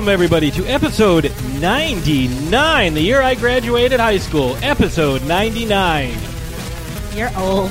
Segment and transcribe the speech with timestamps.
[0.00, 4.56] Welcome, everybody, to episode 99, the year I graduated high school.
[4.62, 6.14] Episode 99.
[7.14, 7.70] You're old.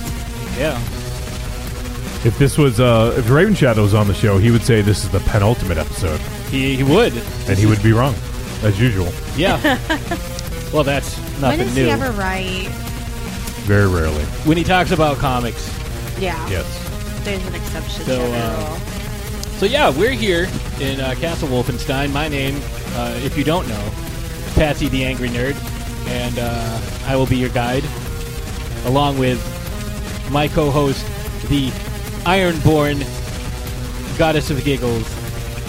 [0.55, 0.77] Yeah.
[2.23, 5.03] If this was, uh, if Raven Shadow was on the show, he would say this
[5.03, 6.19] is the penultimate episode,
[6.51, 7.13] He, he would.
[7.47, 8.13] and he would be wrong,
[8.61, 9.11] as usual.
[9.35, 9.57] Yeah.
[10.71, 11.85] well, that's When nothing does new.
[11.85, 12.67] he ever write?
[13.65, 14.23] Very rarely.
[14.45, 15.67] when he talks about comics.
[16.19, 16.47] Yeah.
[16.47, 17.23] Yes.
[17.25, 18.79] There's an exception So, to the uh, rule.
[19.59, 20.47] So, yeah, we're here
[20.79, 22.13] in uh, Castle Wolfenstein.
[22.13, 22.55] My name,
[22.93, 23.91] uh, if you don't know,
[24.55, 25.53] Patsy the Angry Nerd,
[26.07, 27.83] and uh, I will be your guide,
[28.85, 29.37] along with
[30.31, 31.05] my co host,
[31.49, 31.71] the
[32.23, 32.99] Ironborn
[34.17, 35.03] Goddess of Giggles,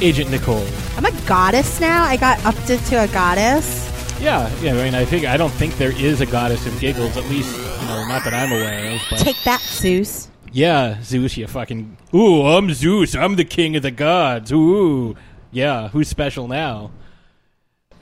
[0.00, 0.68] Agent Nicole.
[0.96, 2.04] I'm a goddess now.
[2.04, 3.88] I got upped to a goddess.
[4.20, 4.74] Yeah, yeah.
[4.74, 7.16] I mean, I think I don't think there is a goddess of giggles.
[7.16, 9.00] At least, you know, not that I'm aware of.
[9.10, 10.29] But Take that, Zeus.
[10.52, 11.96] Yeah, Zeus, you fucking.
[12.14, 13.14] Ooh, I'm Zeus.
[13.14, 14.52] I'm the king of the gods.
[14.52, 15.16] Ooh,
[15.50, 15.88] yeah.
[15.88, 16.90] Who's special now?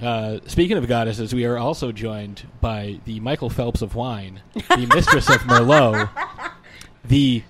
[0.00, 4.88] Uh, speaking of goddesses, we are also joined by the Michael Phelps of wine, the
[4.94, 6.08] mistress of Merlot,
[7.04, 7.42] the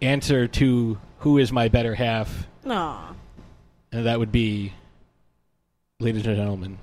[0.00, 3.14] answer to who is my better half, Aw.
[3.92, 4.72] and that would be,
[6.00, 6.78] ladies and gentlemen,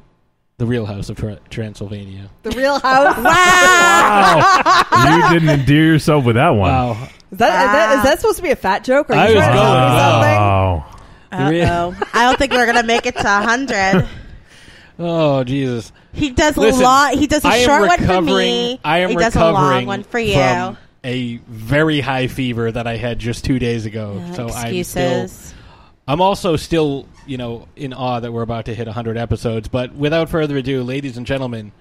[0.57, 2.29] the Real House of Tra- Transylvania.
[2.43, 3.17] The Real House.
[3.23, 4.85] Wow!
[5.31, 6.69] you didn't endear yourself with that one.
[6.71, 7.09] Wow.
[7.33, 9.09] Is that, is that is that supposed to be a fat joke?
[9.09, 10.37] Are you I was trying to tell me going, something?
[10.39, 10.85] Wow.
[11.31, 12.09] The Uh-oh.
[12.13, 14.07] I don't think we're gonna make it to hundred.
[14.99, 15.91] Oh Jesus!
[16.11, 17.13] He does Listen, a lot.
[17.15, 18.79] He does a I am short one for me.
[18.83, 20.35] I am he does a long recovering one for you.
[20.35, 24.21] from a very high fever that I had just two days ago.
[24.21, 24.67] Uh, so I'm still.
[24.67, 25.53] excuses.
[26.07, 29.67] I'm also still, you know, in awe that we're about to hit 100 episodes.
[29.67, 31.71] But without further ado, ladies and gentlemen,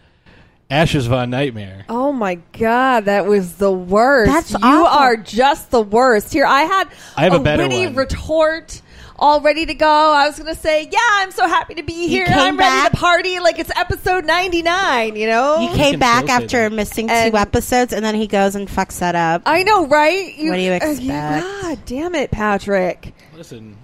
[0.70, 1.84] Ashes Von Nightmare.
[1.88, 4.32] Oh my god, that was the worst.
[4.32, 4.86] That's you awful.
[4.86, 6.32] are just the worst.
[6.32, 7.94] Here, I had I have a better witty one.
[7.96, 8.80] retort
[9.18, 9.86] all ready to go.
[9.86, 12.24] I was going to say, "Yeah, I'm so happy to be here.
[12.24, 12.90] came I'm ready back.
[12.92, 16.72] to party like it's episode 99." You know, You came back after that.
[16.74, 19.42] missing And- two episodes, and then he goes and fucks that up.
[19.44, 20.34] I know, right?
[20.38, 21.44] What do you uh, expect?
[21.62, 23.14] God damn it, Patrick!
[23.36, 23.76] Listen,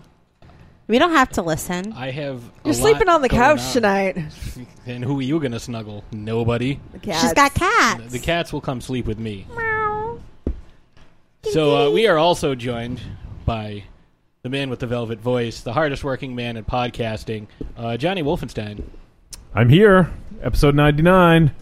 [0.86, 1.92] We don't have to listen.
[1.92, 2.42] I have.
[2.64, 3.72] You're sleeping lot on the couch on.
[3.75, 4.16] tonight.
[4.88, 6.03] And who are you going to snuggle?
[6.12, 6.81] Nobody.
[6.93, 7.22] The cats.
[7.22, 8.10] She's got cats.
[8.10, 9.47] The cats will come sleep with me.
[11.43, 13.00] So uh, we are also joined
[13.44, 13.84] by
[14.43, 18.82] the man with the velvet voice, the hardest working man in podcasting, uh, Johnny Wolfenstein.
[19.54, 20.10] I'm here.
[20.43, 21.53] Episode 99.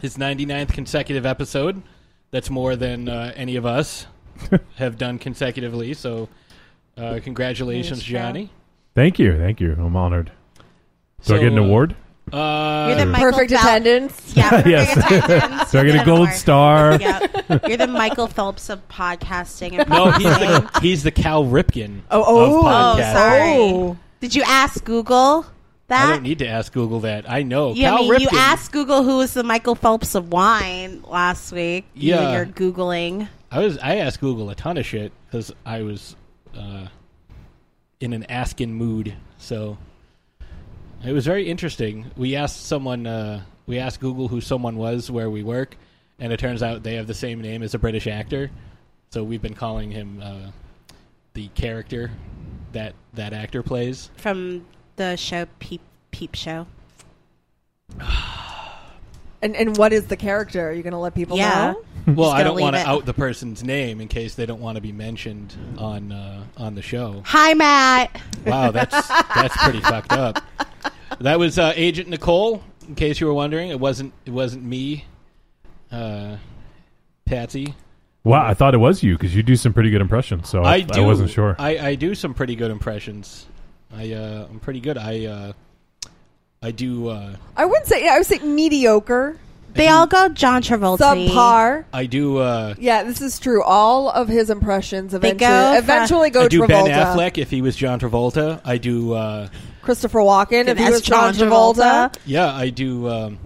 [0.00, 1.82] His 99th consecutive episode.
[2.30, 4.06] That's more than uh, any of us
[4.76, 5.94] have done consecutively.
[5.94, 6.28] So
[6.96, 8.50] uh, congratulations, Johnny.
[8.94, 9.36] Thank you.
[9.36, 9.72] Thank you.
[9.72, 10.30] I'm honored.
[11.24, 11.96] Do I get an uh, award?
[12.32, 14.32] Uh, You're the Michael perfect Phelps- attendance.
[14.36, 14.96] Yeah, perfect Yes.
[14.96, 15.70] attendance.
[15.70, 16.32] Do I get a gold award.
[16.34, 16.98] star?
[17.00, 17.20] Yeah,
[17.68, 19.78] you're the Michael Phelps of podcasting.
[19.78, 23.12] And no, he's the, he's the Cal Ripken Oh, of oh, podcasting.
[23.12, 23.42] sorry.
[23.72, 23.96] Oh.
[24.20, 25.44] Did you ask Google
[25.88, 26.06] that?
[26.08, 27.30] I don't need to ask Google that.
[27.30, 27.72] I know.
[27.74, 28.20] Yeah, Cal I mean, Ripken.
[28.32, 31.84] you asked Google who was the Michael Phelps of wine last week.
[31.94, 32.30] You Yeah.
[32.30, 33.28] and your googling.
[33.50, 36.16] I was I asked Google a ton of shit because I was
[36.58, 36.86] uh,
[38.00, 39.14] in an asking mood.
[39.38, 39.76] So
[41.04, 42.10] it was very interesting.
[42.16, 43.06] We asked someone.
[43.06, 45.76] Uh, we asked Google who someone was where we work,
[46.18, 48.50] and it turns out they have the same name as a British actor.
[49.10, 50.50] So we've been calling him uh,
[51.34, 52.10] the character
[52.72, 54.10] that that actor plays.
[54.16, 54.66] from
[54.96, 56.66] the show Peep Peep Show.
[59.42, 60.70] And and what is the character?
[60.70, 61.74] Are you going to let people Yeah.
[62.06, 62.14] know?
[62.14, 64.80] Well, I don't want to out the person's name in case they don't want to
[64.80, 67.22] be mentioned on uh, on the show.
[67.26, 68.18] Hi, Matt.
[68.46, 70.42] Wow, that's that's pretty fucked up.
[71.20, 72.62] That was uh, Agent Nicole.
[72.88, 75.04] In case you were wondering, it wasn't it wasn't me,
[75.90, 76.36] uh,
[77.24, 77.74] Patsy.
[78.24, 80.48] Wow, I thought it was you because you do some pretty good impressions.
[80.48, 81.04] So I, I do.
[81.04, 81.56] wasn't sure.
[81.58, 83.46] I, I do some pretty good impressions.
[83.92, 84.96] I uh, I'm pretty good.
[84.98, 85.52] I uh,
[86.62, 88.08] I do uh, I wouldn't say.
[88.08, 89.38] I would say mediocre,
[89.74, 91.28] They all go John Travolta.
[91.28, 91.84] subpar.
[91.92, 93.62] I do uh, Yeah, this is true.
[93.62, 96.66] All of his impressions They eventually go for- eventually go I do Travolta.
[96.68, 98.60] Ben Affleck if he was John Travolta.
[98.64, 99.48] I do uh,
[99.82, 102.14] Christopher Walken if he as was John Travolta.
[102.24, 102.54] yeah.
[102.54, 103.38] I do um,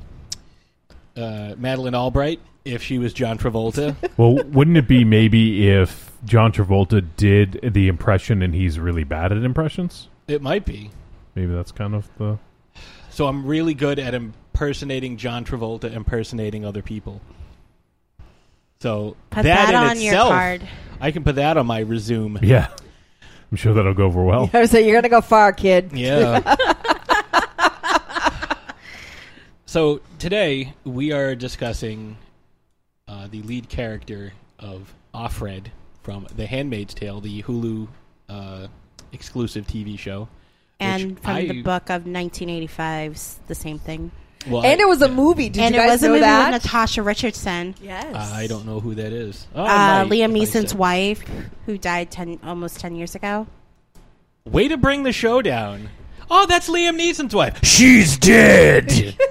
[1.17, 3.97] uh, Madeleine Albright if she was John Travolta.
[4.17, 9.33] well, wouldn't it be maybe if John Travolta did the impression and he's really bad
[9.33, 10.09] at impressions?
[10.27, 10.91] it might be.
[11.35, 12.39] Maybe that's kind of the.
[13.09, 14.13] So I'm really good at
[14.59, 17.21] impersonating John Travolta, impersonating other people.
[18.81, 20.69] So Put that, that, in on your itself, card.
[21.01, 22.41] I can put that on my resume.
[22.43, 22.69] Yeah.
[23.51, 24.51] I'm sure that'll go over well.
[24.53, 25.93] I would say you're going to go far, kid.
[25.95, 26.43] Yeah.
[29.67, 32.19] so today we are discussing
[33.07, 35.67] uh, the lead character of Offred
[36.03, 37.87] from The Handmaid's Tale, the Hulu
[38.29, 38.67] uh,
[39.13, 40.29] exclusive TV show.
[40.81, 44.11] And from the book of 1985's the same thing.
[44.51, 45.49] Well, And I, it was a movie.
[45.49, 45.63] Did you?
[45.63, 46.53] and you it guys was a movie that?
[46.53, 47.75] with Natasha Richardson.
[47.83, 48.15] yes.
[48.33, 49.47] I don't know who that is.
[49.55, 51.23] Oh, Uh, might, Liam Neeson's wife,
[51.67, 53.47] who died ten almost ten years ago.
[54.45, 55.91] Way to bring the show down.
[56.31, 57.59] Oh, that's Liam Neeson's wife.
[57.65, 59.17] She's dead.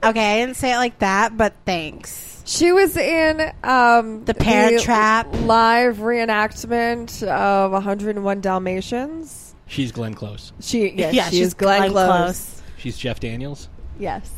[0.00, 2.40] Okay, I didn't say it like that, but thanks.
[2.46, 5.26] She was in um, The Parent Trap.
[5.42, 9.56] live reenactment of 101 Dalmatians.
[9.66, 10.52] She's Glenn Close.
[10.60, 12.62] She yes, yeah, she she's is Glenn, Close.
[12.78, 13.68] She's Jeff Daniels.
[13.98, 14.30] Yes,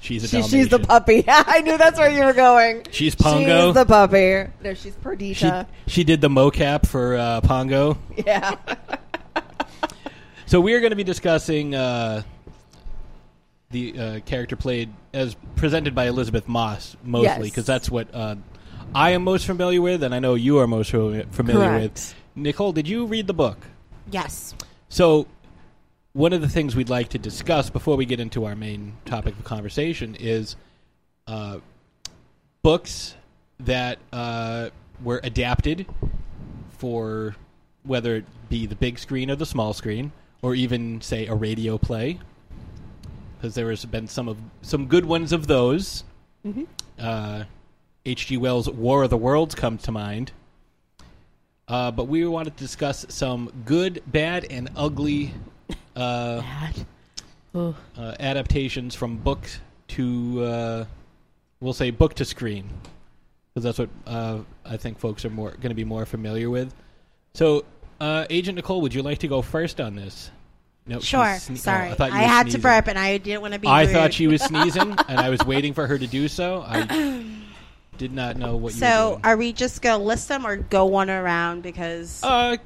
[0.00, 0.58] She's a she, Dalmatian.
[0.60, 1.24] she's the puppy.
[1.28, 2.86] I knew that's where you were going.
[2.92, 3.66] She's Pongo.
[3.66, 4.50] She's the puppy.
[4.62, 5.66] No, she's she, Perdita.
[5.88, 7.98] she did the mocap for uh, Pongo.
[8.26, 8.54] yeah.
[10.46, 12.22] So we are going to be discussing uh,
[13.70, 17.42] the uh, character played as presented by Elisabeth Moss mostly Yes.
[17.42, 18.36] because that's what uh,
[18.94, 21.82] I am most familiar with, and I know you are most fami- familiar Correct.
[21.82, 22.14] with.
[22.34, 23.58] Nicole, did you read the book?
[24.10, 24.54] Yes.
[24.88, 25.26] So,
[26.18, 29.38] one of the things we'd like to discuss before we get into our main topic
[29.38, 30.56] of conversation is
[31.28, 31.58] uh,
[32.60, 33.14] books
[33.60, 34.68] that uh,
[35.04, 35.86] were adapted
[36.70, 37.36] for
[37.84, 40.10] whether it be the big screen or the small screen,
[40.42, 42.18] or even say a radio play,
[43.36, 46.02] because there has been some of some good ones of those.
[46.98, 47.44] Uh,
[48.04, 48.38] H.G.
[48.38, 50.32] Wells' War of the Worlds comes to mind.
[51.68, 55.32] Uh, but we wanted to discuss some good, bad, and ugly
[55.98, 56.84] uh, Bad.
[57.54, 57.72] Uh,
[58.20, 59.40] adaptations from book
[59.88, 60.84] to, uh,
[61.60, 62.68] we'll say, book to screen,
[63.54, 66.72] because that's what uh, I think folks are more going to be more familiar with.
[67.34, 67.64] So,
[68.00, 70.30] uh, Agent Nicole, would you like to go first on this?
[70.86, 71.34] No, Sure.
[71.34, 73.54] she's sne- oh, Sorry, thought you I were had to burp, and I didn't want
[73.54, 73.66] to be.
[73.66, 73.92] I rude.
[73.92, 76.64] thought she was sneezing, and I was waiting for her to do so.
[76.66, 77.24] I
[77.96, 81.10] did not know what you So, are we just gonna list them or go one
[81.10, 81.62] around?
[81.62, 82.56] Because Uh,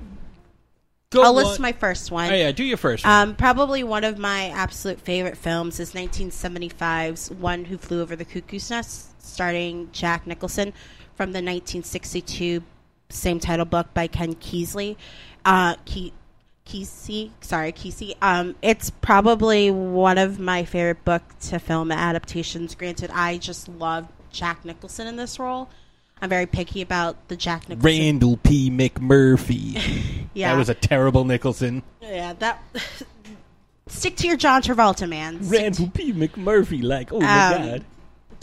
[1.12, 2.30] go I'll one- list my first one.
[2.30, 3.12] Oh, yeah, do your first one.
[3.28, 8.24] Um, probably one of my absolute favorite films is 1975's One Who Flew Over the
[8.24, 10.72] Cuckoo's Nest, starring Jack Nicholson
[11.14, 12.62] from the 1962
[13.10, 14.96] same title book by Ken Keasley.
[15.44, 16.12] Uh, Ke-
[16.66, 18.14] Kesey, sorry, Kesey.
[18.22, 22.74] Um, it's probably one of my favorite book to film adaptations.
[22.74, 25.68] Granted, I just love Jack Nicholson in this role.
[26.22, 27.84] I'm very picky about the Jack Nicholson.
[27.84, 28.70] Randall P.
[28.70, 30.26] McMurphy.
[30.34, 31.82] yeah, That was a terrible Nicholson.
[32.00, 32.32] yeah.
[32.34, 32.62] That
[33.88, 35.42] stick to your John Travolta, man.
[35.42, 36.12] Stick Randall P.
[36.12, 37.84] McMurphy, like, oh my Um, god.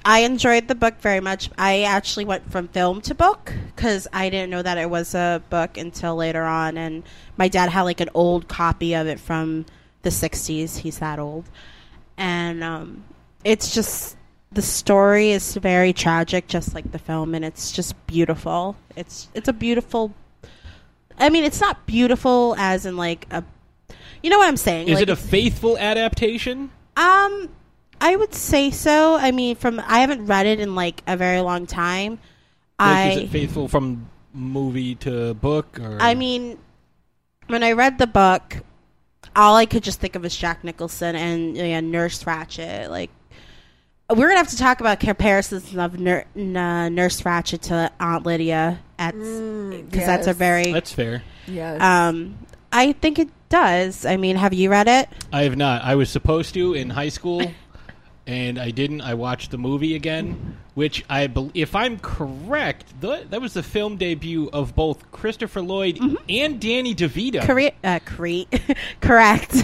[0.06, 1.50] I enjoyed the book very much.
[1.58, 5.42] I actually went from film to book because I didn't know that it was a
[5.50, 6.78] book until later on.
[6.78, 7.04] And
[7.38, 9.66] my dad had like an old copy of it from
[10.04, 10.78] the 60s.
[10.78, 11.46] He's that old.
[12.18, 13.04] And um,
[13.44, 14.16] it's just,
[14.52, 17.36] the story is very tragic, just like the film.
[17.36, 18.76] And it's just beautiful.
[18.96, 20.14] It's, it's a beautiful,
[21.18, 23.44] I mean, it's not beautiful as in like a,
[24.24, 24.88] you know what I'm saying?
[24.88, 26.72] Is Like, it a faithful adaptation?
[26.98, 27.50] um,
[28.02, 29.16] I would say so.
[29.16, 32.14] I mean, from I haven't read it in like a very long time.
[32.14, 32.20] Like,
[32.80, 35.78] I is it faithful from movie to book?
[35.82, 36.58] Or I mean,
[37.48, 38.58] when I read the book,
[39.36, 42.90] all I could just think of was Jack Nicholson and yeah, Nurse Ratched.
[42.90, 43.10] Like,
[44.10, 48.26] we're gonna have to talk about comparisons of Nur- n- uh, Nurse Ratched to Aunt
[48.26, 50.72] Lydia at because Mm, that's a very.
[50.74, 51.24] that's fair.
[51.48, 51.82] Yes.
[51.82, 52.38] Um,
[52.72, 54.06] I think it does.
[54.06, 55.10] I mean, have you read it?
[55.34, 55.84] I have not.
[55.84, 57.42] I was supposed to in high school,
[58.28, 59.02] and I didn't.
[59.02, 63.64] I watched the movie again, which I, bel if I'm correct, th- that was the
[63.64, 66.16] film debut of both Christopher Lloyd Mm-hmm.
[66.30, 67.42] and Danny DeVito.
[67.46, 67.84] Correct.
[67.84, 68.60] Uh, correct.
[69.02, 69.56] correct.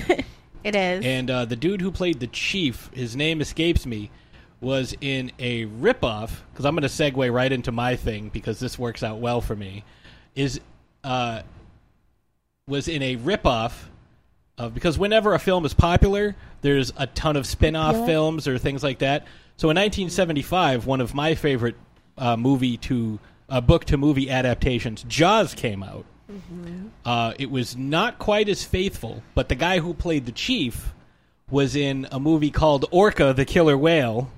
[0.63, 1.05] it is.
[1.05, 4.09] And uh, the dude who played the chief, his name escapes me,
[4.65, 6.31] was in a ripoff.
[6.51, 9.55] Because I'm going to segue right into my thing because this works out well for
[9.55, 9.83] me.
[10.35, 10.59] Is
[11.03, 11.43] uh,
[12.67, 13.73] was in a ripoff
[14.57, 18.05] of because whenever a film is popular, there's a ton of spin-off Yeah.
[18.05, 19.23] films or things like that.
[19.57, 21.75] So in 1975, one of my favorite
[22.17, 26.05] uh, movie to uh, book to movie adaptations, Jaws came out.
[27.05, 30.91] Uh, it was not quite as faithful, but the guy who played the chief
[31.51, 34.31] was in a movie called Orca the Killer Whale,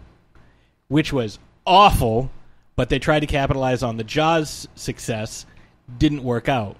[0.88, 2.32] which was awful,
[2.76, 5.46] but they tried to capitalize on the Jaws success.
[5.98, 6.78] Didn't work out.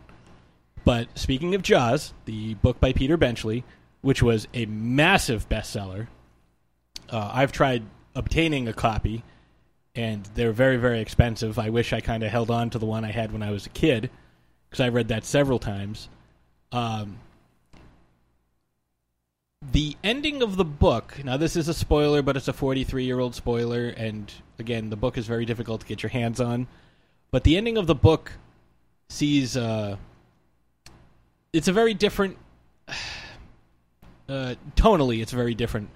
[0.84, 3.64] But speaking of Jaws, the book by Peter Benchley,
[4.02, 6.08] which was a massive bestseller,
[7.10, 7.84] uh, I've tried
[8.16, 9.24] obtaining a copy,
[9.96, 11.60] and they're very, very expensive.
[11.60, 13.66] I wish I kind of held on to the one I had when I was
[13.66, 14.10] a kid,
[14.70, 16.10] because I read that several times.
[16.72, 17.20] Um,
[19.62, 23.20] the ending of the book now this is a spoiler but it's a 43 year
[23.20, 26.68] old spoiler and again the book is very difficult to get your hands on
[27.32, 28.34] but the ending of the book
[29.10, 29.98] sees uh
[31.54, 32.38] it's a very different
[34.30, 35.90] uh, tonally, it's very different.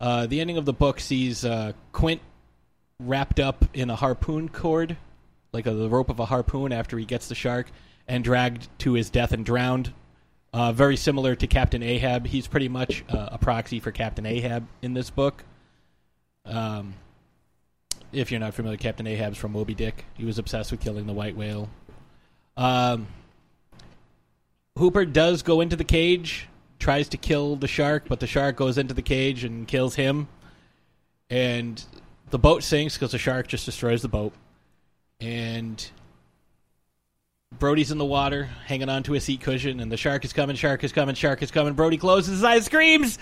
[0.00, 2.20] Uh, the ending of the book sees uh, Quint
[3.00, 4.96] wrapped up in a harpoon cord,
[5.52, 7.70] like a, the rope of a harpoon, after he gets the shark,
[8.06, 9.92] and dragged to his death and drowned.
[10.52, 12.26] Uh, very similar to Captain Ahab.
[12.26, 15.44] He's pretty much uh, a proxy for Captain Ahab in this book.
[16.44, 16.94] Um,
[18.12, 20.04] if you're not familiar, Captain Ahab's from Moby Dick.
[20.14, 21.68] He was obsessed with killing the white whale.
[22.56, 23.06] Um,
[24.78, 26.48] Hooper does go into the cage,
[26.78, 30.28] tries to kill the shark, but the shark goes into the cage and kills him.
[31.28, 31.82] And
[32.30, 34.32] the boat sinks because the shark just destroys the boat.
[35.20, 35.84] And
[37.58, 40.84] Brody's in the water, hanging onto a seat cushion, and the shark is coming, shark
[40.84, 41.74] is coming, shark is coming.
[41.74, 43.18] Brody closes his eyes, screams,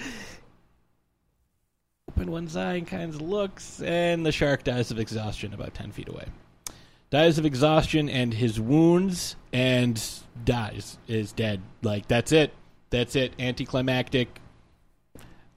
[2.09, 5.93] open one eye and kind of looks, and the shark dies of exhaustion about 10
[5.93, 6.27] feet away.
[7.11, 10.03] Dies of exhaustion and his wounds, and
[10.45, 11.61] dies, is dead.
[11.83, 12.53] Like, that's it.
[12.91, 13.33] That's it.
[13.39, 14.41] Anticlimactic.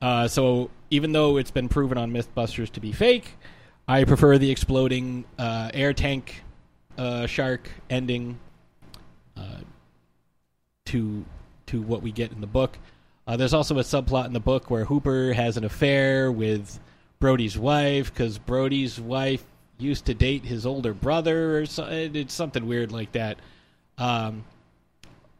[0.01, 3.35] Uh, so, even though it's been proven on Mythbusters to be fake,
[3.87, 6.43] I prefer the exploding uh, air tank
[6.97, 8.39] uh, shark ending
[10.85, 11.25] to
[11.67, 12.77] to what we get in the book.
[13.27, 16.79] Uh, there's also a subplot in the book where Hooper has an affair with
[17.19, 19.43] Brody's wife because Brody's wife
[19.77, 23.37] used to date his older brother, or so, it's something weird like that.
[23.97, 24.45] Um,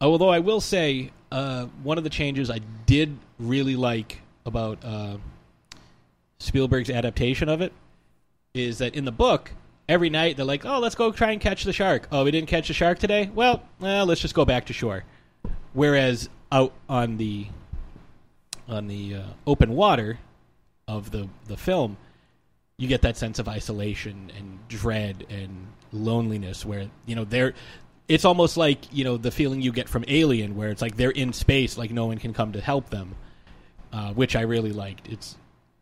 [0.02, 5.18] although I will say, uh, one of the changes I did really like about uh,
[6.40, 7.72] Spielberg's adaptation of it
[8.54, 9.52] is that in the book,
[9.90, 12.50] every night they're like, "Oh, let's go try and catch the shark." Oh, we didn't
[12.50, 13.30] catch the shark today.
[13.34, 15.04] Well, well, let's just go back to shore.
[15.74, 17.48] Whereas out on the
[18.68, 20.20] on the uh, open water
[20.88, 21.98] of the the film,
[22.78, 27.54] you get that sense of isolation and dread and loneliness, where you know they're.
[28.08, 31.12] It's almost like you know the feeling you get from Alien, where it's like they're
[31.12, 33.16] in space, like no one can come to help them,
[33.92, 35.10] uh, which I really liked.
[35.10, 35.36] It's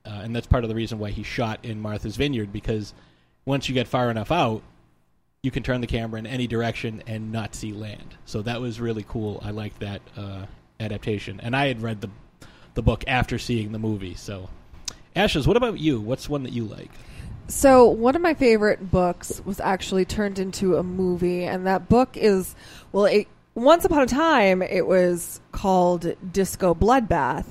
[0.05, 2.93] uh, and that's part of the reason why he shot in Martha's Vineyard because
[3.45, 4.61] once you get far enough out,
[5.43, 8.15] you can turn the camera in any direction and not see land.
[8.25, 9.39] So that was really cool.
[9.43, 10.45] I liked that uh,
[10.79, 12.09] adaptation, and I had read the
[12.73, 14.15] the book after seeing the movie.
[14.15, 14.49] So,
[15.15, 16.01] Ashes, what about you?
[16.01, 16.91] What's one that you like?
[17.47, 22.17] So one of my favorite books was actually turned into a movie, and that book
[22.17, 22.55] is
[22.91, 27.45] well, it, once upon a time it was called Disco Bloodbath.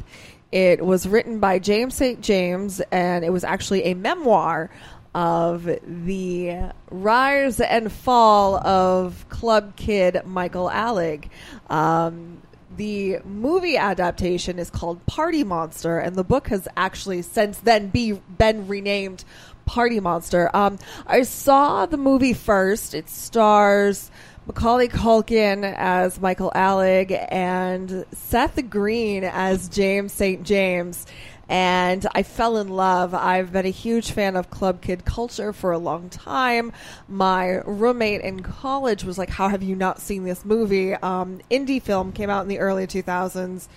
[0.50, 2.20] It was written by James St.
[2.20, 4.70] James, and it was actually a memoir
[5.14, 11.28] of the rise and fall of club kid Michael Alig.
[11.70, 12.42] Um,
[12.76, 18.12] the movie adaptation is called Party Monster, and the book has actually since then be,
[18.12, 19.24] been renamed
[19.64, 20.50] Party Monster.
[20.54, 22.94] Um, I saw the movie first.
[22.94, 24.10] It stars
[24.46, 30.42] Macaulay Culkin as Michael Alig and Seth Green as James St.
[30.42, 31.06] James.
[31.48, 33.14] And I fell in love.
[33.14, 36.72] I've been a huge fan of Club Kid culture for a long time.
[37.08, 40.94] My roommate in college was like, How have you not seen this movie?
[40.94, 43.68] Um, indie film came out in the early 2000s.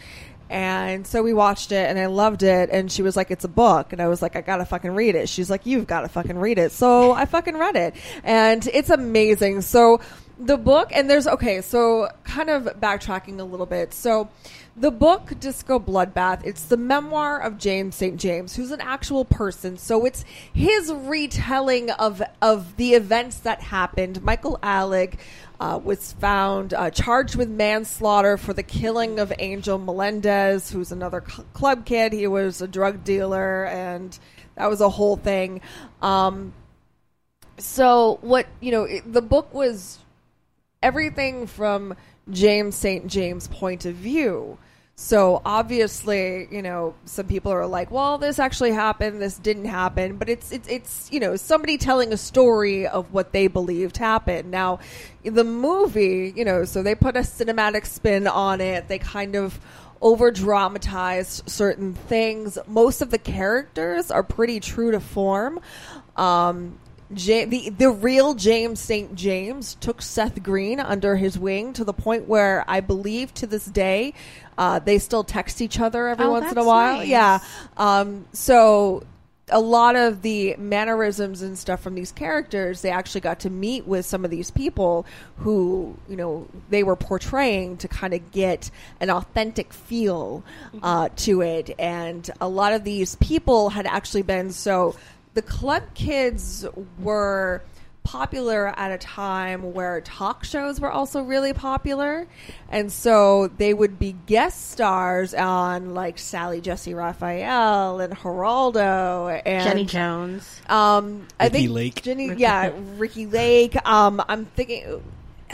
[0.50, 2.69] And so we watched it and I loved it.
[2.71, 3.91] And she was like, it's a book.
[3.91, 5.27] And I was like, I gotta fucking read it.
[5.27, 6.71] She's like, you've gotta fucking read it.
[6.71, 7.95] So I fucking read it.
[8.24, 9.62] And it's amazing.
[9.62, 10.00] So
[10.39, 13.94] the book, and there's, okay, so kind of backtracking a little bit.
[13.94, 14.29] So
[14.75, 18.17] the book Disco Bloodbath, it's the memoir of James St.
[18.17, 19.77] James, who's an actual person.
[19.77, 24.22] So it's his retelling of, of the events that happened.
[24.22, 25.15] Michael Alig,
[25.60, 31.24] uh, was found uh, charged with manslaughter for the killing of Angel Melendez, who's another
[31.27, 32.13] cl- club kid.
[32.13, 34.17] He was a drug dealer, and
[34.56, 35.62] that was a whole thing.
[36.01, 36.53] Um,
[37.58, 39.98] so, what, you know, it, the book was
[40.81, 41.96] everything from
[42.29, 43.07] James St.
[43.07, 44.57] James' point of view.
[45.00, 49.22] So obviously, you know, some people are like, "Well, this actually happened.
[49.22, 53.31] This didn't happen." But it's it's it's you know somebody telling a story of what
[53.31, 54.50] they believed happened.
[54.50, 54.79] Now,
[55.24, 58.88] the movie, you know, so they put a cinematic spin on it.
[58.88, 59.60] They kind of
[60.01, 62.57] over dramatized certain things.
[62.67, 65.60] Most of the characters are pretty true to form.
[66.15, 66.79] Um,
[67.15, 69.15] Ja- the the real James St.
[69.15, 73.65] James took Seth Green under his wing to the point where I believe to this
[73.65, 74.13] day
[74.57, 76.97] uh, they still text each other every Oh, once in a while.
[76.97, 77.07] nice.
[77.07, 77.39] Yeah.
[77.77, 79.03] Um, so
[79.49, 83.87] a lot of the mannerisms and stuff from these characters, they actually got to meet
[83.87, 85.05] with some of these people
[85.37, 90.43] who, you know, they were portraying to kind of get an authentic feel
[90.83, 91.73] uh, to it.
[91.79, 94.95] And a lot of these people had actually been so.
[95.38, 96.65] The club kids
[96.98, 97.62] were
[98.01, 102.25] popular at a time where talk shows were also really popular.
[102.70, 109.63] And so they would be guest stars on like Sally Jessy Raphael and Geraldo and
[109.63, 110.60] Jenny Jones.
[110.70, 112.01] um, I Ricki think Lake.
[112.01, 113.75] Jenny, yeah, Ricki Lake.
[113.88, 115.03] Um, I'm thinking,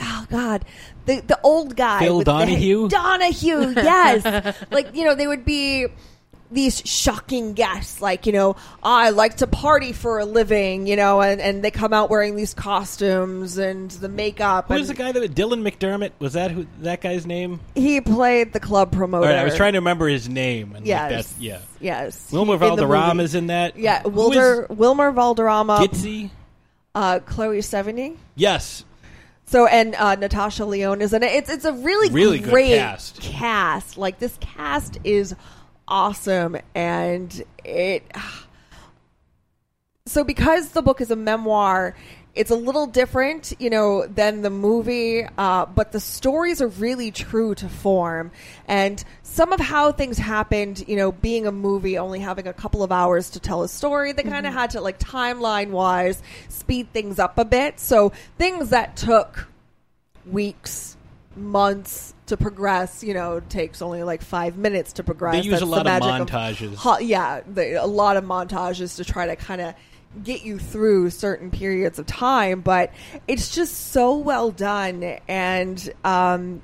[0.00, 0.64] oh God,
[1.04, 2.88] the the old guy, Phil with the- Donahue?
[2.88, 4.56] Donahue, yes.
[4.70, 5.88] like you know, they would be
[6.54, 11.20] these shocking guests, like you know, I like to party for a living, you know,
[11.20, 14.68] and, and they come out wearing these costumes and the makeup.
[14.68, 16.12] Who's and the guy that Dylan McDermott?
[16.18, 17.60] Was that who that guy's name?
[17.74, 19.26] He played the club promoter.
[19.26, 20.74] All right, I was trying to remember his name.
[20.76, 21.00] And Yes.
[21.02, 21.58] like that's, yeah.
[21.80, 22.32] Yes.
[22.32, 23.76] Wilmer Valderrama is in that.
[23.76, 26.30] Yeah, Wilder, Wilmer Valderrama, Gitsie.
[26.94, 28.16] uh, Chloe Sevigny.
[28.36, 28.84] Yes.
[29.46, 31.32] So and uh, Natasha Lyonne is in it.
[31.34, 33.20] It's it's a really Really great cast.
[33.20, 33.98] cast.
[33.98, 35.34] Like this cast is
[35.88, 38.10] awesome, and it.
[40.06, 41.96] So because the book is a memoir,
[42.34, 45.26] it's a little different, you know, than the movie.
[45.38, 48.30] Uh, but the stories are really true to form,
[48.66, 52.82] and some of how things happened, you know, being a movie, only having a couple
[52.82, 56.92] of hours to tell a story, they kind of had to like timeline wise speed
[56.92, 57.80] things up a bit.
[57.80, 59.48] So things that took
[60.26, 60.96] weeks,
[61.36, 65.34] months to progress, you know, takes only like five minutes to progress.
[65.34, 66.74] They use That's a lot of montages.
[66.74, 69.74] ho- yeah, the, a lot of montages to try to kind of
[70.22, 72.92] get you through certain periods of time, but
[73.26, 75.02] it's just so well done.
[75.28, 76.62] And um,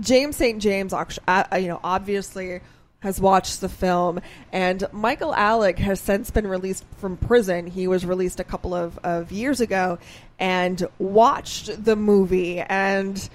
[0.00, 0.60] James St.
[0.60, 2.60] James, you know, obviously
[3.00, 4.18] has watched the film,
[4.50, 7.68] and Michael Alig has since been released from prison.
[7.68, 9.98] He was released a couple of, of years ago
[10.40, 13.28] and watched the movie and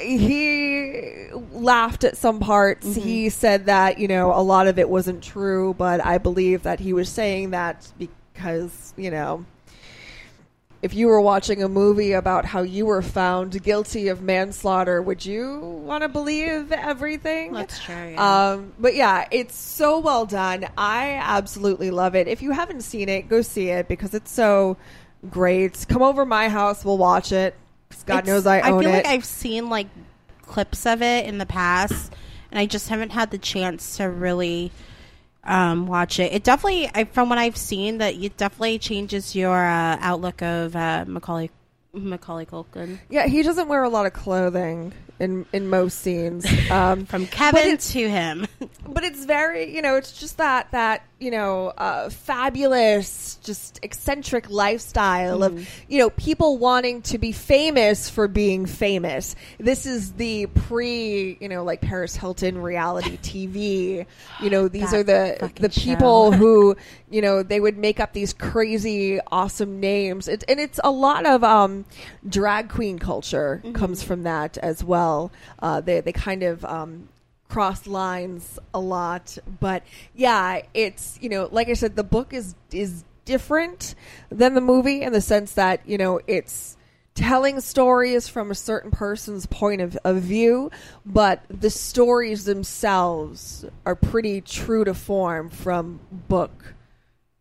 [0.00, 2.94] he laughed at some parts.
[2.94, 6.80] He said that, you know, a lot of it wasn't true, but I believe that
[6.80, 9.44] he was saying that because, you know,
[10.80, 15.26] if you were watching a movie about how you were found guilty of manslaughter, would
[15.26, 17.52] you want to believe everything?
[17.52, 18.50] That's true, yeah.
[18.50, 20.68] Um, but yeah, it's so well done.
[20.78, 22.28] I absolutely love it.
[22.28, 24.76] If you haven't seen it, go see it because it's so
[25.28, 25.84] great.
[25.88, 27.56] Come over my house, we'll watch it.
[28.06, 28.94] God It's- knows I own I feel it.
[28.94, 29.88] like I've seen like
[30.42, 32.12] clips of it in the past,
[32.50, 34.72] and I just haven't had the chance to really
[35.44, 36.32] um, watch it.
[36.32, 40.74] It definitely, I, from what I've seen, that it definitely changes your uh, outlook of
[40.76, 41.50] uh, Macaulay
[41.94, 46.46] Macaulay Culkin yeah, he doesn't wear a lot of clothing in in most scenes.
[46.70, 48.46] Um, from Kevin to him.
[48.86, 54.48] but it's very you know it's just that that you know uh, fabulous just eccentric
[54.50, 59.34] lifestyle of you know people wanting to be famous for being famous.
[59.58, 64.06] This is the pre you know like paris hilton reality tv
[64.40, 66.76] you know these That are the the people who
[67.10, 70.28] you know they would make up these crazy awesome names.
[70.28, 71.84] It, and it's a lot of um
[72.28, 75.32] drag queen culture comes from that as well.
[75.58, 77.08] Uh they they kind of um
[77.48, 79.82] cross lines a lot but
[80.14, 83.94] yeah it's you know like i said the book is is different
[84.30, 86.76] than the movie in the sense that you know it's
[87.14, 90.70] telling stories from a certain person's point of, of view
[91.04, 96.74] but the stories themselves are pretty true to form from book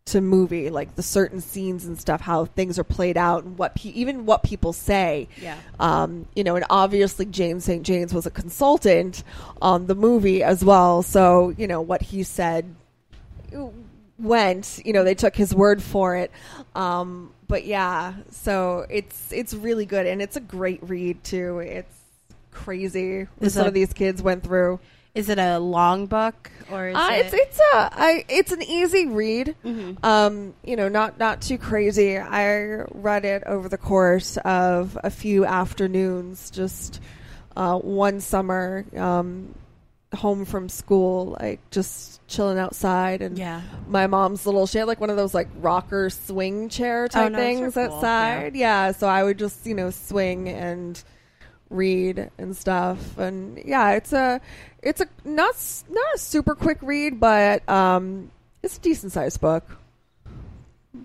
[0.08, 3.76] to movie like the certain scenes and stuff how things are played out and what
[3.76, 5.58] pe- even what people say Yeah.
[5.80, 7.84] um, you know, and obviously James St.
[7.84, 9.24] James was a consultant
[9.62, 11.04] on the movie as well.
[11.04, 12.74] So, you know, what he said
[14.20, 16.32] went, you know, they took his word for it.
[16.76, 21.60] Um, but yeah, so it's it's really good and it's a great read too.
[21.60, 21.96] It's
[22.52, 24.80] crazy what some of these kids went through.
[25.17, 27.25] Is it a long book or is Uh, it?
[27.25, 29.56] it's it's a I, it's an easy read.
[30.03, 32.17] Um, you know, not not too crazy.
[32.17, 37.01] I read it over the course of a few afternoons, just
[37.56, 39.53] uh, one summer, um,
[40.15, 43.62] home from school, like just chilling outside and Yeah.
[43.88, 47.30] my mom's little she had like one of those like rocker swing chair type Oh,
[47.30, 47.84] no, things cool.
[47.84, 51.01] outside yeah so i would just you know swing and
[51.69, 54.39] read and stuff and yeah it's a
[54.82, 55.56] it's a not
[55.89, 58.32] not a super quick read but um
[58.63, 59.65] it's a decent sized book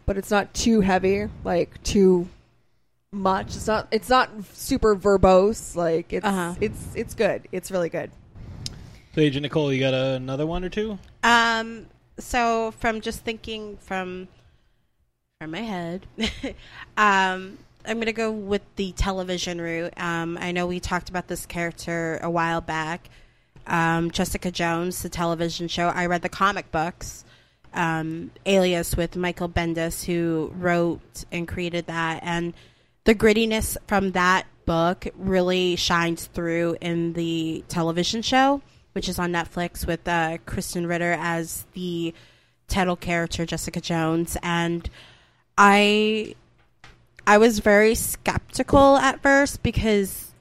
[0.06, 2.28] but it's not too heavy like too
[3.12, 6.54] much it's not it's not super verbose like it's Uh-huh.
[6.60, 8.10] it's it's good it's really good
[9.14, 10.98] So, Agent Nicole, you got another one or two?
[11.22, 11.86] Um.
[12.18, 14.28] So from just thinking from
[15.40, 16.06] from my head,
[16.96, 19.92] um, I'm gonna go with the television route.
[19.96, 23.08] Um, I know we talked about this character a while back.
[23.66, 25.88] Um, Jessica Jones, the television show.
[25.88, 27.24] I read the comic books,
[27.74, 32.54] um, Alias with Michael Bendis, who wrote and created that, and
[33.04, 39.32] the grittiness from that book really shines through in the television show, which is on
[39.32, 42.14] Netflix with uh, Krysten Ritter as the
[42.68, 44.88] title character Jessica Jones, and
[45.58, 46.36] I
[47.26, 50.32] I was very skeptical at first because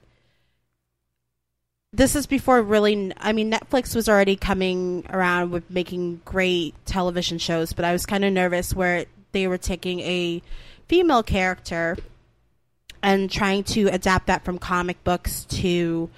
[1.93, 7.37] this is before really I mean Netflix was already coming around with making great television
[7.37, 10.41] shows, but I was kind of nervous where they were taking a
[10.87, 11.97] female character
[13.03, 16.09] and trying to adapt that from comic books to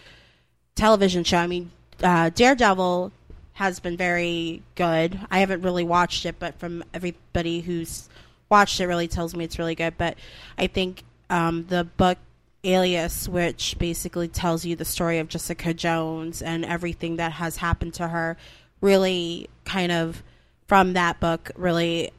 [0.76, 1.38] television show.
[1.38, 1.72] I mean,
[2.02, 3.12] uh, Daredevil
[3.54, 5.20] has been very good.
[5.30, 8.10] I haven't really watched it, but from everybody who's
[8.54, 9.98] watched it, really tells me it's really good.
[9.98, 10.16] But
[10.60, 12.20] I think um, the book
[12.64, 17.96] Alias, which basically tells you the story of Jessica Jones and everything that has happened
[17.96, 18.38] to her,
[18.80, 20.22] really kind of
[20.68, 22.12] from that book really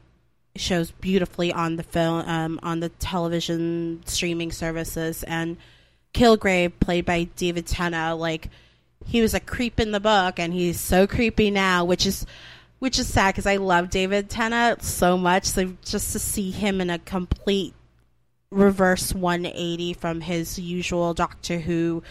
[0.57, 5.55] shows beautifully on the film um, on the television streaming services and
[6.13, 8.49] Kilgrave played by David Tennant like
[9.05, 12.25] he was a creep in the book and he's so creepy now which is
[12.85, 15.45] which is sad because I love David Tennant so much.
[15.45, 17.73] So just to see him in a complete
[18.51, 22.03] reverse 180 from his usual Doctor Who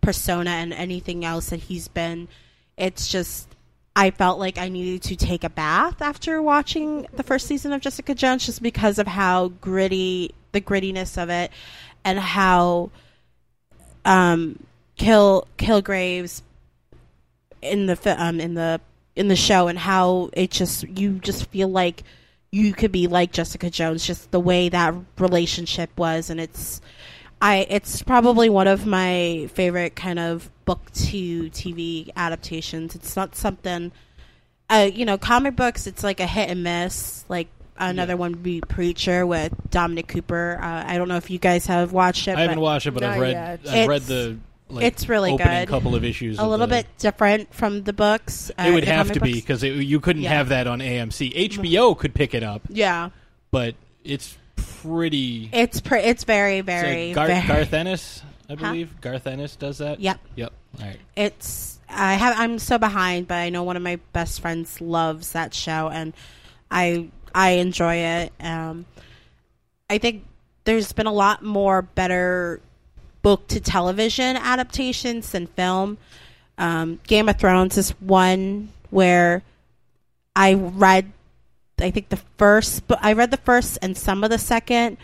[0.00, 2.28] persona and anything else that he's been
[2.76, 3.48] it's just
[3.96, 7.80] I felt like I needed to take a bath after watching the first season of
[7.80, 11.50] Jessica Jones just because of how gritty the grittiness of it
[12.04, 12.92] and how
[14.04, 14.60] um
[14.96, 16.42] Kill Kilgraves
[17.60, 18.80] in the um in the
[19.20, 22.02] in the show and how it just you just feel like
[22.50, 26.80] you could be like Jessica Jones just the way that relationship was and it's
[27.40, 32.94] I it's probably one of my favorite kind of book to TV adaptations.
[32.94, 33.92] It's not something
[34.68, 37.24] uh you know, comic books it's like a hit and miss.
[37.28, 38.18] Like another Yeah.
[38.18, 40.58] one would be Preacher with Dominic Cooper.
[40.60, 43.02] Uh, I don't know if you guys have watched it I haven't watched it, but
[43.02, 43.60] I've read yet.
[43.68, 44.38] I've read the
[44.70, 45.68] like, it's really opening good.
[45.68, 46.38] couple of issues.
[46.38, 48.50] a of little the- bit different from the books.
[48.58, 50.30] uh, It would have to be because you couldn't Yeah.
[50.34, 51.32] have that on AMC.
[51.34, 53.10] HBO could pick it up, Yeah.
[53.50, 55.48] but it's pretty.
[55.52, 58.56] It's pre- it's very very Gar- very Garth Ennis, I Huh?
[58.72, 59.00] believe.
[59.00, 60.00] Garth Ennis does that.
[60.00, 60.20] Yep.
[60.36, 60.52] Yep.
[60.80, 60.96] All right.
[61.16, 65.32] it's I have I'm so behind, but I know one of my best friends loves
[65.32, 66.12] that show, and
[66.70, 68.32] I I enjoy it.
[68.40, 68.86] Um,
[69.88, 70.24] I think
[70.64, 72.60] there's been a lot more better
[73.22, 75.98] book to television adaptations than film.
[76.58, 79.42] Um, Game of Thrones is one where
[80.36, 81.12] I read,
[81.78, 84.98] I think the first, but I read the first and some of the second,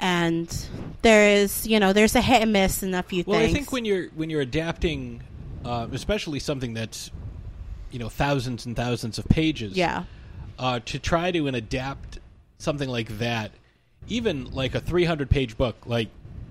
[0.00, 0.66] and
[1.02, 3.32] there is you know there's a hit and miss in a few things.
[3.32, 3.52] Well, things.
[3.52, 5.22] I think when you're when you're adapting,
[5.64, 7.10] uh, especially something that's
[7.90, 9.76] you know thousands and thousands of pages.
[9.76, 10.04] yeah.
[10.58, 12.18] uh, to try to and adapt
[12.58, 13.52] something like that,
[14.08, 16.08] even like a 300 page book, like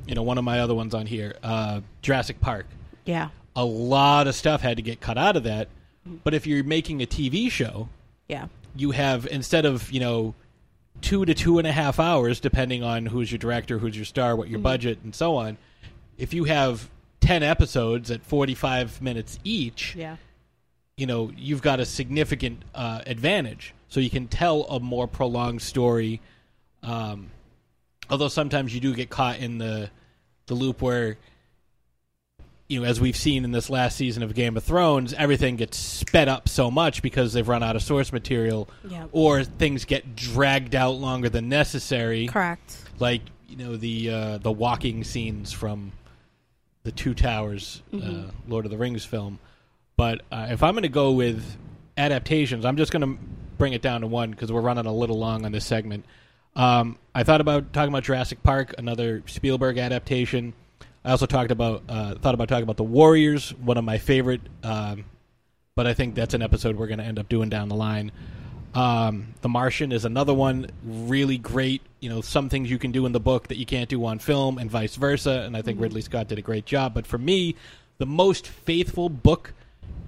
[0.09, 2.65] you know one of my other ones on here, uh, Jurassic Park.
[3.05, 3.29] Yeah.
[3.55, 5.67] A lot of stuff had to get cut out of that.
[6.23, 7.89] But if you're making a TV show,
[8.27, 8.47] Yeah.
[8.75, 10.33] you have instead of you know
[11.01, 14.35] two to two and a half hours, depending on who's your director, who's your star,
[14.35, 15.57] what your budget, and so on.
[16.17, 16.89] If you have
[17.21, 20.15] ten episodes at 45 minutes each, Yeah.
[20.97, 25.61] you know you've got a significant uh, advantage so you can tell a more prolonged
[25.61, 26.19] story
[26.83, 27.29] um,
[28.09, 29.89] although sometimes you do get caught in the
[30.49, 31.15] the loop where
[32.67, 35.77] you know as we've seen in this last season of Game of Thrones everything gets
[35.77, 39.05] sped up so much because they've run out of source material Yeah.
[39.11, 42.77] or things get dragged out longer than necessary Correct.
[42.99, 45.91] like you know the uh, the walking scenes from
[46.83, 49.37] the Two Towers uh, Lord of the Rings film.
[49.97, 51.43] But uh, if I'm going to go with
[51.97, 53.21] adaptations, I'm just going to
[53.57, 56.05] bring it down to one because we're running a little long on this segment.
[56.55, 60.53] Um, I thought about talking about Jurassic Park, another Spielberg adaptation.
[61.03, 64.41] I also talked about uh, thought about talking about the Warriors, one of my favorite.
[64.63, 65.05] Um,
[65.75, 68.11] but I think that's an episode we're going to end up doing down the line.
[68.75, 71.81] Um, the Martian is another one, really great.
[72.01, 74.19] You know, some things you can do in the book that you can't do on
[74.19, 75.43] film, and vice versa.
[75.45, 76.93] And I think Ridley Scott did a great job.
[76.93, 77.55] But for me,
[77.97, 79.53] the most faithful book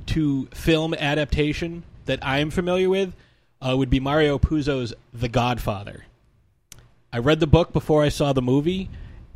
[0.08, 3.14] to film adaptation that I'm familiar with
[3.62, 6.06] uh, would be Mario Puzo's The Godfather.
[7.13, 8.89] I read the book before I saw the movie,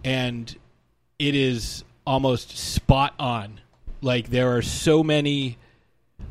[0.04, 0.56] and
[1.20, 3.60] it is almost spot on.
[4.02, 5.58] Like there are so many,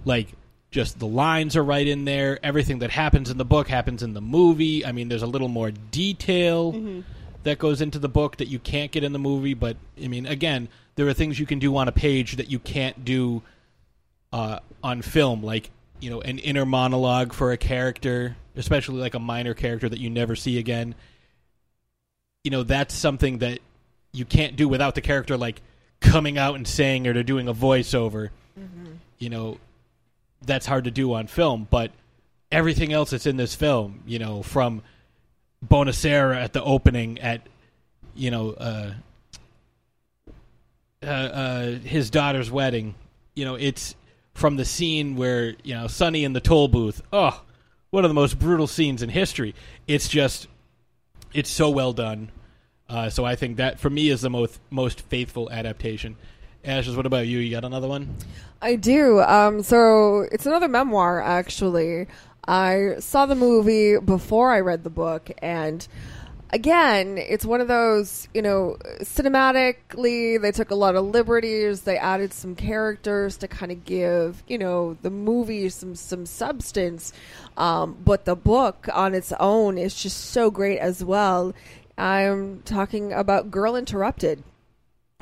[0.04, 0.28] like
[0.70, 2.38] just the lines are right in there.
[2.42, 4.84] Everything that happens in the book happens in the movie.
[4.84, 6.72] I mean, there's a little more detail
[7.42, 9.54] that goes into the book that you can't get in the movie.
[9.54, 12.58] But I mean, again, there are things you can do on a page that you
[12.58, 13.42] can't do
[14.32, 15.42] uh, on film.
[15.42, 19.98] Like you know an inner monologue for a character, especially like a minor character that
[19.98, 20.94] you never see again.
[22.44, 23.58] You know that's something that
[24.12, 25.60] you can't do without the character like
[26.00, 28.30] coming out and saying or doing a voiceover.
[29.18, 29.58] You know
[30.46, 31.90] that's hard to do on film, but
[32.52, 34.82] everything else that's in this film, you know, from
[35.66, 37.42] Bonasera at the opening at
[38.14, 38.92] you know uh,
[41.02, 42.94] uh, uh, his daughter's wedding.
[43.34, 43.94] You know, it's
[44.34, 47.02] from the scene where you know Sonny in the toll booth.
[47.12, 47.42] Oh,
[47.90, 49.54] one of the most brutal scenes in history.
[49.86, 50.48] It's just,
[51.32, 52.30] it's so well done.
[52.88, 56.16] Uh, so I think that for me is the most most faithful adaptation.
[56.64, 57.38] Ashes, what about you?
[57.38, 58.14] You got another one?
[58.62, 59.20] I do.
[59.20, 62.06] Um, so it's another memoir, actually.
[62.46, 65.86] I saw the movie before I read the book, and
[66.54, 71.82] again, it's one of those, you know, cinematically, they took a lot of liberties.
[71.82, 77.12] They added some characters to kind of give, you know, the movie some, some substance.
[77.56, 81.52] Um, but the book on its own is just so great as well.
[81.98, 84.42] I'm talking about Girl Interrupted.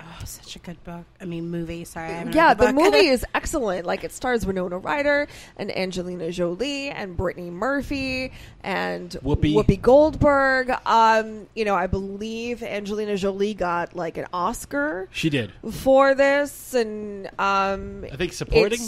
[0.01, 1.05] Oh, such a good book.
[1.21, 1.85] I mean, movie.
[1.85, 3.87] Sorry, I Yeah, read the movie is excellent.
[3.87, 8.33] Like it stars Winona Ryder and Angelina Jolie and Brittany Murphy
[8.65, 9.81] and Whoopi.
[9.81, 10.73] Goldberg.
[10.87, 15.53] Um, you know, I believe Angelina Jolie got like an Oscar She did.
[15.71, 18.81] for this, and um, I think supporting.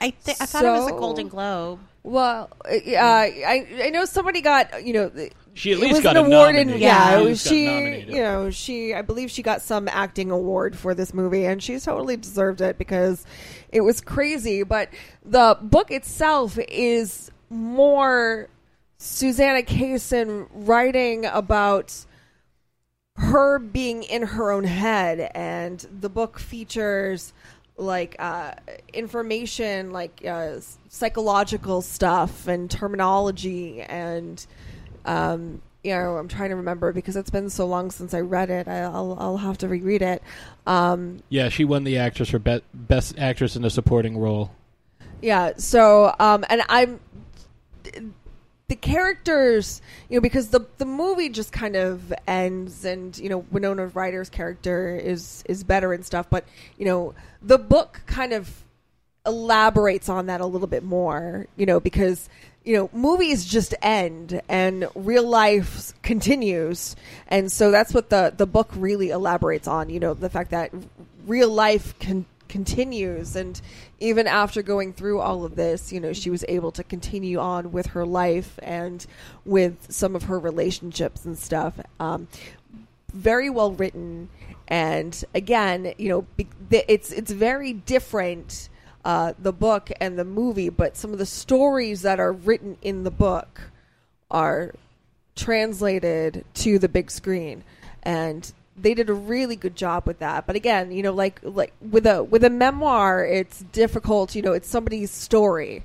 [0.00, 1.80] I th- I thought it was a Golden Globe.
[2.04, 5.10] well, uh, I I know somebody got you know.
[5.54, 6.70] She at it least was got an a award, nomination.
[6.72, 7.64] and yeah, She was she.
[7.66, 8.14] nominated.
[8.14, 8.94] You know, she.
[8.94, 12.78] I believe she got some acting award for this movie, and she's totally deserved it
[12.78, 13.24] because
[13.70, 14.62] it was crazy.
[14.62, 14.88] But
[15.24, 18.48] the book itself is more
[18.98, 22.04] Susanna Kaysen writing about
[23.16, 27.32] her being in her own head and the book features
[27.76, 28.52] like uh,
[28.94, 30.54] information like uh,
[30.88, 34.46] psychological stuff and terminology and
[35.04, 38.50] um, you know i'm trying to remember because it's been so long since i read
[38.50, 40.22] it I, I'll, I'll have to reread it
[40.66, 44.52] um, Yeah, she won the actress for be- best actress in a supporting role.
[45.20, 45.54] Yeah.
[45.56, 47.00] So, um, and I'm
[48.68, 53.38] the characters, you know, because the the movie just kind of ends, and you know,
[53.50, 56.44] Winona Ryder's character is is better and stuff, but
[56.78, 58.64] you know, the book kind of
[59.26, 62.28] elaborates on that a little bit more, you know, because
[62.64, 66.94] you know, movies just end and real life continues.
[67.28, 70.70] And so that's what the the book really elaborates on, you know, the fact that
[71.26, 73.36] real life can continues.
[73.36, 73.60] And
[74.00, 77.70] even after going through all of this you know she was able to continue on
[77.72, 79.06] with her life and
[79.44, 81.80] with some of her relationships and stuff.
[81.98, 82.28] Um,
[83.12, 84.28] very well written.
[84.68, 86.26] And again you know
[86.70, 88.68] it's it's very different
[89.04, 93.04] uh, the book and the movie but some of the stories that are written in
[93.04, 93.60] the book
[94.30, 94.72] are
[95.34, 97.64] translated to the big screen.
[98.02, 100.46] And they did a really good job with that.
[100.46, 104.52] But again you know like like with a with a memoir it's difficult you know
[104.52, 105.82] it's somebody's story.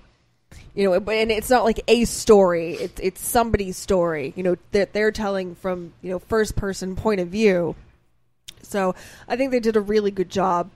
[0.73, 2.73] You know and it's not like a story.
[2.73, 7.21] It's it's somebody's story you know that they're telling from you know first person point
[7.21, 7.75] of view.
[8.61, 8.95] So
[9.27, 10.69] i think they did a really good job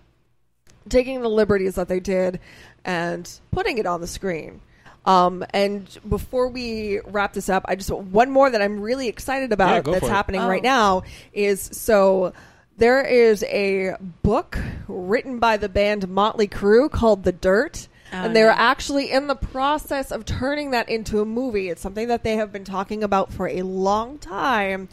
[0.89, 2.39] taking the liberties that they did
[2.83, 4.61] and putting it on the screen
[5.05, 9.51] um, and before we wrap this up, I just one more that I'm really excited
[9.51, 10.47] about Yeah, that's happening Oh.
[10.47, 12.33] right now is so
[12.77, 17.87] there is a book written by the band Motley Crue called The Dirt.
[18.11, 18.55] Oh, and they're yeah.
[18.57, 21.69] actually in the process of turning that into a movie.
[21.69, 24.89] It's something that they have been talking about for a long time,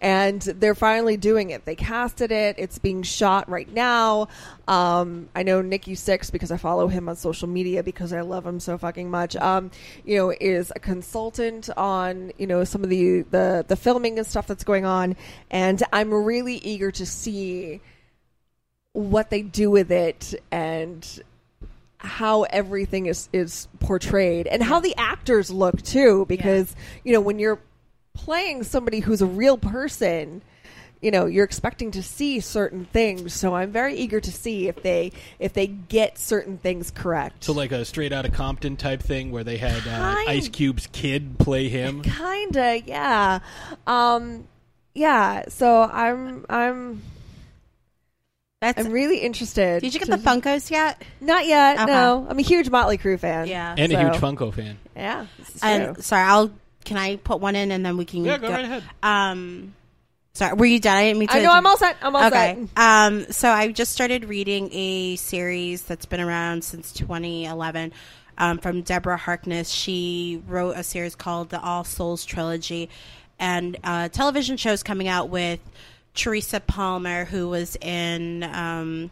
[0.00, 1.64] and they're finally doing it.
[1.64, 2.56] They casted it.
[2.58, 4.28] It's being shot right now.
[4.66, 8.44] Um, I know Nikki Sixx because I follow him on social media because I love
[8.44, 9.36] him so fucking much.
[9.36, 9.70] Um,
[10.04, 14.26] you know, is a consultant on you know some of the the the filming and
[14.26, 15.16] stuff that's going on,
[15.50, 17.80] and I'm really eager to see
[18.92, 21.22] what they do with it and
[22.06, 27.38] how everything is is portrayed and how the actors look too because you know when
[27.38, 27.58] you're
[28.14, 30.40] playing somebody who's a real person
[31.02, 33.34] you know you're expecting to see certain things.
[33.34, 37.44] So i'm very eager to see if they if they get certain things correct.
[37.44, 40.48] So like a straight out of Compton type thing where they had uh, Kind- Ice
[40.48, 42.02] Cube's kid play him.
[42.02, 43.40] kinda yeah.
[43.86, 44.48] Um
[44.94, 47.02] yeah so i'm i'm
[48.62, 48.78] That's.
[48.84, 51.02] i'm really interested did you get to- the Funkos yet?
[51.20, 51.86] not yet Okay.
[51.92, 53.74] no i'm a huge motley Crue fan Yeah.
[53.76, 54.78] And a huge Funko fan.
[54.96, 55.26] yeah
[55.62, 56.02] And true.
[56.02, 56.50] sorry, I'll.
[56.84, 58.24] Can I put one in and then we can?
[58.24, 58.84] Yeah, go right ahead.
[59.02, 59.74] Um,
[60.34, 60.96] sorry, were you done?
[60.96, 61.34] I didn't mean to.
[61.34, 62.56] i know i'm all set i'm all okay.
[62.74, 67.92] set Um, so I just started reading a series that's been around since 2011.
[68.38, 69.68] um, from Deborah Harkness.
[69.68, 72.88] She wrote a series called the All Souls Trilogy,
[73.38, 75.58] and uh, television shows coming out with
[76.16, 79.10] Teresa Palmer, who was in um,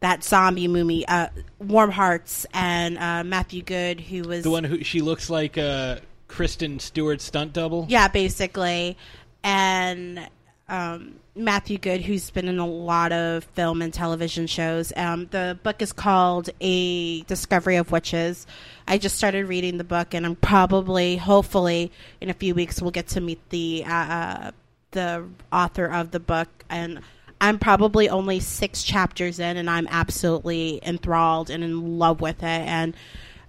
[0.00, 1.28] that zombie movie, uh,
[1.60, 5.96] Warm Hearts, and uh, Matthew Goode, who was The one who she looks like uh,
[6.26, 7.86] Kristen Stewart stunt double.
[7.88, 8.96] yeah, basically,
[9.44, 10.28] and
[10.68, 14.92] um, Matthew Goode, who's been in a lot of film and television shows.
[14.96, 18.46] Um, the book is called A Discovery of Witches.
[18.86, 22.90] I just started reading the book, and I'm probably, hopefully, in a few weeks, we'll
[22.90, 24.50] get to meet the uh, uh,
[24.92, 27.00] the author of the book, and
[27.40, 32.44] I'm probably only six chapters in, and I'm absolutely enthralled and in love with it,
[32.44, 32.94] and.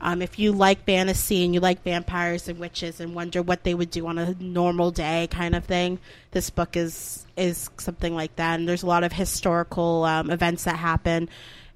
[0.02, 3.74] Um, if you like fantasy and you like vampires and witches and wonder what they
[3.74, 6.00] would do on a normal day, kind of thing,
[6.32, 8.58] this book is is something like that.
[8.58, 11.28] And there's a lot of historical um, events that happen,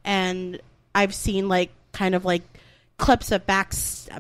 [0.06, 0.62] and
[0.96, 2.44] I've seen like kind of like
[2.98, 3.74] clips of back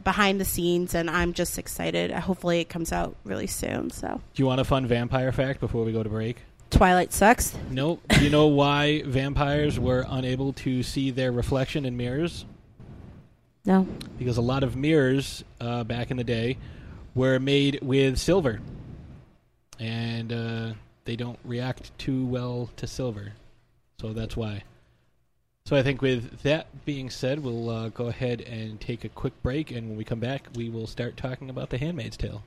[0.03, 2.11] behind the scenes, and I'm just excited.
[2.11, 3.89] Hopefully, it comes out really soon.
[3.91, 6.37] So, Do you want a fun vampire fact before we go to break?
[6.69, 7.55] Twilight sucks.
[7.69, 7.99] No.
[8.09, 12.45] Do you know why vampires were unable to see their reflection in mirrors?
[13.65, 16.57] No, Because a lot of mirrors uh, back in the day
[17.15, 18.59] were made with silver,
[19.79, 20.73] and uh,
[21.05, 23.31] they don't react too well to silver,
[24.01, 24.63] so that's why.
[25.65, 29.41] So I think with that being said, we'll uh, go ahead and take a quick
[29.41, 32.43] break, and when we come back, we will start talking about The Handmaid's Tale.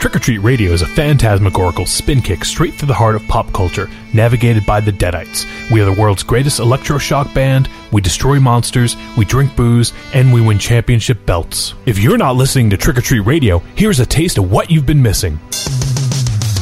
[0.00, 3.52] Trick or Treat Radio is a phantasmagorical spin kick straight through the heart of pop
[3.52, 5.44] culture, navigated by the Deadites.
[5.70, 10.40] We are the world's greatest electroshock band, we destroy monsters, we drink booze, and we
[10.40, 11.74] win championship belts.
[11.86, 14.86] If you're not listening to Trick or Treat Radio, here's a taste of what you've
[14.86, 15.38] been missing.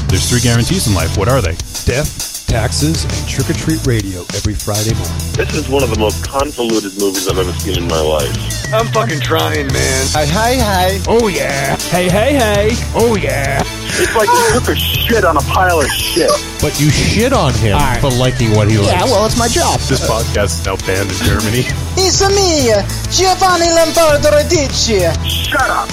[0.09, 1.17] There's three guarantees in life.
[1.17, 1.57] What are they?
[1.85, 5.19] Death, taxes, and trick or treat radio every Friday morning.
[5.33, 8.73] This is one of the most convoluted movies I've ever seen in my life.
[8.73, 10.07] I'm fucking trying, man.
[10.11, 11.01] Hi, hi, hi.
[11.09, 11.77] Oh yeah!
[11.91, 12.71] Hey, hey, hey!
[12.95, 13.63] Oh yeah!
[13.99, 16.31] It's like you took a shit on a pile of shit.
[16.61, 18.91] But you shit on him for liking what he likes.
[18.93, 19.79] Yeah, well, it's my job.
[19.81, 21.65] This podcast is now banned in Germany.
[21.99, 22.69] It's a me,
[23.09, 25.01] Giovanni Lombardo Radici.
[25.25, 25.89] Shut up.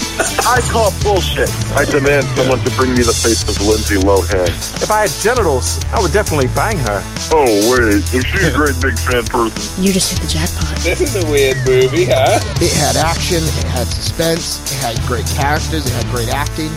[0.45, 1.47] I call bullshit.
[1.79, 4.49] I demand someone to bring me the face of Lindsay Lohan.
[4.83, 6.99] If I had genitals, I would definitely bang her.
[7.31, 8.03] Oh, wait.
[8.13, 9.55] Is she a great big fan person?
[9.81, 10.75] you just hit the jackpot.
[10.83, 12.35] This is a weird movie, huh?
[12.59, 16.69] It had action, it had suspense, it had great characters, it had great acting.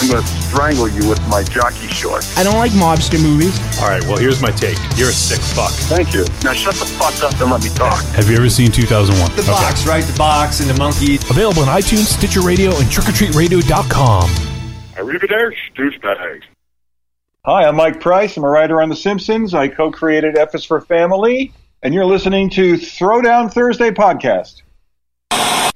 [0.00, 2.36] I'm going to strangle you with my jockey shorts.
[2.36, 3.56] I don't like mobster movies.
[3.80, 4.76] All right, well, here's my take.
[4.96, 5.70] You're a sick fuck.
[5.86, 6.24] Thank you.
[6.42, 8.02] Now shut the fuck up and let me talk.
[8.16, 9.36] Have you ever seen 2001?
[9.36, 10.02] The box, right?
[10.02, 11.14] The box and the monkey.
[11.30, 14.28] Available on iTunes, Stitcher Radio, and trickortreatradio.com.
[14.96, 16.42] Arrivederci, douchebags.
[17.44, 18.36] Hi, I'm Mike Price.
[18.36, 19.54] I'm a writer on The Simpsons.
[19.54, 21.52] I co-created F is for Family,
[21.84, 24.62] and you're listening to Throwdown Thursday podcast.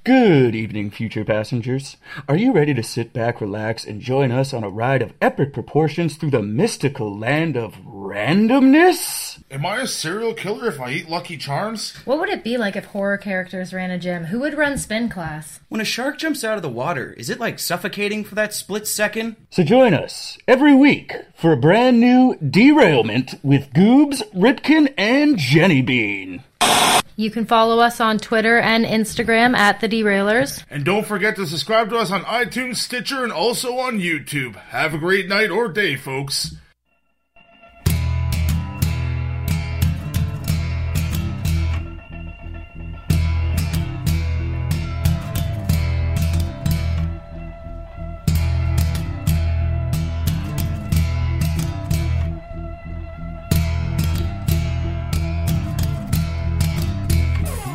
[0.04, 1.96] Good evening, future passengers.
[2.28, 5.52] Are you ready to sit back, relax, and join us on a ride of epic
[5.52, 9.40] proportions through the mystical land of randomness?
[9.48, 11.94] Am I a serial killer if I eat Lucky Charms?
[12.04, 14.24] What would it be like if horror characters ran a gym?
[14.24, 15.60] Who would run spin class?
[15.68, 18.88] When a shark jumps out of the water, is it like suffocating for that split
[18.88, 19.36] second?
[19.50, 25.80] So join us every week for a brand new derailment with Goobs, Ripkin, and Jenny
[25.80, 26.42] Bean.
[27.16, 30.64] You can follow us on Twitter and Instagram at The Derailers.
[30.70, 34.57] And don't forget to subscribe to us on iTunes, Stitcher, and also on YouTube.
[34.57, 36.55] Have a great night or day, folks.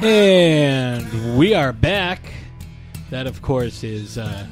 [0.04, 2.22] And we are back.
[3.10, 4.46] That, of course, is uh,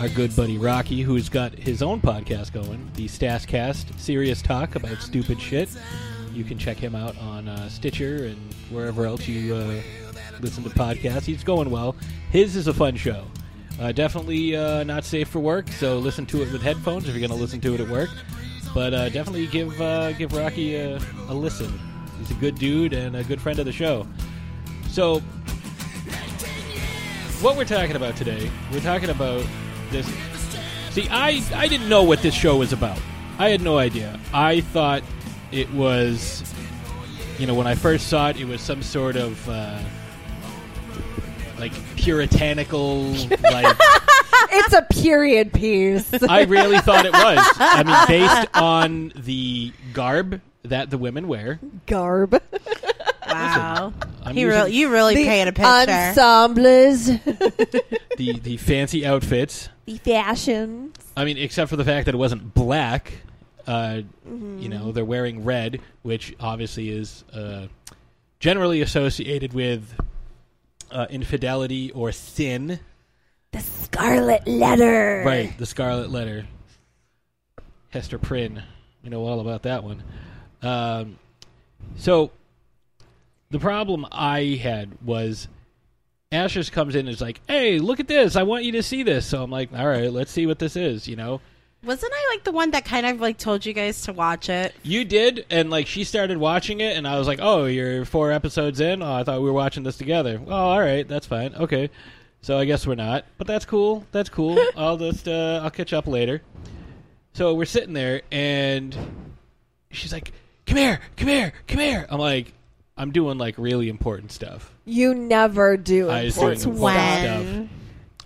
[0.00, 4.98] our good buddy Rocky, who's got his own podcast going, the Stascast, serious talk about
[4.98, 5.70] stupid shit.
[6.34, 8.36] You can check him out on uh, Stitcher and
[8.68, 9.80] wherever else you uh,
[10.40, 11.24] listen to podcasts.
[11.24, 11.96] He's going well.
[12.30, 13.24] His is a fun show.
[13.80, 17.26] Uh, definitely uh, not safe for work, so listen to it with headphones if you're
[17.26, 18.10] going to listen to it at work.
[18.74, 20.98] But uh, definitely give uh, give Rocky a,
[21.28, 21.80] a listen.
[22.18, 24.06] He's a good dude and a good friend of the show.
[24.94, 25.18] So,
[27.42, 29.44] what we're talking about today, we're talking about
[29.90, 30.06] this.
[30.90, 32.96] See, I I didn't know what this show was about.
[33.36, 34.20] I had no idea.
[34.32, 35.02] I thought
[35.50, 36.44] it was,
[37.40, 39.80] you know, when I first saw it, it was some sort of uh,
[41.58, 43.02] like puritanical,
[43.42, 43.76] like.
[44.52, 46.22] it's a period piece.
[46.22, 47.44] I really thought it was.
[47.58, 51.58] I mean, based on the garb that the women wear.
[51.86, 52.40] Garb.
[53.26, 53.92] Wow.
[54.24, 55.92] I'm He using really, you really The paint a picture.
[55.92, 57.06] ensembles,
[58.16, 59.68] the the fancy outfits.
[59.86, 60.96] the fashions.
[61.16, 63.12] I mean, except for the fact that it wasn't black.
[63.66, 64.58] Uh, Mm-hmm.
[64.60, 67.66] You know, they're wearing red, which obviously is uh,
[68.40, 69.94] generally associated with
[70.90, 72.80] uh, infidelity or sin.
[73.52, 75.22] The Scarlet Letter.
[75.26, 76.46] Right, the Scarlet Letter.
[77.90, 78.62] Hester Prynne.
[79.02, 80.02] We know all about that one.
[80.62, 81.18] Um,
[81.96, 82.30] so,
[83.54, 85.46] the problem I had was
[86.32, 88.34] Ashes comes in and is like, hey, look at this.
[88.34, 89.26] I want you to see this.
[89.26, 91.40] So I'm like, all right, let's see what this is, you know?
[91.84, 94.74] Wasn't I like the one that kind of like told you guys to watch it?
[94.82, 98.32] You did, and like she started watching it, and I was like, "Oh, you're four
[98.32, 99.02] episodes in.
[99.02, 100.40] Oh, I thought we were watching this together.
[100.46, 101.54] Oh, all right, that's fine.
[101.54, 101.90] Okay,
[102.40, 104.06] so I guess we're not, but that's cool.
[104.12, 104.58] That's cool.
[104.76, 106.40] I'll just uh, I'll catch up later."
[107.34, 108.96] So we're sitting there, and
[109.90, 110.32] she's like,
[110.66, 112.53] "Come here, come here, come here." I'm like,
[112.96, 116.10] "I'm doing like really important stuff." You never do.
[116.10, 117.68] I was doing important stuff.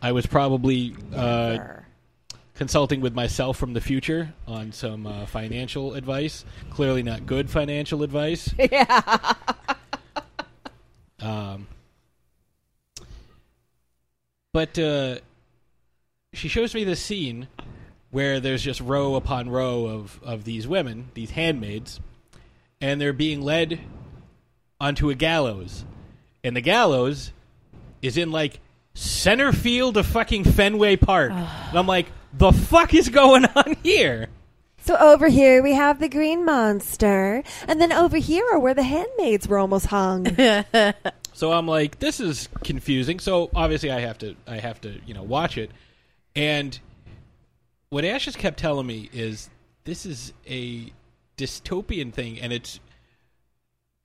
[0.00, 1.58] I was probably uh,
[2.54, 6.44] consulting with myself from the future on some uh, financial advice.
[6.70, 8.52] Clearly, not good financial advice.
[8.58, 9.34] yeah.
[11.20, 11.66] Um,
[14.52, 15.18] but uh,
[16.32, 17.48] she shows me this scene
[18.10, 22.00] where there's just row upon row of, of these women, these handmaids,
[22.80, 23.80] and they're being led
[24.80, 25.84] onto a gallows.
[26.44, 27.32] And the gallows
[28.02, 28.60] is in like
[28.94, 31.32] center field of fucking Fenway Park.
[31.32, 34.28] and I'm like, the fuck is going on here?
[34.84, 38.84] So over here we have the green monster, and then over here are where the
[38.84, 40.26] handmaids were almost hung.
[41.38, 43.20] So I'm like, this is confusing.
[43.20, 45.70] So obviously I have to I have to, you know, watch it.
[46.34, 46.76] And
[47.90, 49.48] what Ash has kept telling me is
[49.84, 50.92] this is a
[51.36, 52.80] dystopian thing and it's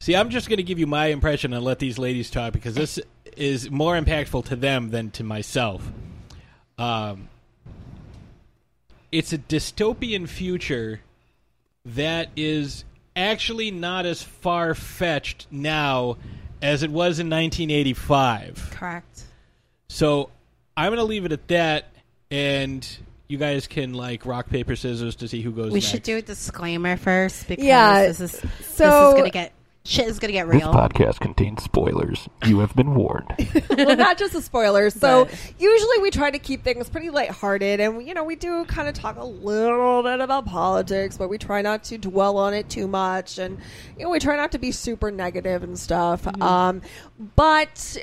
[0.03, 2.75] See, I'm just going to give you my impression and let these ladies talk because
[2.75, 2.99] this
[3.37, 5.89] is more impactful to them than to myself.
[6.77, 7.29] Um
[9.13, 10.99] it's a dystopian future
[11.85, 12.83] that is
[13.15, 16.17] actually not as far fetched now
[16.61, 18.71] as it was in 1985.
[18.73, 19.23] Correct.
[19.87, 20.31] So
[20.75, 21.85] I'm going to leave it at that,
[22.29, 22.85] and
[23.29, 25.71] you guys can like rock paper scissors to see who goes.
[25.71, 25.91] We next.
[25.91, 29.53] should do a disclaimer first because Yeah, this is this is gonna get
[29.85, 30.59] shit is gonna get real.
[30.59, 30.73] This real.
[30.73, 32.29] podcast contains spoilers.
[32.45, 33.33] You have been warned.
[33.69, 34.93] well, not just the spoilers.
[34.93, 35.27] So
[35.59, 38.93] usually we try to keep things pretty lighthearted, and you know we do kind of
[38.93, 42.87] talk a little bit about politics, but we try not to dwell on it too
[42.87, 43.57] much, and
[43.97, 46.25] you know we try not to be super negative and stuff.
[46.41, 46.81] Um,
[47.35, 47.97] but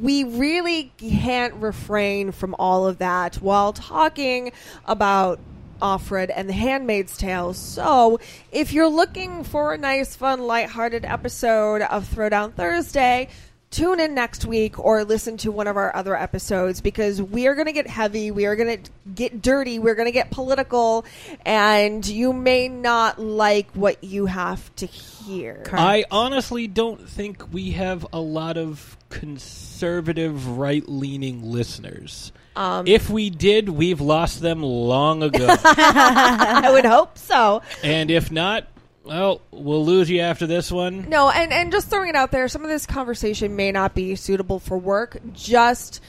[0.00, 4.52] we really can't refrain from all of that while talking
[4.86, 5.40] about
[5.80, 7.54] Offred and The Handmaid's Tale.
[7.54, 8.20] So,
[8.52, 13.28] if you're looking for a nice, fun, lighthearted episode of Throwdown Thursday,
[13.70, 17.54] tune in next week or listen to one of our other episodes because we are
[17.54, 21.04] going to get heavy, we are going to get dirty, we're going to get political,
[21.44, 25.62] and you may not like what you have to hear.
[25.72, 32.32] I honestly don't think we have a lot of conservative, right-leaning listeners.
[32.58, 35.46] Um, if we did, we've lost them long ago.
[35.64, 37.62] I would hope so.
[37.84, 38.66] and if not,
[39.04, 41.08] well, we'll lose you after this one.
[41.08, 44.16] No, and and just throwing it out there, some of this conversation may not be
[44.16, 46.00] suitable for work just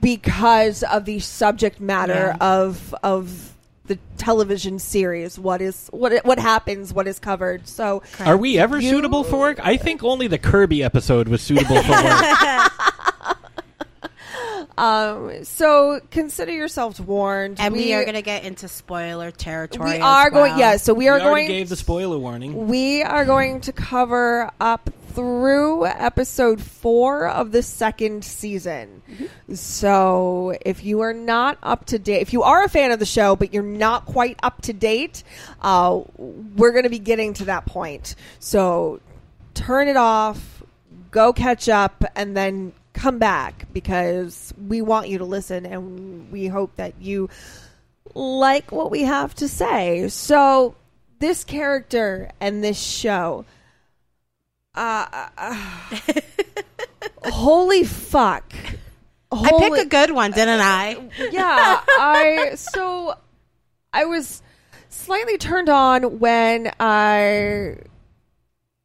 [0.00, 2.36] because of the subject matter Yeah.
[2.40, 3.50] of of
[3.86, 5.38] the television series.
[5.38, 6.92] What is what what happens?
[6.94, 7.68] What is covered?
[7.68, 9.60] So, Are we ever You- suitable for work?
[9.62, 12.72] I think only the Kirby episode was suitable for work.
[14.78, 17.60] um, so consider yourselves warned.
[17.60, 19.90] and we, are gonna get into spoiler territory.
[19.90, 20.52] we as are going.
[20.52, 20.58] well.
[20.58, 21.58] Yeah, so we are we already going.
[21.58, 22.68] gave the spoiler warning.
[22.68, 29.02] We are going to cover up through episode four of the second season.
[29.52, 33.06] So if you are not up to date, if you are a fan of the
[33.06, 35.22] show, but you're not quite up to date,
[35.60, 38.14] uh, we're going to be getting to that point.
[38.38, 39.00] So
[39.52, 40.62] turn it off,
[41.10, 46.46] go catch up, and then come back because we want you to listen and we
[46.46, 47.28] hope that you
[48.14, 50.08] like what we have to say.
[50.08, 50.74] So,
[51.18, 53.44] this character and this show,
[54.74, 55.56] uh, uh,
[57.24, 58.52] holy fuck!
[59.30, 61.08] I picked a good one, didn't I?
[61.30, 63.16] yeah, I so
[63.92, 64.42] I was
[64.88, 67.76] slightly turned on when I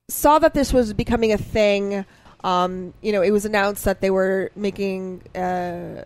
[0.10, 2.06] saw that this was becoming a thing.
[2.44, 6.04] Um, you know, it was announced that they were making uh,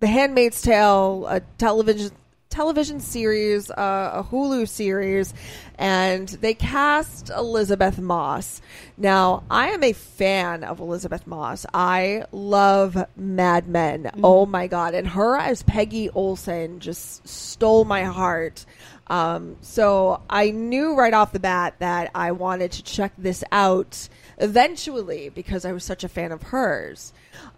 [0.00, 2.10] the Handmaid's Tale a television
[2.52, 5.32] television series, uh, a Hulu series,
[5.78, 8.60] and they cast Elisabeth Moss.
[8.98, 11.64] Now, I am a fan of Elisabeth Moss.
[11.72, 14.10] I love Mad Men.
[14.22, 14.94] Oh my god!
[14.94, 18.66] And her as Peggy Olson just stole my heart.
[19.08, 24.08] Um, so I knew right off the bat that I wanted to check this out
[24.42, 27.12] eventually because I was such a fan of hers.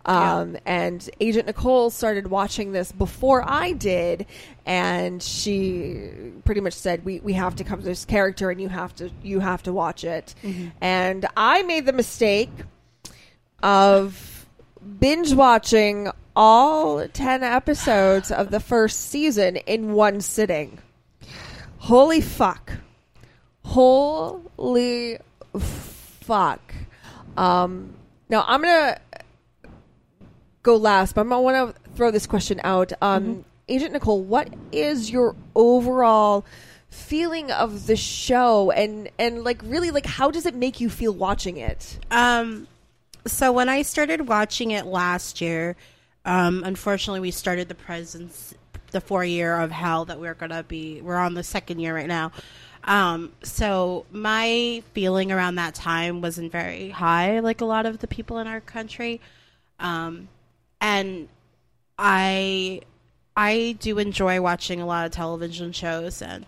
[0.07, 4.27] Um, And Agent Nicole started watching this before I did,
[4.67, 6.11] and she
[6.45, 9.11] pretty much said, "We we have to come to this character, and you have to
[9.23, 10.73] you have to watch it." Mhm.
[10.81, 12.51] And I made the mistake
[13.63, 14.47] of
[15.01, 20.79] binge watching all 10 episodes of the first season in one sitting.
[21.79, 22.73] Holy fuck.
[23.65, 25.19] Holy
[25.59, 25.94] fuck.
[27.37, 27.95] Um,
[28.29, 29.01] now I'm going to
[30.63, 32.93] go last, but I'm to want to throw this question out.
[33.01, 36.45] Um, Agent Nicole, what is your overall
[36.89, 41.13] feeling of the show and and like really like how does it make you feel
[41.13, 41.99] watching it?
[42.11, 42.69] Um,
[43.27, 45.77] so when I started watching it last year,
[46.25, 48.55] um, unfortunately, we started the presence,
[48.91, 51.01] the four year of hell that we're gonna be.
[51.01, 52.33] We're on the second year right now.
[52.85, 58.07] Um, so my feeling around that time wasn't very high, like a lot of the
[58.07, 59.21] people in our country.
[59.81, 60.29] Um,
[60.81, 61.29] and
[61.99, 62.83] I,
[63.37, 66.45] I do enjoy watching a lot of television shows, and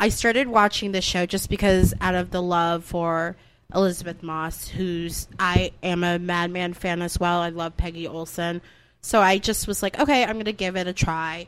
[0.00, 3.36] I started watching this show just because out of the love for
[3.72, 7.40] Elisabeth Moss, who's I am a Madman fan as well.
[7.40, 8.60] I love Peggy Olson.
[9.02, 11.46] So I just was like, okay, I'm to give it a try.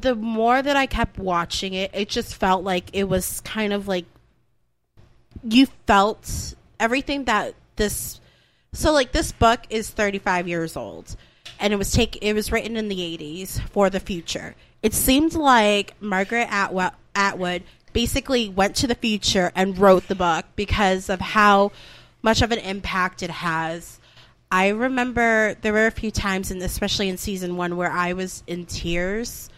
[0.00, 3.88] The more that I kept watching it, it just felt like it was kind of
[3.88, 4.04] like
[5.42, 8.20] you felt everything that this
[8.72, 11.16] so like this book is 35 years old
[11.58, 14.54] and it was take it was written in the 80s for the future.
[14.82, 20.44] It seemed like margaret atwood, atwood basically went to the future and wrote the book
[20.54, 21.72] because of how
[22.22, 23.98] much of an impact it has.
[24.50, 28.42] I remember there were a few times and especially in season one where i was
[28.46, 29.50] in tears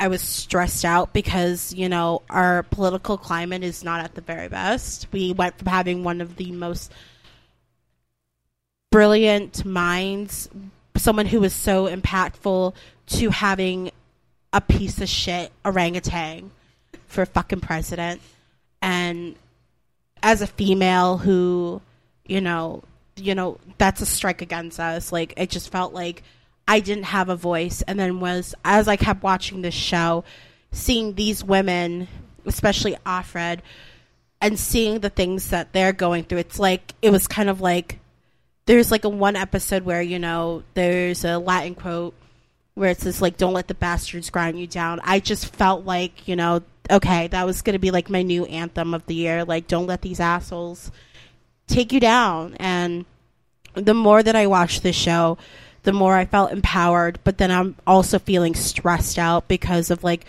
[0.00, 4.48] I was stressed out because, you know, our political climate is not at the very
[4.48, 5.06] best.
[5.12, 6.90] We went from having one of the most
[8.90, 10.48] brilliant minds,
[10.96, 12.74] someone who was so impactful,
[13.08, 13.90] to having
[14.54, 16.50] a piece of shit orangutan
[17.06, 18.22] for fucking president.
[18.80, 19.36] And
[20.22, 21.82] as a female who,
[22.24, 22.82] you know,
[23.16, 25.12] you know, that's a strike against us.
[25.12, 26.22] Like it just felt like
[26.66, 27.82] I didn't have a voice.
[27.82, 30.24] And then was as I kept watching this show,
[30.72, 32.08] seeing these women,
[32.46, 33.60] especially Offred,
[34.40, 37.98] and seeing the things that they're going through, it's like it was kind of like
[38.66, 42.14] there's like a one episode where, you know, there's a Latin quote
[42.74, 45.00] where it says like don't let the bastards grind you down.
[45.02, 48.94] I just felt like, you know, okay, that was gonna be like my new anthem
[48.94, 49.44] of the year.
[49.44, 50.90] Like don't let these assholes
[51.66, 53.04] take you down and
[53.74, 55.38] the more that I watched this show,
[55.82, 60.26] the more I felt empowered, but then I'm also feeling stressed out because of like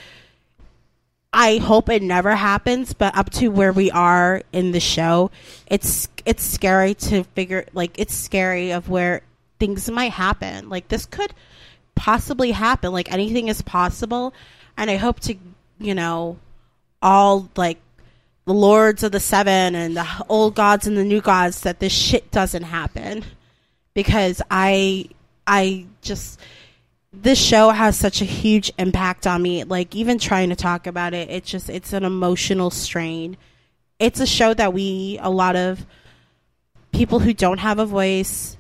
[1.34, 5.32] I hope it never happens, but up to where we are in the show,
[5.68, 9.22] it's it's scary to figure like it's scary of where
[9.60, 10.70] things might happen.
[10.70, 11.34] Like this could
[11.96, 12.92] possibly happen.
[12.92, 14.34] Like anything is possible,
[14.76, 15.36] and I hope to,
[15.80, 16.38] you know,
[17.02, 17.80] all like
[18.46, 21.94] the lords of the seven and the old gods and the new gods that this
[21.94, 23.24] shit doesn't happen
[23.94, 25.10] because I
[25.52, 26.40] I just
[27.14, 29.66] this show has such a huge impact on me.
[29.66, 33.36] Like even trying to talk about it, it's just it's an emotional strain.
[34.00, 35.86] It's a show that we a lot of
[36.94, 38.56] people who don't have a voice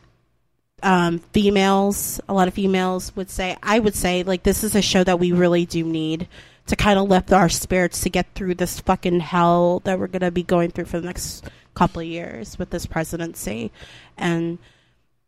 [0.83, 4.81] um, females, a lot of females would say, I would say, like, this is a
[4.81, 6.27] show that we really do need
[6.67, 10.21] to kind of lift our spirits to get through this fucking hell that we're going
[10.21, 13.71] to be going through for the next couple of years with this presidency.
[14.17, 14.57] And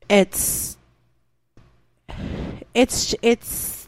[0.09, 0.77] it's,
[2.73, 3.87] it's, it's,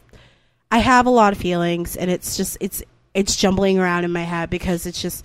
[0.70, 2.82] I have a lot of feelings and it's just, it's,
[3.14, 5.24] it's jumbling around in my head because it's just,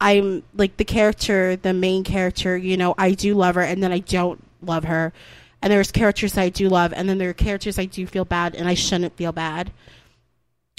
[0.00, 3.92] I'm like the character, the main character, you know, I do love her and then
[3.92, 5.12] I don't love her.
[5.60, 8.54] And there's characters I do love and then there are characters I do feel bad
[8.54, 9.72] and I shouldn't feel bad.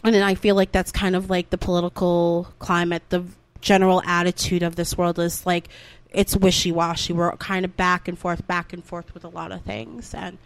[0.04, 3.26] And then I feel like that's kind of like the political climate, the
[3.60, 5.68] general attitude of this world is like
[6.12, 7.12] it's wishy-washy.
[7.12, 10.38] We're kind of back and forth, back and forth with a lot of things and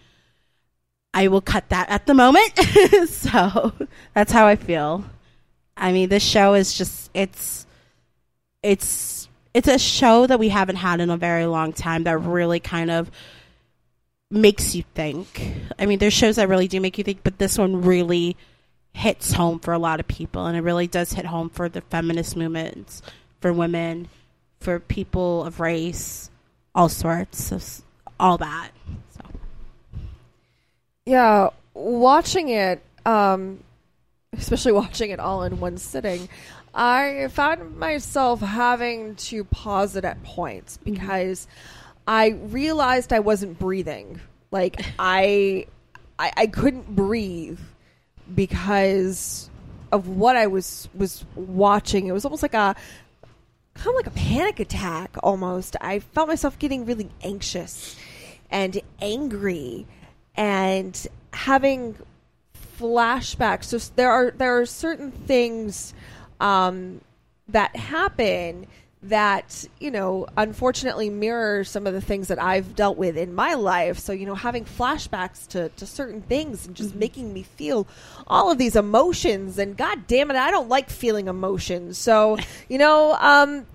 [1.14, 2.58] I will cut that at the moment.
[3.08, 3.74] so
[4.14, 5.06] that's how I feel.
[5.78, 7.66] I mean, this show is just it's
[8.62, 12.60] it's it's a show that we haven't had in a very long time that really
[12.60, 13.12] kind of
[14.32, 15.54] makes you think.
[15.78, 18.36] I mean, there's shows that really do make you think, but this one really
[18.94, 21.82] hits home for a lot of people, and it really does hit home for the
[21.82, 23.02] feminist movements,
[23.42, 24.08] for women,
[24.60, 26.32] for people of race,
[26.74, 27.82] all sorts, of,
[28.20, 28.72] all that.
[31.06, 33.64] Yeah, watching it, um,
[34.32, 36.30] especially watching it all in one sitting,
[36.74, 41.48] I found myself having to pause it at points because
[42.08, 44.22] I realized I wasn't breathing.
[44.52, 45.68] Like I,
[46.18, 47.60] I, I couldn't breathe
[48.34, 49.50] because
[49.92, 52.08] of what I was was watching.
[52.08, 52.76] It was almost like a
[53.74, 55.76] kind of like a panic attack almost.
[55.82, 57.96] I felt myself getting really anxious
[58.50, 59.86] and angry
[60.36, 61.96] and having
[62.80, 63.66] flashbacks.
[63.66, 65.94] So there are there are certain things
[66.40, 67.02] um,
[67.50, 68.68] that happen
[69.04, 73.54] that you know unfortunately mirror some of the things that I've dealt with in my
[73.56, 74.00] life.
[74.00, 77.86] So you know having flashbacks to, to certain things and just making me feel
[78.28, 81.98] all of these emotions and god damn it I don't like feeling emotions.
[81.98, 82.38] So
[82.70, 83.66] you know um,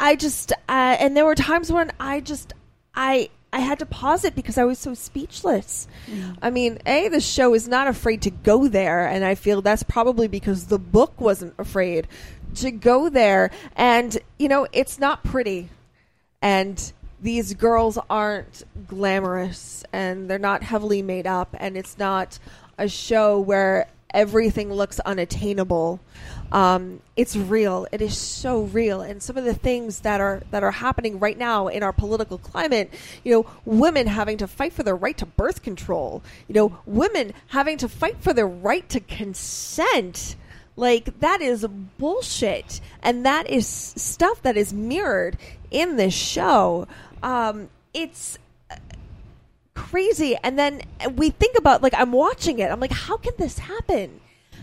[0.00, 2.52] I just uh, and there were times when I just
[2.94, 5.86] I I had to pause it because I was so speechless.
[6.06, 6.38] Mm.
[6.40, 9.82] I mean, A, the show is not afraid to go there, and I feel that's
[9.82, 12.08] probably because the book wasn't afraid
[12.56, 13.50] to go there.
[13.76, 15.68] And, you know, it's not pretty.
[16.40, 22.38] And these girls aren't glamorous, and they're not heavily made up, and it's not
[22.78, 26.00] a show where everything looks unattainable.
[26.50, 27.86] Um, it's real.
[27.92, 31.38] It is so real, and some of the things that are that are happening right
[31.38, 32.92] now in our political climate,
[33.24, 37.32] you know, women having to fight for their right to birth control, you know, women
[37.48, 40.36] having to fight for their right to consent.
[40.76, 41.66] Like that is
[41.98, 45.36] bullshit, and that is stuff that is mirrored
[45.70, 46.86] in this show.
[47.22, 48.38] Um, it's
[49.74, 50.36] crazy.
[50.42, 50.82] And then
[51.14, 52.70] we think about like I'm watching it.
[52.70, 54.20] I'm like, how can this happen?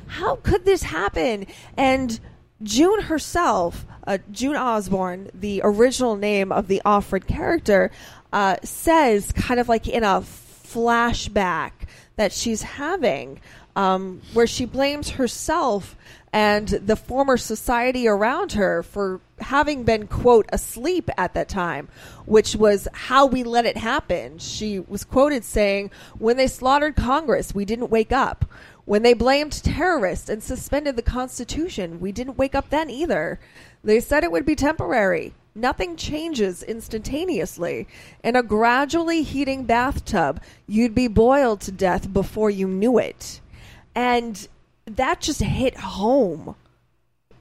[0.07, 1.45] How could this happen?
[1.77, 2.19] And
[2.63, 7.91] June herself, uh, June Osborne, the original name of the Offred character,
[8.33, 11.71] uh, says kind of like in a flashback
[12.15, 13.39] that she's having,
[13.75, 15.95] um, where she blames herself
[16.31, 21.87] and the former society around her for having been quote asleep at that time
[22.25, 24.37] which was how we let it happen.
[24.37, 28.45] She was quoted saying when they slaughtered congress we didn't wake up.
[28.85, 33.39] When they blamed terrorists and suspended the constitution we didn't wake up then either.
[33.83, 35.33] They said it would be temporary.
[35.55, 37.87] Nothing changes instantaneously.
[38.23, 43.41] In a gradually heating bathtub you'd be boiled to death before you knew it.
[43.95, 44.47] And
[44.97, 46.55] that just hit home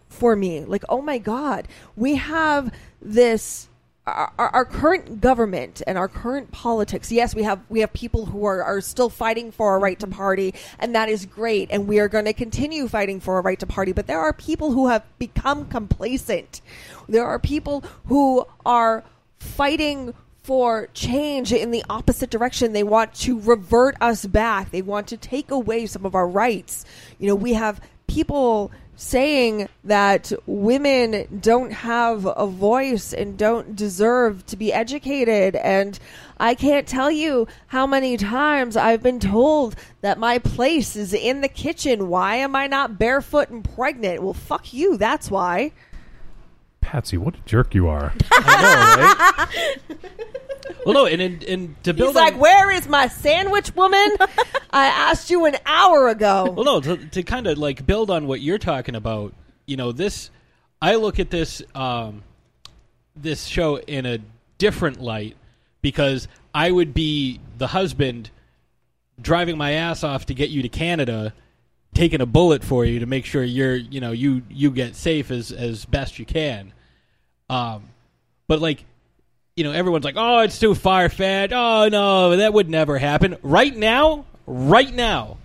[0.09, 0.65] for me.
[0.65, 3.69] Like, oh my God, we have this.
[4.07, 7.13] Our, our, our current government and our current politics.
[7.13, 10.07] Yes, we have we have people who are, are still fighting for a right to
[10.07, 10.17] mm-hmm.
[10.17, 11.69] party, and that is great.
[11.71, 13.93] And we are going to continue fighting for a right to party.
[13.93, 16.63] But there are people who have become complacent.
[17.07, 19.05] There are people who are
[19.39, 20.15] fighting
[20.49, 22.73] for change in the opposite direction.
[22.73, 24.71] They want to revert us back.
[24.71, 26.87] They want to take away some of our rights.
[27.19, 34.47] You know, we have people saying that women don't have a voice and don't deserve
[34.47, 35.99] to be educated and
[36.41, 41.43] I can't tell you how many times I've been told that my place is in
[41.43, 42.09] the kitchen.
[42.09, 44.23] Why am I not barefoot and pregnant?
[44.23, 44.97] Well, fuck you.
[44.97, 45.73] That's why.
[46.89, 48.15] Patsy, what a jerk you are.
[50.85, 54.17] Well, no, and and, and to build He's on, like, "Where is my sandwich, woman?
[54.71, 58.27] I asked you an hour ago." well, no, to, to kind of like build on
[58.27, 59.35] what you're talking about.
[59.67, 60.31] You know, this
[60.81, 62.23] I look at this um,
[63.15, 64.19] this show in a
[64.57, 65.37] different light
[65.83, 68.31] because I would be the husband
[69.21, 71.35] driving my ass off to get you to Canada,
[71.93, 75.31] taking a bullet for you to make sure you're you know you you get safe
[75.31, 76.73] as as best you can.
[77.49, 77.85] Um,
[78.47, 78.85] but like
[79.57, 83.37] you know, everyone's like, "Oh, it's too far fetched." Oh no, that would never happen.
[83.43, 85.39] Right now, right now,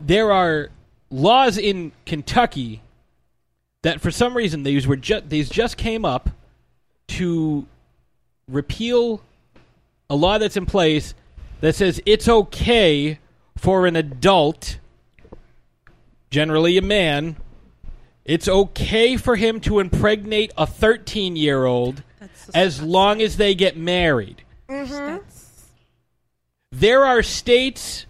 [0.00, 0.70] there are
[1.10, 2.80] laws in Kentucky
[3.82, 6.30] that, for some reason, these were just these just came up
[7.08, 7.66] to
[8.48, 9.20] repeal
[10.08, 11.14] a law that's in place
[11.60, 13.18] that says it's okay
[13.56, 14.78] for an adult,
[16.30, 17.36] generally a man,
[18.24, 22.02] it's okay for him to impregnate a 13 year old
[22.54, 24.42] as long as they get married.
[24.68, 25.18] Mm-hmm.
[26.70, 28.06] There are states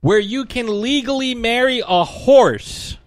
[0.00, 2.98] where you can legally marry a horse.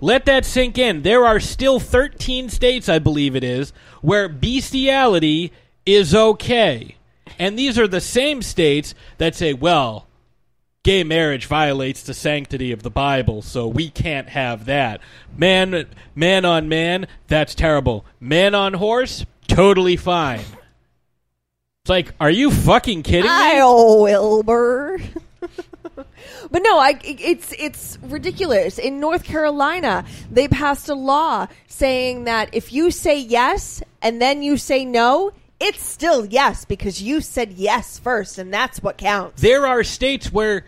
[0.00, 1.02] Let that sink in.
[1.02, 5.52] There are still 13 states, I believe it is, where bestiality
[5.84, 6.96] is okay.
[7.38, 10.07] And these are the same states that say, well,
[10.88, 15.02] gay marriage violates the sanctity of the Bible, so we can't have that.
[15.36, 18.06] Man man on man, that's terrible.
[18.20, 20.40] Man on horse, totally fine.
[20.40, 23.28] It's like, are you fucking kidding me?
[23.30, 24.98] I'll Wilbur.
[25.94, 28.78] but no, I, it's it's ridiculous.
[28.78, 34.42] In North Carolina, they passed a law saying that if you say yes and then
[34.42, 39.42] you say no, it's still yes because you said yes first, and that's what counts.
[39.42, 40.64] There are states where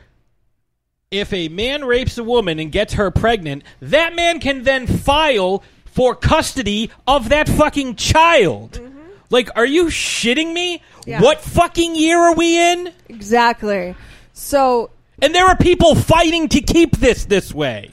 [1.10, 5.62] if a man rapes a woman and gets her pregnant, that man can then file
[5.86, 8.72] for custody of that fucking child.
[8.72, 8.98] Mm-hmm.
[9.28, 10.82] Like, are you shitting me?
[11.06, 11.20] Yeah.
[11.20, 12.92] What fucking year are we in?
[13.08, 13.96] Exactly.
[14.32, 14.90] So,
[15.20, 17.90] and there are people fighting to keep this this way.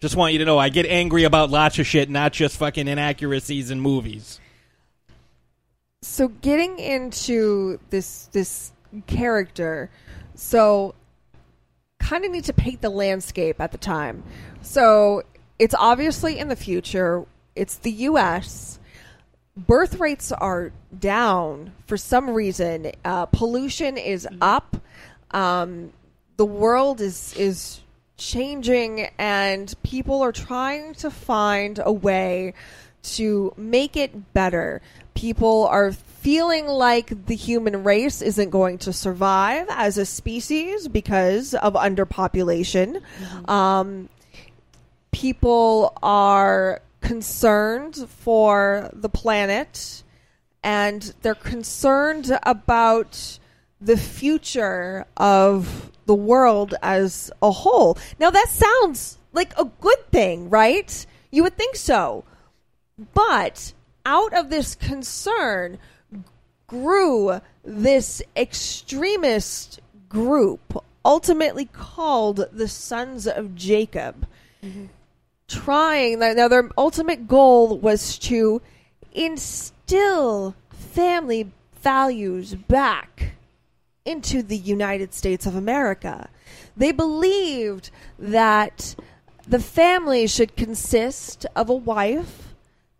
[0.00, 2.86] Just want you to know, I get angry about lots of shit, not just fucking
[2.88, 4.38] inaccuracies in movies.
[6.02, 8.70] so getting into this this
[9.06, 9.90] character
[10.34, 10.94] so
[11.98, 14.22] kind of need to paint the landscape at the time.
[14.62, 15.22] So
[15.58, 17.24] it's obviously in the future.
[17.54, 18.78] It's the us
[19.56, 22.92] birth rates are down for some reason.
[23.04, 24.76] Uh, pollution is up.
[25.30, 25.92] Um,
[26.36, 27.80] the world is is
[28.16, 32.54] changing and people are trying to find a way
[33.04, 34.80] to make it better.
[35.14, 41.54] People are feeling like the human race isn't going to survive as a species because
[41.54, 43.02] of underpopulation.
[43.48, 44.08] Um,
[45.12, 50.02] people are concerned for the planet
[50.62, 53.38] and they're concerned about
[53.80, 57.98] the future of the world as a whole.
[58.18, 61.06] Now, that sounds like a good thing, right?
[61.30, 62.24] You would think so.
[63.14, 63.72] But
[64.06, 65.78] out of this concern
[66.66, 74.26] grew this extremist group, ultimately called the Sons of Jacob,
[75.48, 76.20] trying.
[76.20, 78.62] Now, their ultimate goal was to
[79.12, 81.50] instill family
[81.82, 83.32] values back
[84.04, 86.28] into the United States of America.
[86.76, 88.94] They believed that
[89.46, 92.43] the family should consist of a wife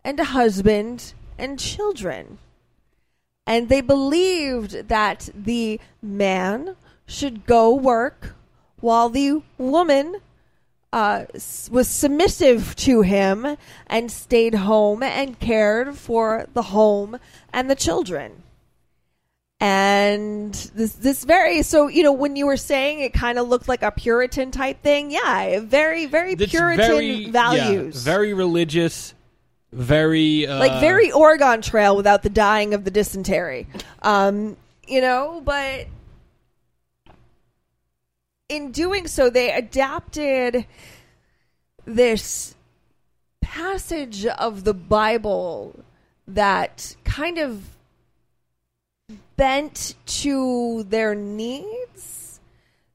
[0.05, 2.37] and a husband and children.
[3.45, 6.77] And they believed that the man
[7.07, 8.35] should go work
[8.79, 10.17] while the woman
[10.93, 11.25] uh,
[11.69, 17.19] was submissive to him and stayed home and cared for the home
[17.51, 18.43] and the children.
[19.59, 23.67] And this this very so you know when you were saying it kind of looked
[23.67, 29.14] like a Puritan type thing, yeah, very very Puritan very- values, yeah, very religious,
[29.71, 33.67] very uh, like very Oregon Trail without the dying of the dysentery,
[34.01, 34.57] um,
[34.87, 35.41] you know.
[35.43, 35.87] But
[38.49, 40.65] in doing so, they adapted
[41.85, 42.55] this
[43.41, 45.79] passage of the Bible
[46.27, 47.75] that kind of
[49.37, 52.39] bent to their needs.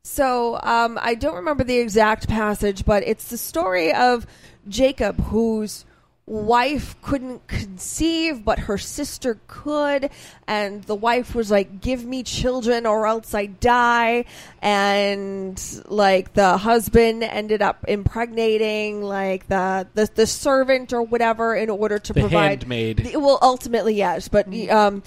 [0.02, 4.26] So um, I don't remember the exact passage, but it's the story of
[4.68, 5.84] Jacob, whose
[6.30, 10.10] wife couldn't conceive, but her sister could,
[10.46, 14.26] and the wife was like, "Give me children, or else I die."
[14.62, 21.68] And like the husband ended up impregnating like the the, the servant or whatever in
[21.68, 23.16] order to The provide handmaid.
[23.16, 25.02] well, ultimately, yes, but um,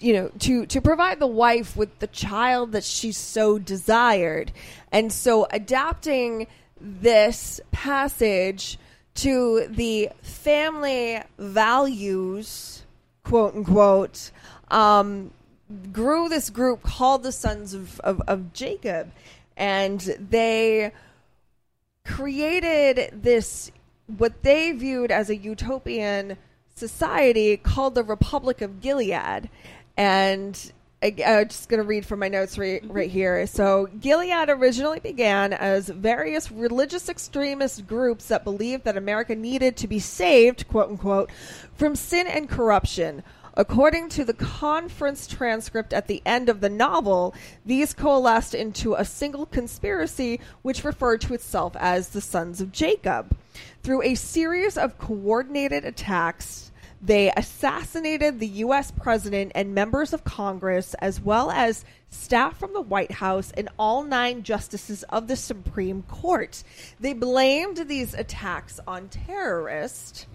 [0.00, 4.50] you know, to to provide the wife with the child that she so desired,
[4.90, 6.48] and so adapting
[6.80, 8.78] this passage
[9.16, 12.84] to the family values,
[13.24, 14.30] quote unquote,
[14.70, 15.30] um,
[15.92, 19.10] grew this group called the Sons of, of, of Jacob,
[19.56, 20.00] and
[20.30, 20.92] they
[22.04, 23.70] created this
[24.18, 26.36] what they viewed as a utopian
[26.74, 29.50] society called the Republic of Gilead.
[29.96, 30.72] And
[31.06, 32.92] I, I'm just going to read from my notes right, mm-hmm.
[32.92, 33.46] right here.
[33.46, 39.86] So, Gilead originally began as various religious extremist groups that believed that America needed to
[39.86, 41.30] be saved, quote unquote,
[41.74, 43.22] from sin and corruption.
[43.58, 47.34] According to the conference transcript at the end of the novel,
[47.64, 53.34] these coalesced into a single conspiracy which referred to itself as the Sons of Jacob.
[53.82, 56.70] Through a series of coordinated attacks,
[57.02, 58.90] they assassinated the U.S.
[58.90, 64.02] president and members of Congress, as well as staff from the White House and all
[64.02, 66.62] nine justices of the Supreme Court.
[66.98, 70.26] They blamed these attacks on terrorists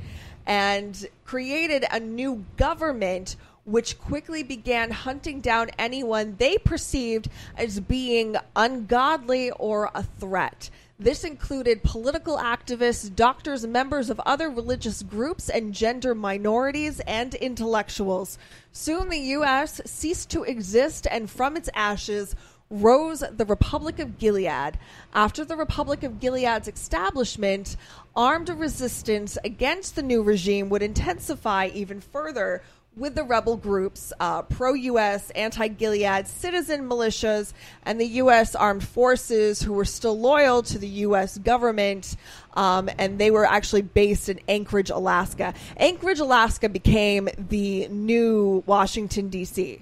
[0.46, 8.36] and created a new government which quickly began hunting down anyone they perceived as being
[8.56, 10.70] ungodly or a threat.
[11.02, 18.38] This included political activists, doctors, members of other religious groups, and gender minorities and intellectuals.
[18.72, 19.82] Soon the U.S.
[19.84, 22.36] ceased to exist, and from its ashes
[22.70, 24.78] rose the Republic of Gilead.
[25.12, 27.78] After the Republic of Gilead's establishment,
[28.16, 32.62] armed resistance against the new regime would intensify even further
[32.98, 38.56] with the rebel groups, uh, pro US, anti Gilead citizen militias, and the U.S.
[38.56, 41.38] armed forces who were still loyal to the U.S.
[41.38, 42.16] government.
[42.54, 45.54] Um, and they were actually based in Anchorage, Alaska.
[45.78, 49.82] Anchorage, Alaska became the new Washington, D.C.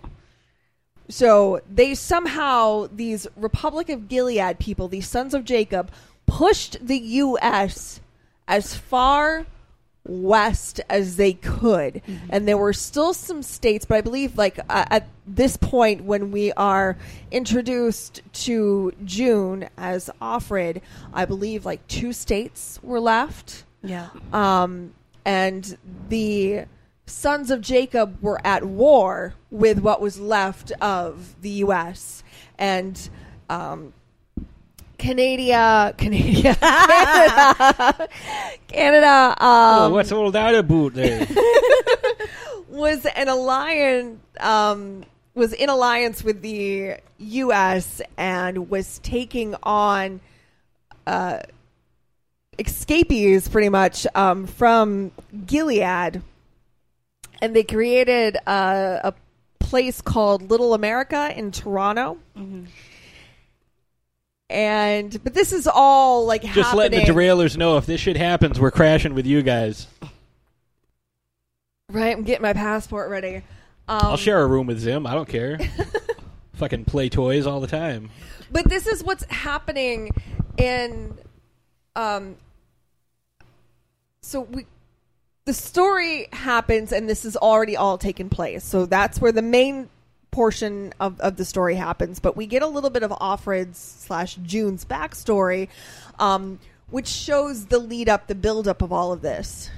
[1.09, 5.91] So they somehow, these Republic of Gilead people, these sons of Jacob,
[6.27, 7.99] pushed the U.S.
[8.47, 9.47] as far
[10.09, 12.01] west as they could.
[12.29, 16.31] And there were still some states, but I believe, like, uh, at this point, when
[16.31, 16.97] we are
[17.31, 20.81] introduced to June as Offred,
[21.13, 23.63] I believe, like, two states were left.
[23.83, 24.09] Yeah.
[24.33, 24.93] Um,
[25.25, 25.77] and
[26.09, 26.65] the
[27.05, 32.23] sons of Jacob were at war with what was left of the U.S.
[32.57, 33.09] And
[33.49, 33.93] um,
[34.99, 38.09] Canada, Canada, Canada,
[38.67, 41.25] Canada oh, um, what's all that about there?
[42.67, 48.01] was an alliance, um, was in alliance with the U.S.
[48.17, 50.19] and was taking on
[51.07, 51.39] uh,
[52.59, 55.11] escapees, pretty much um, from
[55.45, 56.21] Gilead,
[57.41, 59.13] and they created a, a
[59.59, 62.17] place called Little America in Toronto.
[64.49, 66.77] And but this is all like Just happening.
[66.77, 69.87] letting the derailers know if this shit happens, we're crashing with you guys.
[71.91, 73.37] Right, I'm getting my passport ready.
[73.87, 75.07] Um, I'll share a room with Zim.
[75.07, 75.59] I don't care.
[76.53, 78.09] Fucking play toys all the time.
[78.51, 80.11] But this is what's happening
[80.57, 81.17] in
[81.95, 82.35] um
[84.21, 84.65] so we
[85.45, 88.63] the story happens and this is already all taken place.
[88.63, 89.89] So that's where the main
[90.31, 92.19] portion of, of the story happens.
[92.19, 95.67] But we get a little bit of Offred's slash June's backstory,
[96.19, 96.59] um,
[96.89, 99.69] which shows the lead up, the build up of all of this.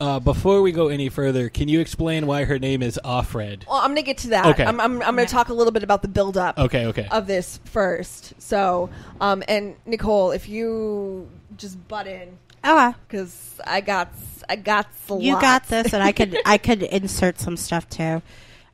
[0.00, 3.66] Uh, before we go any further, can you explain why her name is Offred?
[3.66, 4.46] Well, I'm going to get to that.
[4.46, 4.64] Okay.
[4.64, 7.06] I'm, I'm, I'm going to talk a little bit about the build up Okay, okay.
[7.10, 8.32] of this first.
[8.40, 8.88] So,
[9.20, 12.38] um, and Nicole, if you just butt in.
[12.64, 12.96] Okay.
[13.08, 14.08] Because I got,
[14.48, 15.42] I got a You lot.
[15.42, 18.22] got this, and I could I could insert some stuff too.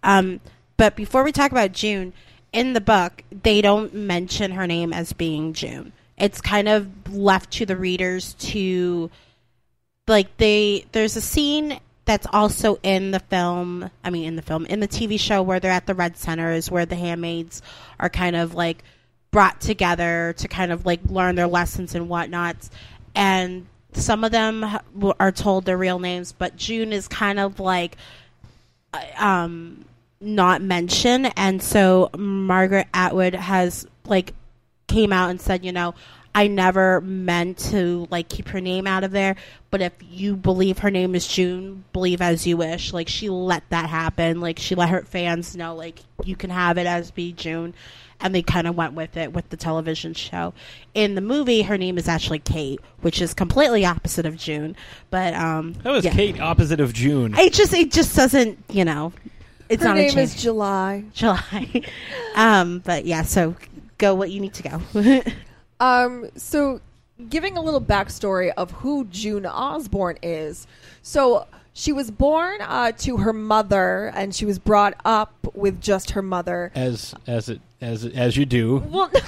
[0.05, 0.39] Um,
[0.77, 2.13] but before we talk about June,
[2.53, 5.93] in the book, they don't mention her name as being June.
[6.17, 9.11] It's kind of left to the readers to
[10.09, 14.65] like they there's a scene that's also in the film i mean in the film
[14.67, 17.61] in the tv show where they're at the red Center is where the handmaids
[17.99, 18.85] are kind of like
[19.33, 22.71] brought together to kind of like learn their lessons and whatnots
[23.15, 24.65] and some of them
[25.19, 27.97] are told their real names but june is kind of like
[28.95, 29.85] uh, um
[30.21, 34.33] not mentioned and so margaret atwood has like
[34.87, 35.95] came out and said, you know,
[36.35, 39.37] I never meant to like keep her name out of there,
[39.71, 42.93] but if you believe her name is June, believe as you wish.
[42.93, 44.41] Like she let that happen.
[44.41, 47.75] Like she let her fans know like you can have it as be June.
[48.19, 50.55] And they kind of went with it with the television show.
[50.95, 54.75] In the movie, her name is actually Kate, which is completely opposite of June.
[55.11, 56.13] But um, That was yeah.
[56.13, 57.35] Kate opposite of June.
[57.37, 59.13] It just it just doesn't you know.
[59.69, 60.35] It's Her not a name change.
[60.35, 61.05] is July.
[61.13, 61.83] July.
[62.37, 63.55] um, but yeah, so
[63.99, 65.23] go what you need to go.
[65.79, 66.81] Um, so
[67.29, 70.67] giving a little backstory of who June Osborne is.
[71.03, 76.13] So she was born uh, to her mother, and she was brought up with just
[76.13, 76.73] her mother.
[76.75, 78.79] As as it as as you do.
[78.89, 79.11] Well,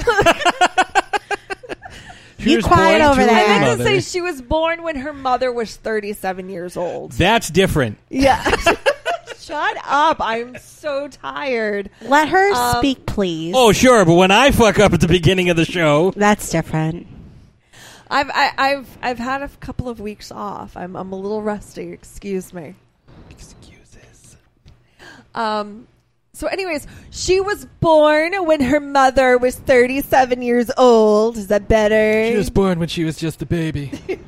[2.39, 3.45] She You quiet over there.
[3.47, 7.13] I meant to say she was born when her mother was 37 years old.
[7.13, 7.99] That's different.
[8.11, 8.43] Yeah.
[9.49, 10.19] Shut up.
[10.21, 11.89] I'm so tired.
[12.03, 13.55] Let her Um, speak, please.
[13.57, 17.07] Oh, sure, but when I fuck up at the beginning of the show, That's different.
[18.11, 20.77] I've I, I've I've had a couple of weeks off.
[20.77, 21.93] I'm I'm a little rusty.
[21.93, 22.75] Excuse me.
[23.31, 24.37] Excuses.
[25.35, 25.87] Um.
[26.35, 31.37] So, anyways, she was born when her mother was 37 years old.
[31.37, 32.31] Is that better?
[32.31, 33.91] she was born when she was just a baby.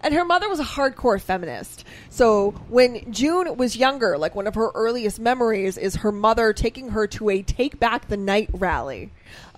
[0.00, 1.84] and her mother was a hardcore feminist.
[2.08, 6.90] So when June was younger, like one of her earliest memories is her mother taking
[6.90, 9.10] her to a Take Back the Night rally.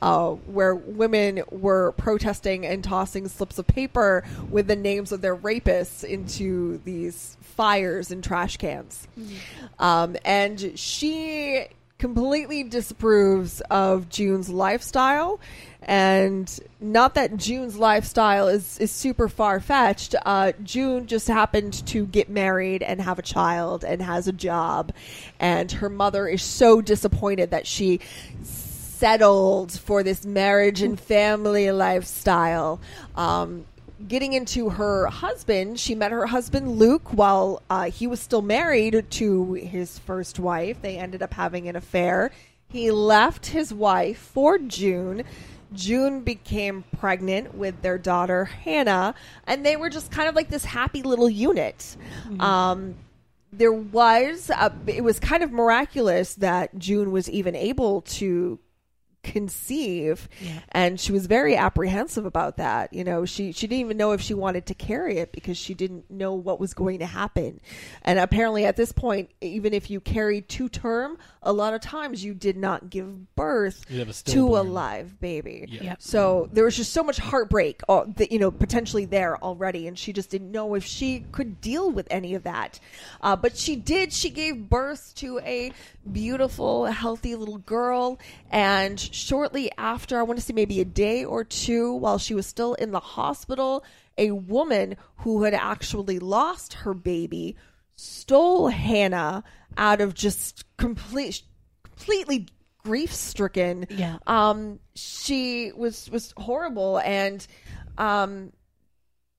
[0.02, 5.36] Uh, where women were protesting and tossing slips of paper with the names of their
[5.36, 9.06] rapists into these fires and trash cans.
[9.78, 11.68] Um, and she
[11.98, 15.38] completely disapproves of June's lifestyle.
[15.84, 20.14] And not that June's lifestyle is, is super far fetched.
[20.24, 24.92] Uh, June just happened to get married and have a child and has a job.
[25.40, 28.00] And her mother is so disappointed that she
[28.42, 32.80] settled for this marriage and family lifestyle.
[33.16, 33.66] Um,
[34.06, 39.04] getting into her husband, she met her husband Luke while uh, he was still married
[39.10, 40.80] to his first wife.
[40.82, 42.30] They ended up having an affair.
[42.68, 45.24] He left his wife for June.
[45.74, 49.14] June became pregnant with their daughter Hannah,
[49.46, 51.96] and they were just kind of like this happy little unit.
[52.40, 52.94] Um,
[53.52, 58.58] there was a, it was kind of miraculous that June was even able to
[59.22, 60.28] conceive.
[60.70, 63.24] And she was very apprehensive about that you know.
[63.24, 66.34] She she didn't even know if she wanted to carry it because she didn't know
[66.34, 67.60] what was going to happen.
[68.02, 72.24] And apparently at this point even if you carried to term a lot of times
[72.24, 75.66] you did not give birth a to a live baby.
[75.68, 75.82] Yeah.
[75.82, 76.02] Yep.
[76.02, 79.86] so there was just so much heartbreak uh, that you know potentially there already.
[79.86, 82.78] And she just didn't know if she could deal with any of that.
[83.20, 84.12] Uh, but she did.
[84.12, 85.72] She gave birth to a
[86.10, 88.18] beautiful healthy little girl.
[88.50, 92.46] And shortly after i want to say maybe a day or two while she was
[92.46, 93.84] still in the hospital
[94.18, 97.56] a woman who had actually lost her baby
[97.96, 99.44] stole hannah
[99.76, 101.42] out of just complete
[101.84, 102.48] completely
[102.78, 104.18] grief stricken Yeah.
[104.26, 107.46] um she was was horrible and
[107.98, 108.52] um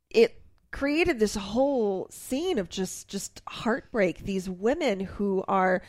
[0.09, 0.39] it
[0.71, 5.81] created this whole scene of just just heartbreak these women who are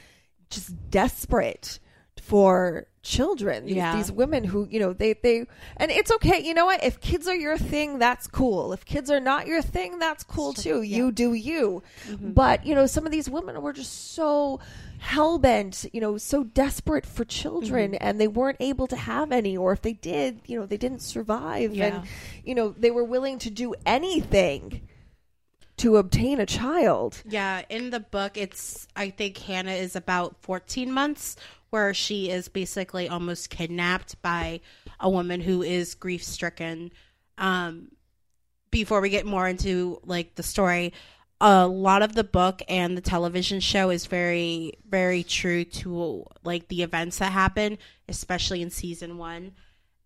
[0.51, 1.79] just desperate
[2.21, 3.95] for children These- Yeah.
[3.97, 5.47] these women who you know they they
[5.77, 6.41] and it's okay.
[6.41, 6.83] You know what?
[6.83, 8.73] If kids are your thing that's cool.
[8.73, 10.83] If kids are not your thing that's cool too.
[10.83, 11.83] You do you.
[12.21, 14.59] But you know some of these women were just so
[14.99, 17.99] hell-bent you know so desperate for children Mhm.
[18.01, 21.03] and they weren't able to have any or if they did you know they didn't
[21.03, 21.87] survive Yeah.
[21.87, 22.07] and
[22.43, 24.81] you know they were willing to do anything
[25.77, 27.21] to obtain a child.
[27.29, 31.37] Yeah, in the book, it's I think Hannah is about 14 months,
[31.75, 34.61] where she is basically almost kidnapped by
[35.01, 36.93] a woman who is grief stricken.
[37.37, 37.89] Um,
[38.71, 40.93] before we get more into like the story,
[41.41, 46.69] a lot of the book and the television show is very, very true to like
[46.69, 49.51] the events that happen, especially in season one.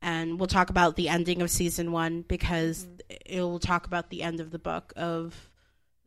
[0.01, 2.87] And we'll talk about the ending of season one because
[3.27, 5.51] it will talk about the end of the book of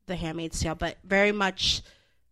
[0.07, 1.83] the Handmaid's Tale, but very much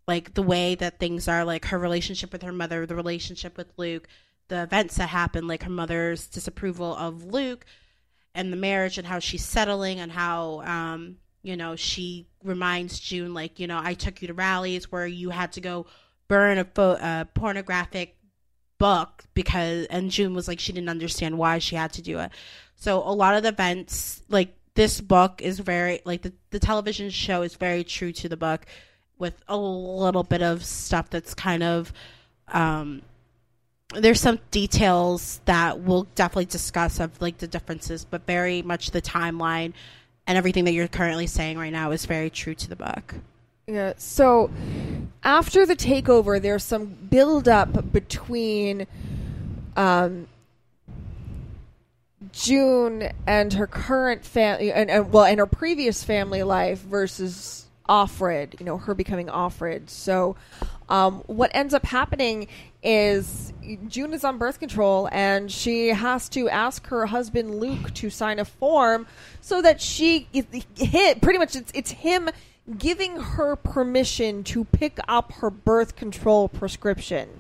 [0.10, 3.72] like the way that things are, like her relationship with her mother, the relationship with
[3.78, 4.07] Luke,
[4.47, 7.64] the events that happen, like her mother's disapproval of Luke
[8.34, 13.36] and the marriage and how she's settling and how um you know she reminds June
[13.36, 15.86] like you know I took you to rallies where you had to go
[16.28, 18.18] burn a, pho- a pornographic
[18.80, 22.32] book because and June was like she didn't understand why she had to do it.
[22.76, 27.12] So a lot of the events like this book is very like the, the television
[27.12, 28.66] show is very true to the book
[29.20, 31.94] with a little bit of stuff that's kind of
[32.48, 33.02] um
[33.94, 39.02] there's some details that we'll definitely discuss of like the differences, but very much the
[39.02, 39.74] timeline
[40.28, 43.16] and everything that you're currently saying right now is very true to the book.
[43.66, 43.94] Yeah.
[43.98, 44.52] So
[45.24, 48.86] after the takeover, there's some build up between
[49.76, 50.28] um,
[52.32, 58.60] June and her current family, and, and well, and her previous family life versus Offred.
[58.60, 59.90] You know, her becoming Offred.
[59.90, 60.36] So.
[60.90, 62.48] Um, what ends up happening
[62.82, 63.54] is
[63.88, 68.40] June is on birth control and she has to ask her husband Luke to sign
[68.40, 69.06] a form
[69.40, 70.28] so that she
[70.76, 72.28] hit pretty much it's it's him
[72.78, 77.40] giving her permission to pick up her birth control prescription.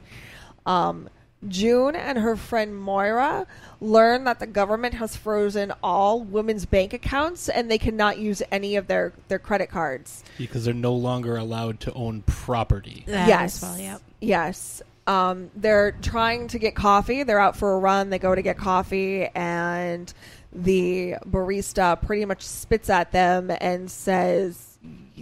[0.65, 1.09] Um,
[1.47, 3.47] June and her friend Moira
[3.79, 8.75] learn that the government has frozen all women's bank accounts and they cannot use any
[8.75, 10.23] of their, their credit cards.
[10.37, 13.03] because they're no longer allowed to own property.
[13.07, 13.61] yes.
[14.19, 14.81] Yes.
[15.07, 17.23] Um, they're trying to get coffee.
[17.23, 18.09] They're out for a run.
[18.11, 20.13] They go to get coffee, and
[20.53, 24.68] the barista pretty much spits at them and says,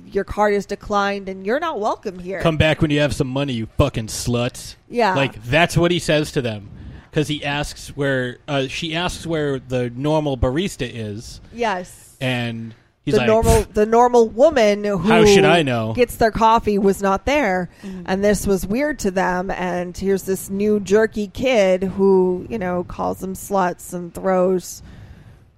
[0.06, 3.28] "Your card is declined, and you're not welcome here." Come back when you have some
[3.28, 4.76] money, you fucking sluts.
[4.90, 5.16] Yeah.
[5.16, 6.70] like that's what he says to them.
[7.10, 12.16] Because he asks where uh, she asks where the normal barista is, Yes.
[12.22, 12.76] and
[13.06, 15.94] He's the like, normal the normal woman who How should I know?
[15.94, 17.70] gets their coffee was not there
[18.06, 22.84] and this was weird to them and here's this new jerky kid who you know
[22.84, 24.84] calls them sluts and throws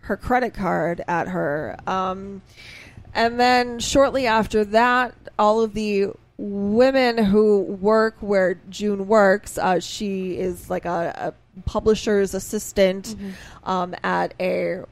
[0.02, 2.44] her credit card at her um,
[3.14, 6.08] and then shortly after that all of the
[6.38, 13.16] women who work where june works uh, she is like a, a publisher's assistant
[13.64, 14.84] um, at a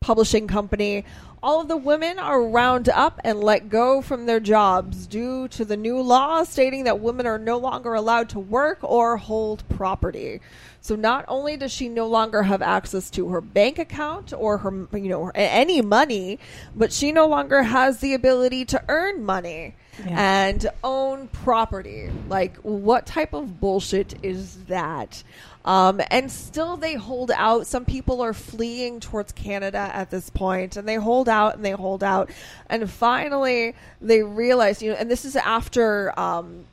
[0.00, 1.04] publishing company.
[1.42, 5.64] All of the women are round up and let go from their jobs due to
[5.64, 10.40] the new law stating that women are no longer allowed to work or hold property.
[10.80, 14.88] So not only does she no longer have access to her bank account or her,
[14.92, 16.38] you know, any money,
[16.74, 19.76] but she no longer has the ability to earn money
[20.06, 22.10] and own property.
[22.28, 25.22] Like, what type of bullshit is that?
[25.68, 27.66] Um, and still, they hold out.
[27.66, 31.72] Some people are fleeing towards Canada at this point, and they hold out and they
[31.72, 32.30] hold out,
[32.70, 36.64] and finally they realize, you know, and this is after um,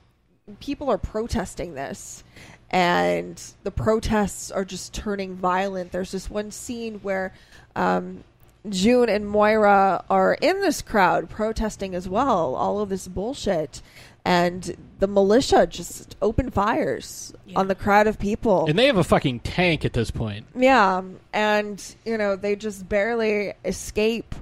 [0.61, 2.23] people are protesting this,
[2.71, 5.91] and the protests are just turning violent.
[5.91, 7.33] There's this one scene where.
[7.75, 8.23] Um,
[8.67, 13.83] June and Moira are in this crowd protesting as well, all of this bullshit.
[14.27, 18.65] And the militia just open fires on the crowd of people.
[18.67, 20.47] and they have a fucking tank at this point.
[20.55, 21.01] yeah.
[21.31, 24.33] And, you know, they just barely escape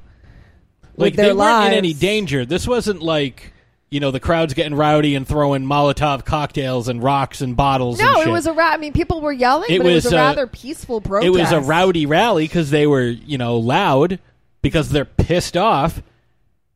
[0.96, 1.64] Like they lives.
[1.64, 2.46] weren't in any danger.
[2.46, 3.52] This wasn't like
[3.90, 8.00] you know the crowd's getting rowdy and throwing Molotov cocktails and rocks and bottles.
[8.00, 10.06] and no, it was a ra- I mean, people were yelling, It but it was
[10.06, 11.28] was, a uh, rather peaceful protest.
[11.28, 14.18] It was a rowdy rally because they were, you know, loud
[14.64, 16.02] because they're pissed off,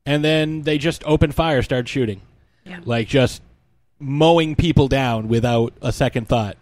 [0.06, 2.22] and then they just opened fire, started shooting,
[2.86, 3.42] like just
[4.00, 6.58] mowing people down without a second thought,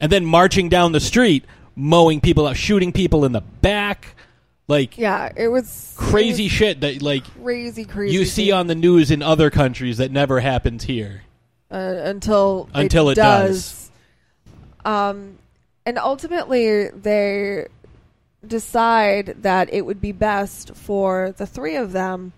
[0.00, 1.44] and then marching down the street,
[1.74, 4.14] mowing people out, shooting people in the back,
[4.68, 8.14] like Yeah, it was crazy shit that like crazy, crazy.
[8.14, 11.22] you see on the news in other countries that never happens here.
[11.70, 13.90] uh, until Until it does.
[14.84, 15.38] Um,
[15.84, 17.66] and ultimately, they
[18.46, 22.32] decide that it would be best for the three of them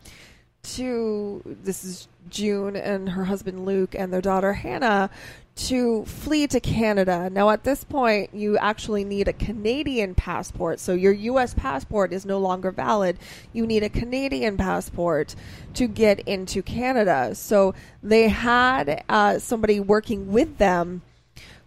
[0.62, 1.42] to.
[1.44, 5.10] This is June and her husband Luke and their daughter Hannah
[5.56, 7.28] to flee to Canada.
[7.30, 10.78] Now, at this point, you actually need a Canadian passport.
[10.78, 11.52] So, your U.S.
[11.52, 13.18] passport is no longer valid.
[13.52, 15.34] You need a Canadian passport
[15.74, 17.34] to get into Canada.
[17.34, 21.02] So, they had uh, somebody working with them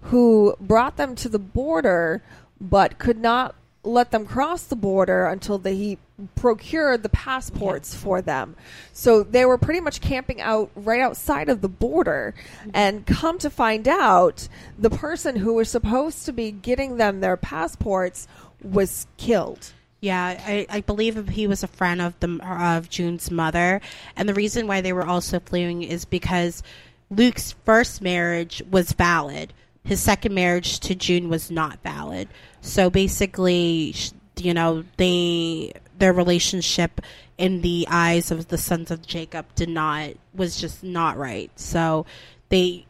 [0.04, 2.24] who brought them to the border
[2.62, 5.98] but could not let them cross the border until they, he
[6.36, 8.56] procured the passports for them.
[8.94, 12.36] So they were pretty much camping out right outside of the border.
[12.60, 12.70] Mm-hmm.
[12.74, 17.38] And come to find out, the person who was supposed to be getting them their
[17.38, 18.28] passports
[18.64, 19.74] was killed.
[20.00, 23.82] Yeah, I, I believe he was a friend of the of June's mother,
[24.16, 26.64] and the reason why they were also fleeing is because
[27.12, 29.54] Luke's first marriage was valid.
[29.84, 32.28] His second marriage to June was not valid.
[32.62, 33.96] So basically,
[34.38, 37.02] you know, they their relationship
[37.38, 41.52] in the eyes of the sons of Jacob did not was just not right.
[41.56, 42.06] So
[42.50, 42.86] they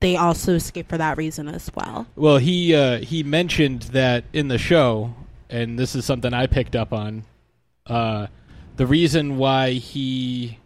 [0.00, 2.06] they also escaped for that reason as well.
[2.16, 5.14] Well, he uh, he mentioned that in the show,
[5.48, 7.24] and this is something I picked up on.
[7.86, 8.28] Uh,
[8.76, 10.58] the reason why he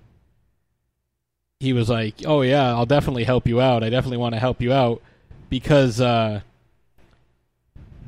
[1.59, 3.83] he was like, "Oh yeah, I'll definitely help you out.
[3.83, 5.03] I definitely want to help you out,"
[5.55, 6.41] because uh,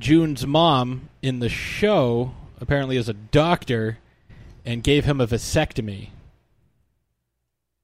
[0.00, 3.98] June's mom in the show apparently is a doctor
[4.64, 6.08] and gave him a vasectomy.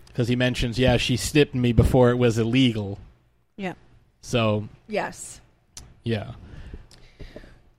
[0.08, 2.98] Because he mentions, yeah, she snipped me before it was illegal.
[3.56, 3.74] Yeah.
[4.20, 5.40] So Yes.
[6.02, 6.32] yeah.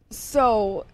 [0.09, 0.85] So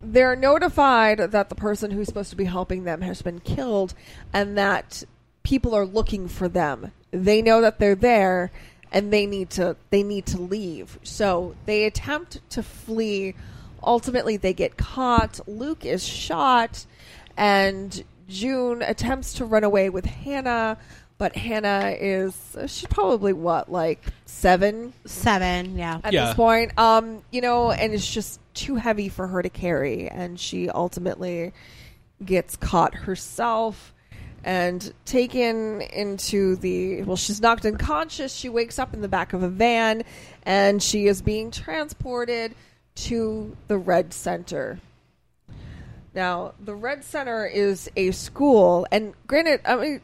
[0.00, 3.94] they're notified that the person who's supposed to be helping them has been killed
[4.32, 5.04] and that
[5.44, 6.90] people are looking for them.
[7.12, 8.50] They know that they're there
[8.92, 10.98] and they need to they need to leave.
[11.02, 13.34] So they attempt to flee.
[13.82, 15.40] Ultimately they get caught.
[15.46, 16.86] Luke is shot
[17.36, 20.78] and June attempts to run away with Hannah,
[21.18, 22.34] but Hannah is
[22.66, 26.00] she's probably what like 7 7, yeah.
[26.04, 26.26] at Yeah.
[26.26, 26.78] this point.
[26.78, 31.52] Um, you know, and it's just too heavy for her to carry, and she ultimately
[32.24, 33.92] gets caught herself
[34.44, 38.34] and taken into the well she's knocked unconscious.
[38.34, 40.02] She wakes up in the back of a van
[40.44, 42.54] and she is being transported
[42.96, 44.80] to the red center.
[46.14, 50.00] Now the red center is a school and granted i mean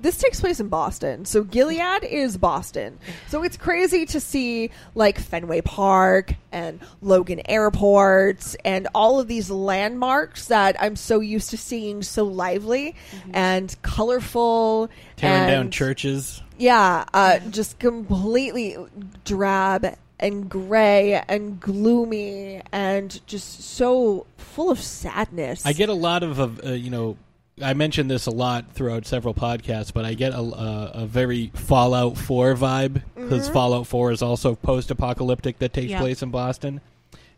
[0.00, 1.24] this takes place in Boston.
[1.24, 2.98] So Gilead is Boston.
[3.28, 9.50] So it's crazy to see like Fenway Park and Logan Airport and all of these
[9.50, 12.94] landmarks that I'm so used to seeing so lively
[13.32, 16.42] and colorful Tearing and down churches.
[16.58, 18.76] yeah, uh, just completely
[19.24, 25.64] drab and gray and gloomy and just so full of sadness.
[25.64, 27.16] I get a lot of, of uh, you know,
[27.62, 31.50] I mentioned this a lot throughout several podcasts, but I get a, a, a very
[31.54, 33.52] Fallout 4 vibe because Mhm.
[33.52, 36.00] Fallout 4 is also post apocalyptic that takes Yeah.
[36.00, 36.80] place in Boston.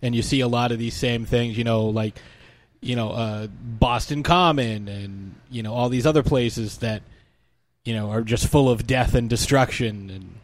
[0.02, 2.18] And you see a lot of these same things, you know, like,
[2.80, 7.02] you know, uh, Boston Common and, you know, all these other places that,
[7.84, 10.08] you know, are just full of death and destruction.
[10.10, 10.34] And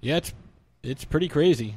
[0.00, 0.32] yeah, it's,
[0.82, 1.74] it's pretty crazy.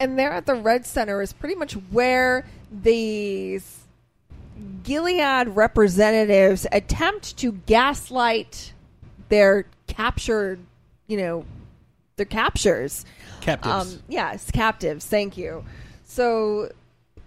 [0.00, 3.83] and there at the Red Center is pretty much where these
[4.82, 8.72] Gilead representatives attempt to gaslight
[9.28, 10.60] their captured,
[11.06, 11.44] you know,
[12.16, 13.04] their captures.
[13.40, 13.94] Captives.
[13.94, 15.06] Um, yes, captives.
[15.06, 15.64] Thank you.
[16.04, 16.70] So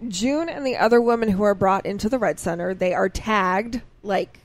[0.06, 3.80] June and the other women who are brought into the Red Center, they are tagged
[4.02, 4.40] like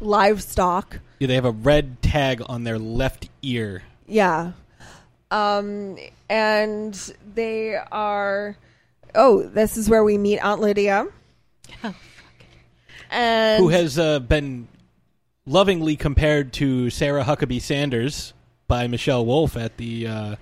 [0.00, 0.98] livestock.
[1.18, 3.82] Yeah, they have a red tag on their left ear.
[4.06, 4.52] Yeah.
[5.30, 5.96] Um,
[6.28, 6.94] and
[7.34, 8.56] they are.
[9.14, 11.06] Oh, this is where we meet Aunt Lydia.
[13.10, 14.66] And who has uh, been
[15.46, 18.32] lovingly compared to Sarah Huckabee Sanders
[18.66, 20.36] by Michelle Wolf at the uh,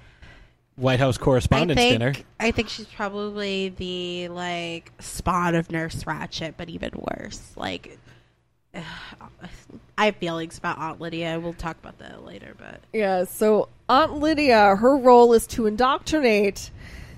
[0.76, 2.14] White House I Correspondents' think Dinner.
[2.40, 7.52] I think she's probably the like spawn of Nurse Ratched, but even worse.
[7.56, 7.98] Like,
[9.98, 11.38] I have feelings about Aunt Lydia.
[11.40, 16.70] We'll talk about that later, but Yeah, so Aunt Lydia, her role is to indoctrinate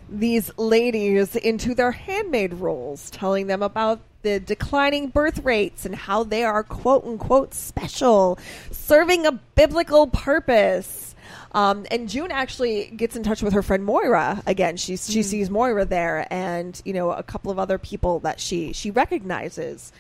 [0.08, 6.24] these ladies into their handmaid roles, telling them about the declining birth rates and how
[6.24, 8.38] they are quote unquote special,
[8.70, 11.14] serving a biblical purpose.
[11.52, 14.76] Um, and June actually gets in touch with her friend Moira again.
[14.76, 18.72] She she sees Moira there, and you know a couple of other people that she
[18.72, 19.92] she recognizes.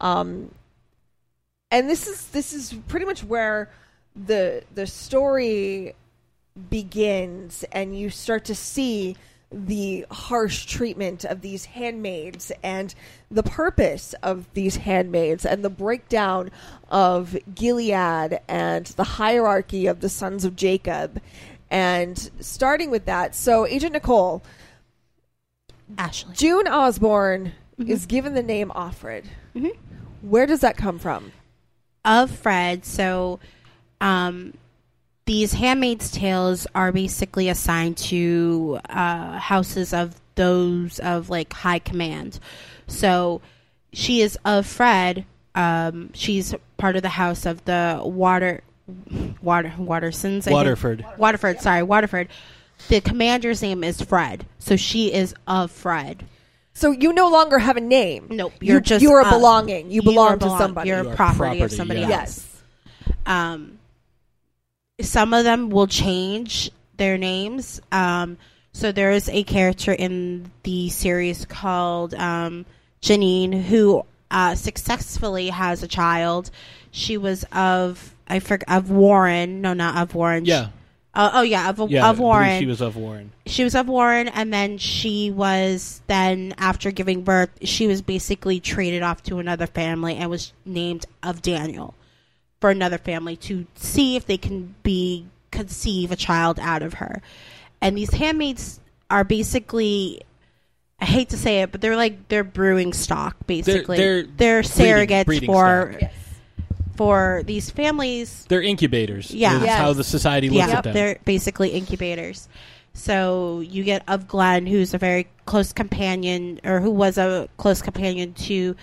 [0.00, 0.50] Um,
[1.72, 3.70] and this is this is pretty much where
[4.14, 5.94] the the story
[6.68, 9.16] begins and you start to see
[9.52, 12.94] the harsh treatment of these handmaids and
[13.30, 16.50] the purpose of these handmaids and the breakdown
[16.90, 21.20] of Gilead and the hierarchy of the sons of Jacob.
[21.70, 24.42] And starting with that so agent Nicole
[25.96, 26.34] Ashley.
[26.34, 29.24] June Osborne is given the name Offred.
[30.22, 31.32] Where does that come from?
[32.04, 32.84] Of Fred.
[32.84, 33.40] So,
[34.00, 34.54] um,
[35.24, 42.38] these Handmaid's Tales are basically assigned to uh, houses of those of like high command.
[42.86, 43.40] So,
[43.92, 45.24] she is of Fred.
[45.54, 48.62] Um, she's part of the house of the Water,
[49.42, 50.38] Water, Watersons.
[50.38, 50.54] I think.
[50.54, 51.04] Waterford.
[51.18, 51.60] Waterford.
[51.60, 52.28] Sorry, Waterford.
[52.88, 56.24] The commander's name is Fred, so she is of Fred.
[56.74, 58.26] So you no longer have a name.
[58.30, 59.90] Nope, you're You- just you are uh, belonging.
[59.90, 60.88] You you belong to somebody.
[60.88, 62.20] You're You are property, of somebody yeah.
[62.22, 62.62] else.
[63.26, 63.78] Um,
[65.02, 67.80] some of them will change their names.
[67.90, 68.38] Um,
[68.72, 72.64] so there is a character in the series called um,
[73.02, 76.50] Janine who uh, successfully has a child.
[76.90, 79.60] She was of I forget of Warren.
[79.60, 80.44] No, not of Warren.
[80.44, 80.68] Yeah.
[81.14, 82.58] Uh, oh yeah, of Yeah, of Warren.
[82.58, 83.32] She was of Warren.
[83.44, 88.60] She was of Warren, and then she was then after giving birth, she was basically
[88.60, 91.94] traded off to another family and was named of Daniel
[92.62, 97.20] for another family to see if they can be conceive a child out of her.
[97.82, 98.80] And these handmaids
[99.10, 100.22] are basically.
[101.00, 103.96] I hate to say it, but they're like they're brewing stock basically.
[103.96, 106.10] they're They're, breeding- surrogates breeding for stock.
[106.94, 109.32] for these families They're incubators.
[109.32, 110.94] yeah, That's how the society looks yeah, at them.
[110.94, 112.48] They're basically incubators.
[112.94, 117.82] So you get of Glenn, who's a very close companion, or who was a close
[117.82, 118.76] companion to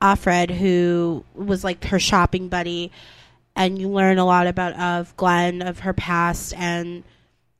[0.00, 2.90] Offred, who was like her shopping buddy,
[3.56, 7.02] and you learn a lot about of Glenn, of her past, and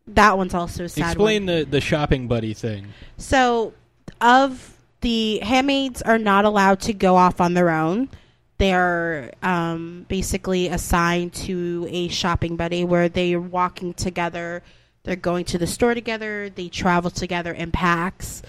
[0.06, 1.01] that one's also a sad.
[1.01, 1.10] one.
[1.10, 2.89] Explain the, the shopping buddy thing.
[3.16, 3.73] So,
[4.20, 8.10] of the handmaids are not allowed to go off on their own.
[8.59, 14.62] They are um, basically assigned to a shopping buddy where they are walking together.
[15.02, 16.51] They're going to the store together.
[16.51, 18.43] They travel together in packs,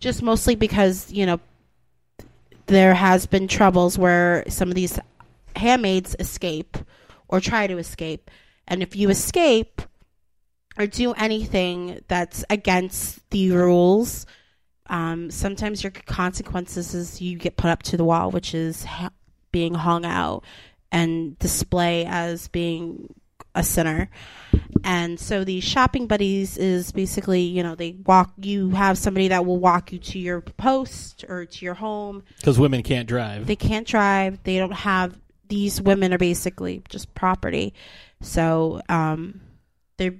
[0.00, 1.40] just mostly because you know
[2.66, 4.98] there has been troubles where some of these
[5.56, 6.76] handmaids escape
[7.28, 8.30] or try to escape,
[8.66, 9.82] and if you escape
[10.78, 14.26] or do anything that's against the rules,
[14.86, 19.10] um, sometimes your consequences is you get put up to the wall, which is ha-
[19.52, 20.44] being hung out
[20.92, 23.14] and display as being
[23.54, 24.10] a sinner.
[24.84, 29.44] And so the shopping buddies is basically, you know, they walk you have somebody that
[29.44, 32.22] will walk you to your post or to your home.
[32.38, 33.46] Because women can't drive.
[33.46, 34.42] They can't drive.
[34.44, 35.18] They don't have
[35.50, 37.74] these women are basically just property.
[38.22, 39.42] So um
[39.98, 40.12] they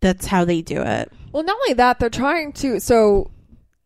[0.00, 1.10] that's how they do it.
[1.32, 2.78] Well, not only that, they're trying to.
[2.80, 3.30] So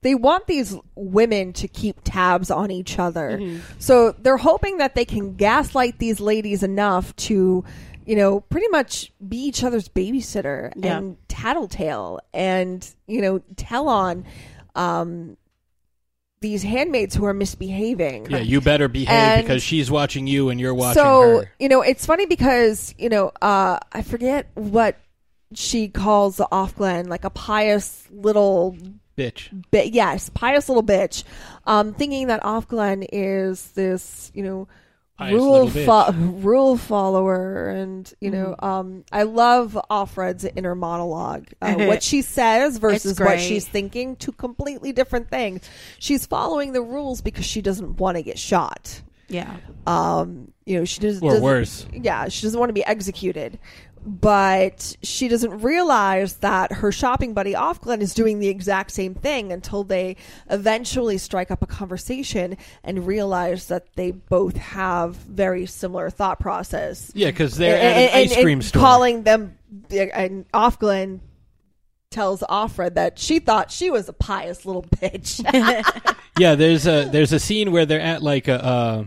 [0.02, 3.38] they want these women to keep tabs on each other.
[3.38, 3.60] Mhm.
[3.78, 7.64] So they're hoping that they can gaslight these ladies enough to,
[8.06, 10.96] you know, pretty much be each other's babysitter Yeah.
[10.98, 14.24] and tattletale and, you know, tell on
[14.74, 15.36] um,
[16.40, 18.26] these handmaids who are misbehaving.
[18.30, 21.52] Yeah, you better behave And- because she's watching you and you're watching so her.
[21.58, 24.96] you know it's funny because you know uh i forget what
[25.52, 28.74] she calls the Offglen like a pious little
[29.18, 29.48] Bitch.
[29.70, 31.24] bit yes pious little bitch
[31.66, 34.66] um thinking that Offglen is this you know
[35.32, 38.64] rule fo- rule follower and you know Mm-hmm.
[38.64, 44.32] um i love offred's inner monologue uh, what she says versus what she's thinking two
[44.32, 45.68] completely different things
[45.98, 49.56] she's following the rules because she doesn't want to get shot Yeah.
[49.86, 51.86] um you know she does Or doesn't- worse.
[51.92, 53.58] yeah she doesn't want to be executed
[54.04, 59.52] but she doesn't realize that her shopping buddy Offglen is doing the exact same thing
[59.52, 60.16] until they
[60.48, 67.10] eventually strike up a conversation and realize that they both have very similar thought process.
[67.14, 68.80] Yeah, because they're at an And- and- ice and cream store.
[68.80, 69.56] calling them
[69.90, 71.20] and Offglen
[72.10, 75.44] tells Offred that she thought she was a pious little bitch.
[76.38, 79.04] Yeah, there's a there's a scene where they're at like a uh,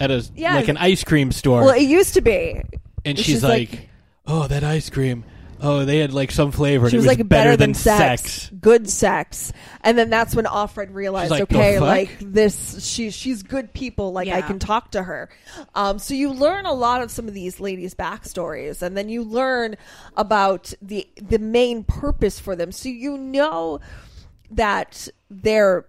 [0.00, 0.56] at a Yeah.
[0.56, 2.62] like an ice cream store, well, it used to be.
[3.04, 3.88] and she's, like,
[4.26, 5.24] "Oh, that ice cream.
[5.62, 6.86] Oh, they had like some flavor.
[6.86, 9.52] and She it was, was like better, than sex." good sex,
[9.82, 14.12] and then that's when Offred realized, like, okay, like this, she she's good people.
[14.12, 15.28] Like I can talk to her.
[15.74, 19.22] Um, so you learn a lot of some of these ladies' backstories, and then you
[19.22, 19.76] learn
[20.16, 22.72] about the the main purpose for them.
[22.72, 23.80] So you know
[24.52, 25.86] that their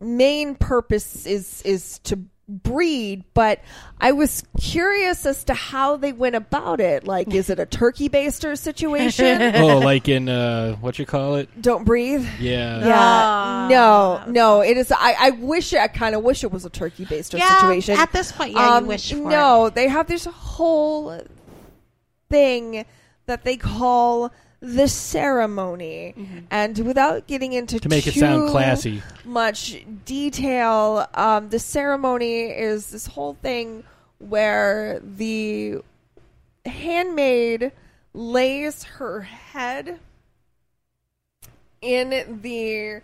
[0.00, 3.60] main purpose is is to breed but
[4.00, 7.04] i was curious as to how they went about it.
[7.04, 9.54] Like is it a turkey baster situation?
[9.54, 11.48] Oh, like in uh, what you call it?
[11.60, 12.26] don't breathe?
[12.40, 12.78] Yeah.
[12.86, 13.68] yeah.
[13.70, 17.04] No no it is i i wish i kind of wish it was a turkey
[17.04, 17.98] baster Yeah, situation.
[17.98, 21.20] at this point, yeah, you Um, wish for no they have this whole
[22.30, 22.84] thing
[23.26, 26.14] that they call the ceremony.
[26.50, 29.02] And without getting into To make it sound too classy.
[29.24, 33.84] much detail um, the ceremony is this whole thing
[34.18, 35.78] where the
[36.66, 37.72] handmaid
[38.14, 40.00] lays her head
[41.80, 43.00] in the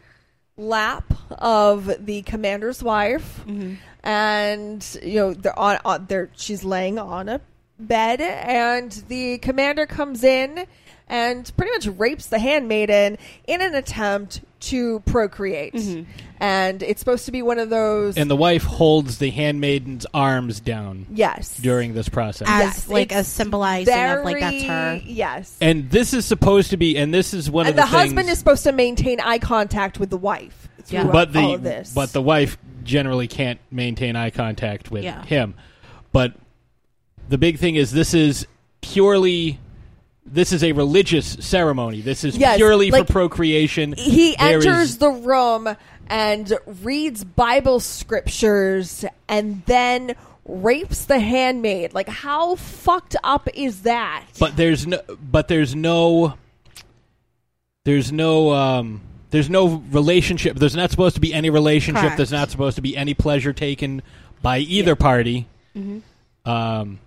[0.57, 3.45] lap of the commander's wife.
[4.03, 7.41] And you know they're on, on they're she's laying on a
[7.79, 10.67] bed and the commander comes in
[11.09, 16.11] and pretty much rapes the handmaiden in an attempt to procreate mm-hmm.
[16.41, 20.61] and it's supposed to be one of those And the wife holds the handmaiden's arms
[20.61, 21.07] down.
[21.11, 21.59] Yes.
[21.59, 22.49] During this process.
[22.51, 25.01] As Yes, like a it's symbolizing of like that's her.
[25.05, 27.87] yes and this is supposed to be, and this is one and of the, the,
[27.87, 31.55] husband things, is supposed to maintain eye contact with the wife throughout but the all
[31.55, 35.25] of this but the wife generally can't maintain eye contact with Yeah.
[35.25, 35.55] him.
[36.13, 36.35] But
[37.29, 38.47] the big thing is this is
[38.81, 39.59] purely
[40.27, 42.01] this is a religious ceremony.
[42.01, 43.93] This is Yes, purely like, for procreation.
[43.93, 45.77] he There is- enters the room
[46.09, 46.53] and
[46.83, 50.15] reads Bible scriptures and then
[50.47, 51.95] rapes the handmaid.
[51.95, 54.25] Like, how fucked up is that?
[54.39, 56.35] but there's no but there's no
[57.85, 62.17] there's no um there's no relationship there's not supposed to be any relationship Correct.
[62.19, 64.03] there's not supposed to be any pleasure taken
[64.43, 65.47] by either party
[65.77, 66.03] Mhm.
[66.47, 66.99] um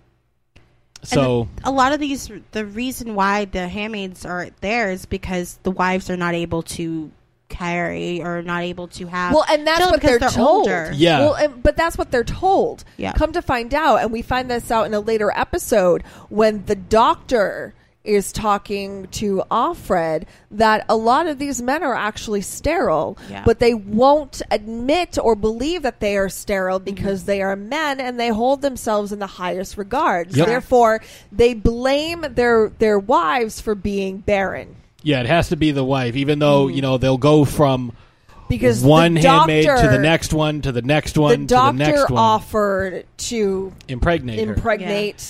[1.02, 5.58] so the- a lot of these, the reason why the handmaids are there is because
[5.62, 7.10] the wives are not able to
[7.48, 9.32] carry or not able to have.
[9.32, 10.68] Well, and that's children what because they're, told.
[10.68, 10.92] older.
[10.94, 11.20] Yeah.
[11.20, 12.84] Well, and, but that's what they're told.
[12.96, 13.12] Yeah.
[13.14, 16.76] Come to find out, and we find this out in a later episode when the
[16.76, 17.74] doctor
[18.08, 23.42] is talking to Offred that a lot of these men are actually sterile, Yeah.
[23.44, 26.94] but they won't admit or believe that they are sterile Mm-hmm.
[26.94, 30.36] because they are men and they hold themselves in the highest regards.
[30.36, 30.46] Yep.
[30.46, 34.76] Therefore, they blame their their wives for being barren.
[35.02, 38.54] yeah it has to be the wife even though you know they'll go from Mm-hmm.
[38.54, 41.46] Because the one handmaid to the next one to the next the one to the
[41.54, 44.54] doctor next one offered to impregnate her.
[44.54, 45.20] impregnate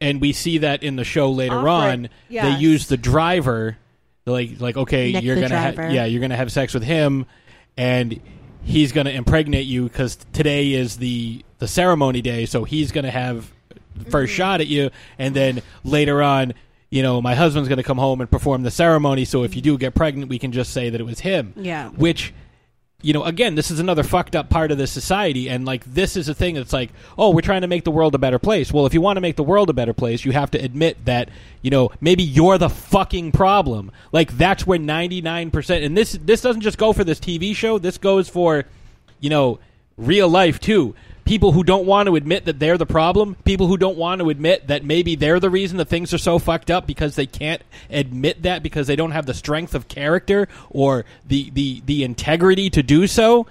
[0.00, 2.08] and we see that in the show later Offred, on.
[2.28, 3.76] They use the driver,
[4.26, 7.26] like like okay, Nick you're gonna ha- yeah, you're gonna have sex with him,
[7.76, 8.20] and
[8.62, 13.10] he's gonna impregnate you because today is the the ceremony day, so he's going to
[13.10, 13.52] have
[14.08, 14.36] first mm-hmm.
[14.36, 16.54] shot at you, and then later on.
[16.92, 19.24] You know, my husband's going to come home and perform the ceremony.
[19.24, 21.52] So if you do get pregnant, we can just say that it was him.
[21.54, 21.90] Yeah.
[21.90, 22.34] Which
[23.02, 26.16] you know, again, this is another fucked up part of this society, and like this
[26.16, 28.72] is a thing that's like, oh, we're trying to make the world a better place.
[28.72, 31.04] Well, if you want to make the world a better place, you have to admit
[31.06, 31.30] that
[31.62, 33.90] you know maybe you're the fucking problem.
[34.12, 37.54] Like that's where ninety nine percent, and this this doesn't just go for this TV
[37.54, 37.78] show.
[37.78, 38.64] This goes for
[39.20, 39.58] you know
[39.96, 40.94] real life too.
[41.30, 44.30] People who don't want to admit that they're the problem, people who don't want to
[44.30, 47.62] admit that maybe they're the reason that things are so fucked up because they can't
[47.88, 52.68] admit that because they don't have the strength of character or the, the, the integrity
[52.70, 53.46] to do so,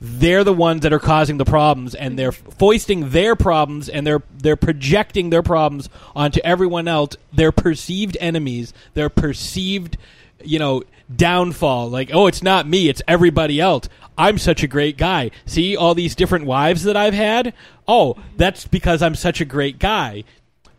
[0.00, 4.24] they're the ones that are causing the problems and they're foisting their problems and they're
[4.36, 9.96] they're projecting their problems onto everyone else, their perceived enemies, their perceived
[10.44, 10.82] you know
[11.14, 11.88] downfall.
[11.90, 13.88] Like oh it's not me it's everybody else.
[14.16, 15.30] I'm such a great guy.
[15.46, 17.54] See all these different wives that i've had?
[17.88, 20.24] Oh that's because i'm such a great guy.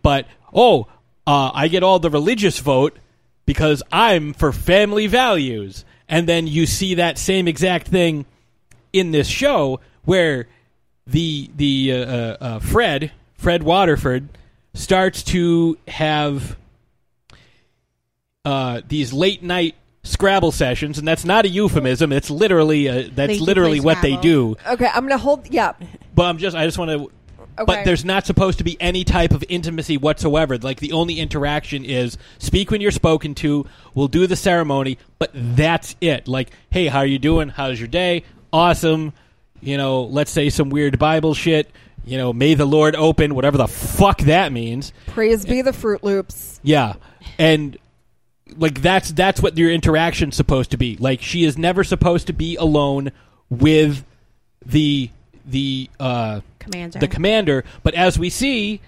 [0.02, 0.88] But oh
[1.26, 2.98] uh, i get all the religious vote
[3.46, 5.86] because i'm for family values.
[6.10, 8.26] And then you see that same exact thing
[8.92, 10.48] in this show where
[11.08, 14.30] the the uh, uh, uh, fred fred waterford
[14.74, 16.58] starts to have
[18.46, 19.76] uh, these late night
[20.06, 22.12] Scrabble sessions, and that's not a euphemism.
[22.12, 24.58] It's literally uh, that's They do literally play what they do.
[24.68, 25.50] Okay, I'm gonna hold.
[25.50, 25.74] Yeah.
[26.14, 27.12] But I'm just I just want to.
[27.58, 27.64] Okay.
[27.66, 30.58] But there's not supposed to be any type of intimacy whatsoever.
[30.58, 33.66] Like the only interaction is speak when you're spoken to.
[33.94, 36.28] We'll do the ceremony, but that's it.
[36.28, 37.48] Like, hey, how are you doing?
[37.48, 38.24] How's your day?
[38.52, 39.14] Awesome.
[39.62, 41.72] You know, let's say some weird Bible shit.
[42.06, 44.92] You know, may the Lord open whatever the fuck that means.
[45.08, 46.60] Praise be the Fruit Loops.
[46.62, 46.96] Yeah,
[47.38, 47.78] and
[48.58, 50.98] like that's that's what your interaction's supposed to be.
[50.98, 53.12] Like she is never supposed to be alone
[53.50, 54.06] with
[54.66, 55.10] the
[55.46, 57.00] the uh, Commander.
[57.00, 57.64] the commander.
[57.84, 58.82] But as we see,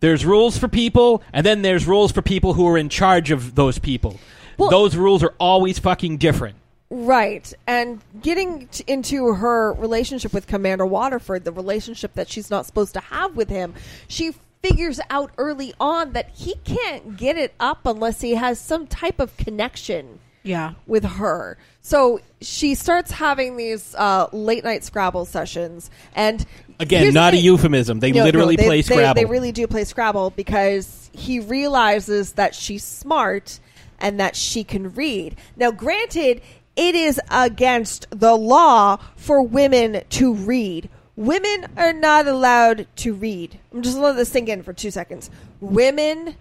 [0.00, 3.54] there's rules for people, and then there's rules for people who are in charge of
[3.54, 4.18] those people.
[4.58, 6.56] those rules are always fucking different.
[6.90, 7.52] Right.
[7.66, 12.94] And getting t- into her relationship with Commander Waterford, the relationship that she's not supposed
[12.94, 13.74] to have with him,
[14.08, 14.32] she
[14.62, 19.20] figures out early on that he can't get it up unless he has some type
[19.20, 20.72] of connection Yeah.
[20.86, 21.58] with her.
[21.80, 26.44] So she starts having these uh, late night Scrabble sessions, and
[26.80, 28.00] Again, here's the not a euphemism.
[28.00, 29.14] They No, no, literally they- play they- Scrabble.
[29.20, 33.58] They, really do play Scrabble because he realizes that she's smart
[34.00, 35.36] and that she can read.
[35.56, 36.40] Now, granted,
[36.76, 40.88] it is against the law for women to read.
[41.18, 43.58] Women are not allowed to read.
[43.72, 45.30] I'm just let this sink in for two seconds.
[45.60, 46.36] Women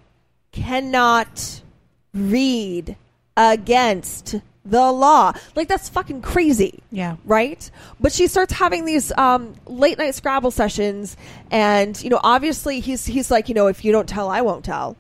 [0.52, 1.62] cannot
[2.14, 2.96] read
[3.36, 5.34] against the law.
[5.56, 6.84] Like that's fucking crazy.
[6.92, 7.16] Yeah.
[7.26, 7.72] Right?
[8.00, 11.18] But she starts having these um, late night Scrabble sessions
[11.50, 14.64] and you know, obviously he's he's like, you know, if you don't tell, I won't
[14.64, 14.96] tell.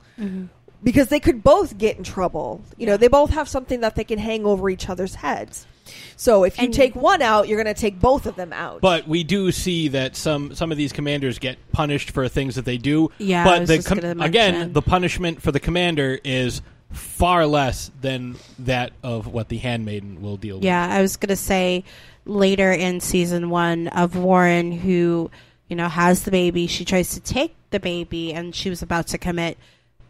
[0.83, 2.61] Because they could both get in trouble.
[2.77, 5.67] You know, they both have something that they can hang over each other's heads.
[6.15, 8.81] So if you And- take one out, you're going to take both of them out.
[8.81, 12.65] But we do see that some some of these commanders get punished for things that
[12.65, 13.11] they do.
[13.17, 16.61] Yeah, I but was the just gonna again, the punishment for the commander is
[16.91, 20.65] far less than that of what the handmaiden will deal with.
[20.65, 21.83] Yeah, I was gonna say
[22.25, 25.29] later in season one of Warren, who
[25.67, 29.07] you know has the baby, she tries to take the baby, and she was about
[29.07, 29.57] to commit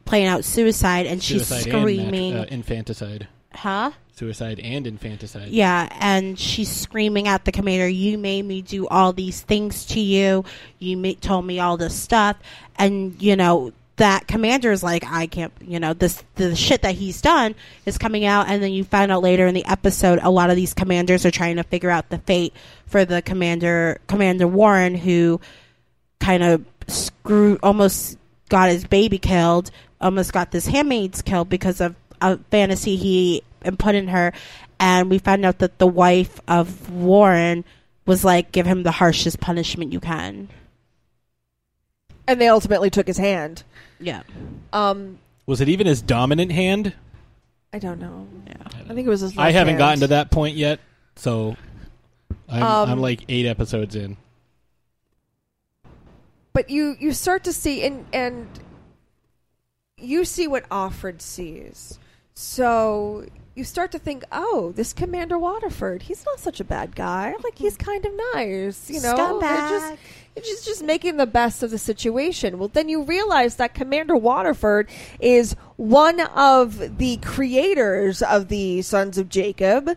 [0.06, 3.28] playing out suicide, and she's Suicide and screaming, nat- uh, infanticide.
[3.54, 5.50] "Huh?" Suicide and infanticide.
[5.50, 10.00] Yeah, and she's screaming at the commander, "You made me do all these things to
[10.00, 10.44] you.
[10.80, 12.36] You ma- told me all this stuff."
[12.80, 16.96] And you know that commander is like, "I can't." You know this the shit that
[16.96, 17.54] he's done
[17.86, 20.56] is coming out, and then you find out later in the episode, a lot of
[20.56, 22.54] these commanders are trying to figure out the fate
[22.88, 25.40] for the commander, Commander Warren, who
[26.20, 28.18] kind of screw almost
[28.50, 29.70] got his baby killed,
[30.02, 33.44] almost got this handmaids killed because of a fantasy he
[33.76, 34.32] put in her,
[34.80, 37.66] and we found out that the wife of Warren
[38.06, 40.50] was like, "Give him the harshest punishment you can."
[42.30, 43.64] and they ultimately took his hand.
[44.02, 44.24] Yeah.
[44.74, 46.92] Um Was it even his dominant hand?
[47.72, 48.28] I don't know.
[48.46, 48.54] Yeah.
[48.90, 49.78] I think it was his I haven't hand.
[49.80, 50.82] gotten to that point yet,
[51.16, 51.56] so
[52.50, 54.18] I'm, Um, I'm like eight episodes in.
[56.54, 58.48] but you you start to see and and
[59.98, 61.98] you see what Offred sees.
[62.34, 63.26] So
[63.58, 67.34] you start to think, oh, this Commander Waterford, he's not such a bad guy.
[67.44, 69.16] Like he's kind of nice, you know.
[69.16, 69.70] Scumbag.
[69.70, 69.98] Just,
[70.48, 72.60] just just making the best of the situation.
[72.60, 74.88] Well, then you realize that Commander Waterford
[75.20, 79.90] is one of the creators of the Sons of Jacob.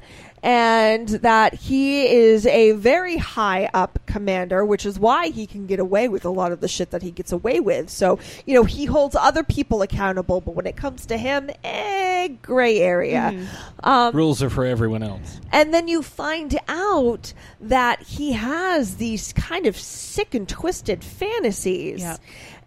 [0.42, 5.80] And that he is a very high up commander, which is why he can get
[5.80, 7.90] away with a lot of the shit that he gets away with.
[7.90, 12.28] So, you know, he holds other people accountable, but when it comes to him, eh,
[12.42, 13.46] gray area.
[13.82, 15.40] Um, Rules are for everyone else.
[15.52, 22.00] and then you find out that he has these kind of sick and twisted fantasies.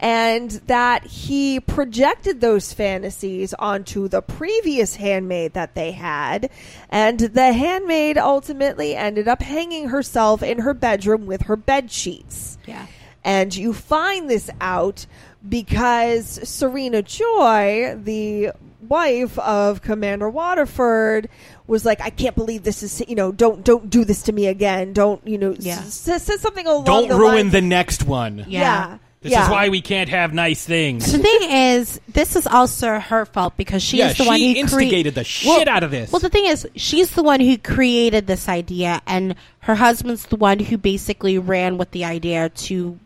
[0.04, 6.50] And that he projected those fantasies onto the previous handmaid that they had.
[6.90, 12.58] And the handmaid ultimately ended up hanging herself in her bedroom with her bed sheets.
[12.68, 12.86] Yeah.
[13.24, 15.06] And you find this out
[15.48, 18.52] because Serena Joy, the
[18.90, 21.30] wife of Commander Waterford,
[21.66, 24.48] was like, "I can't believe this is you know don't don't do this to me
[24.48, 24.92] again.
[24.92, 25.76] Don't you know Yeah.
[25.76, 28.44] s- s- says something along Don't the ruin lines- the next one.
[28.50, 29.46] yeah This yeah.
[29.46, 31.12] is why we can't have nice things.
[31.12, 34.60] The thing is, this is also her fault because she's Yeah, the one who crea-
[34.60, 36.12] instigated the shit out of this.
[36.12, 40.36] Well, the thing is, she's the one who created this idea, and her husband's the
[40.36, 43.00] one who basically ran with the idea to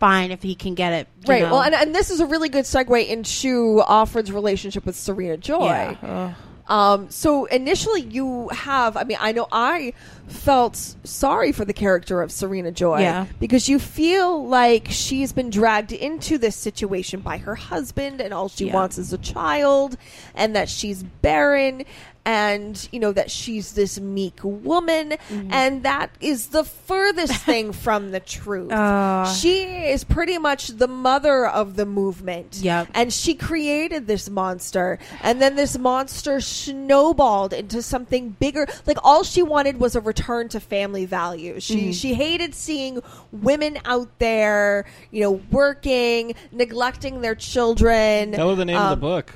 [0.00, 1.08] find if he can get it.
[1.26, 1.42] you Right.
[1.42, 1.50] know.
[1.52, 5.96] Well, and, and this is a really good segue into Offred's relationship with Serena Joy.
[6.02, 6.34] Yeah.
[6.68, 8.96] Um, so initially, you have.
[8.96, 9.94] I mean, I know I
[10.26, 13.00] felt sorry for the character of Serena Joy.
[13.00, 13.26] Yeah.
[13.40, 18.48] Because you feel like she's been dragged into this situation by her husband, and all
[18.50, 18.74] she Yeah.
[18.74, 19.96] wants is a child,
[20.34, 21.84] and that she's barren.
[22.28, 25.50] And you know that she's this meek woman, Mm-hmm.
[25.50, 28.70] and that is the furthest thing from the truth.
[28.70, 29.24] Uh.
[29.32, 32.58] she is pretty much the mother of the movement.
[32.60, 32.88] Yep.
[32.94, 34.98] And she created this monster.
[35.22, 38.66] And then this monster snowballed into something bigger.
[38.86, 41.62] Like all she wanted was a return to family values.
[41.64, 41.94] She Mhm.
[41.94, 43.00] she hated seeing
[43.32, 48.32] women out there, you know, working, neglecting their children.
[48.32, 49.32] Tell her the name of Um, the book.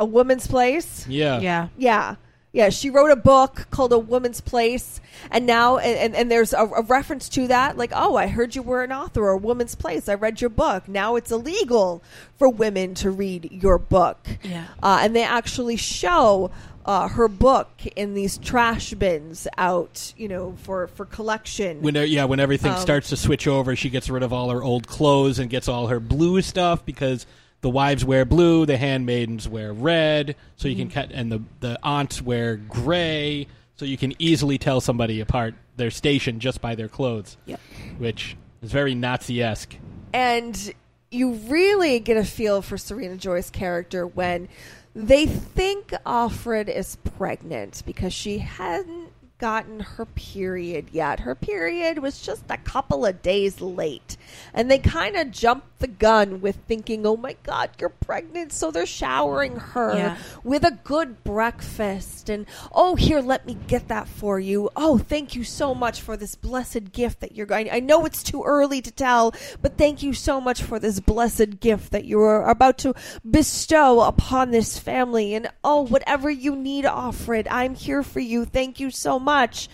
[0.00, 1.06] A Woman's Place.
[1.06, 1.38] Yeah.
[1.38, 1.68] yeah.
[1.78, 2.16] Yeah.
[2.52, 5.00] Yeah, she wrote a book called A Woman's Place,
[5.30, 8.56] and now and, and, and there's a, a reference to that, like, oh, I heard
[8.56, 10.08] you were an author, A Woman's Place.
[10.08, 10.88] I read your book.
[10.88, 12.02] Now it's illegal
[12.38, 14.26] for women to read your book.
[14.42, 14.66] Yeah.
[14.82, 16.50] Uh, and they actually show
[16.84, 21.82] uh, her book in these trash bins out, you know, for for collection.
[21.82, 24.50] When uh, yeah, when everything Um, starts to switch over, she gets rid of all
[24.50, 27.26] her old clothes and gets all her blue stuff because
[27.62, 30.88] the wives wear blue, the handmaidens wear red, so you Mm-hmm.
[30.90, 33.46] can cut, and the the aunts wear gray,
[33.76, 37.36] so you can easily tell somebody apart their station just by their clothes.
[37.46, 37.60] Yep.
[37.98, 39.74] Which is very Nazi esque.
[40.12, 40.72] and
[41.12, 44.48] you really get a feel for Serena Joy's character when
[44.94, 49.08] they think Offred is pregnant because she hadn't
[49.38, 51.18] gotten her period yet.
[51.20, 54.16] Her period was just a couple of days late.
[54.54, 58.52] And they kind of jumped the gun with thinking, oh my God, you're pregnant.
[58.52, 60.16] So they're showering her Yeah.
[60.44, 62.28] with a good breakfast.
[62.28, 64.70] And, oh, here, let me get that for you.
[64.76, 67.70] Oh, thank you so much for this blessed gift that you're going.
[67.70, 71.60] I know it's too early to tell, but thank you so much for this blessed
[71.60, 72.94] gift that you are about to
[73.28, 75.34] bestow upon this family.
[75.34, 78.44] And, oh, whatever you need, Offred, I'm here for you.
[78.44, 79.68] Thank you so much.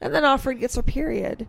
[0.00, 1.46] And then Offred gets her period.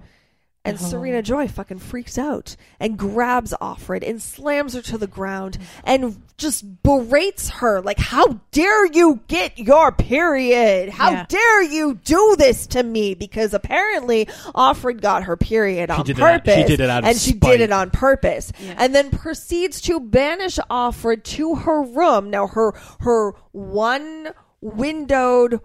[0.64, 0.86] And Oh.
[0.86, 6.22] Serena Joy fucking freaks out and grabs Offred and slams her to the ground and
[6.38, 10.90] just berates her like, How dare you get your period?
[10.90, 11.26] How Yeah.
[11.28, 13.16] dare you do this to me?
[13.16, 16.56] Because apparently Offred got her period on did it out- purpose.
[16.58, 18.52] she did it out of and she did it on purpose.
[18.78, 22.30] And then proceeds to banish Offred to her room.
[22.30, 24.30] Now her her one
[24.62, 25.60] windowed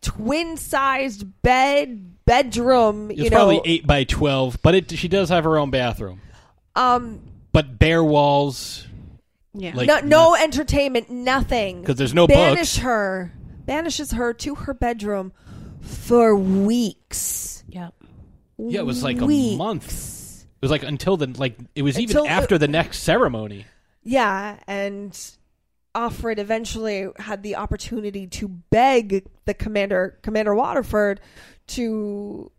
[0.00, 5.28] twin sized bed bedroom, It's you know, probably eight by twelve, but it she does
[5.28, 6.20] have her own bathroom.
[6.74, 7.20] um
[7.52, 8.86] But bare walls.
[9.56, 9.72] Yeah.
[9.74, 11.84] Like, no, no entertainment, nothing.
[11.84, 12.76] 'Cause there's no Banish books.
[12.78, 13.32] her,
[13.66, 15.32] banishes her to her bedroom
[15.80, 17.62] for weeks.
[17.68, 17.90] Yeah.
[18.58, 20.44] Yeah, it was like a month.
[20.44, 23.66] It was like until the like it was even Until- after the next ceremony.
[24.02, 25.18] Yeah, and
[25.94, 31.20] Offred eventually had the opportunity to beg the commander, Commander Waterford,
[31.68, 32.50] to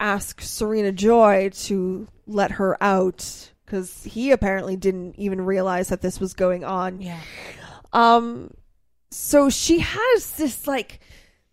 [0.00, 6.20] ask Serena Joy to let her out because he apparently didn't even realize that this
[6.20, 7.00] was going on.
[7.00, 7.20] Yeah.
[7.92, 8.52] Um,
[9.10, 11.00] so she has this like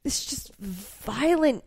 [0.03, 1.63] this just violent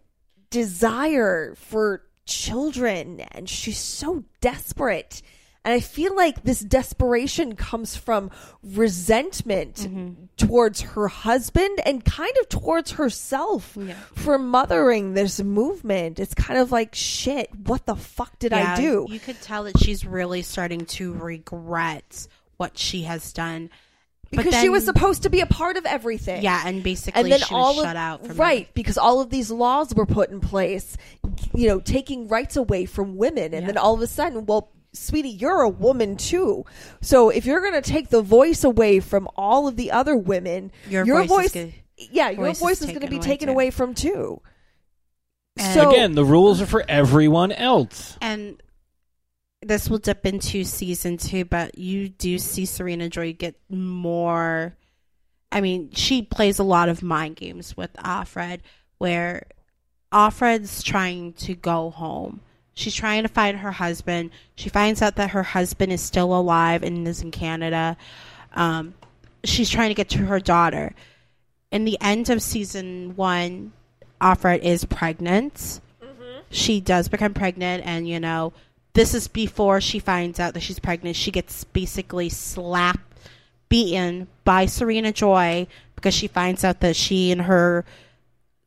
[0.50, 5.22] desire for children, and she's so desperate.
[5.68, 8.30] And I feel like this desperation comes from
[8.62, 10.24] resentment Mm-hmm.
[10.38, 13.76] towards her husband and kind of towards herself
[14.14, 16.20] for mothering this movement.
[16.20, 19.06] It's kind of like, shit, what the fuck did I do?
[19.10, 22.26] You could tell that she's really starting to regret
[22.56, 23.68] what she has done.
[24.30, 26.42] Because she was supposed to be a part of everything.
[26.42, 29.20] Yeah, and basically and then she all was of, shut out from right because all
[29.20, 30.96] of these laws were put in place,
[31.52, 35.28] you know, taking rights away from women, and then all of a sudden, well, sweetie,
[35.30, 36.64] you're a woman too.
[37.00, 40.72] So if you're going to take the voice away from all of the other women,
[40.88, 41.72] Your your voice is voice, gonna-
[42.12, 43.52] yeah, your voice is voice is, going to be taken too.
[43.52, 44.40] away from too.
[45.56, 48.16] And- so Again, the rules are for everyone else.
[48.20, 48.62] And
[49.60, 54.76] this will dip into season two, but you do see Serena Joy get more.
[55.50, 58.60] I mean, she plays a lot of mind games with Offred,
[58.98, 59.46] where
[60.12, 62.40] Offred's trying to go home.
[62.78, 64.30] She's trying to find her husband.
[64.54, 67.96] She finds out that her husband is still alive and is in Canada.
[68.54, 68.94] Um,
[69.42, 70.94] she's trying to get to her daughter.
[71.72, 73.72] In the end of season one,
[74.20, 75.80] Offred is pregnant.
[76.50, 78.52] She does become pregnant, and you know,
[78.92, 81.16] this is before she finds out that she's pregnant.
[81.16, 83.00] She gets basically slapped,
[83.68, 87.84] beaten by Serena Joy because she finds out that she and her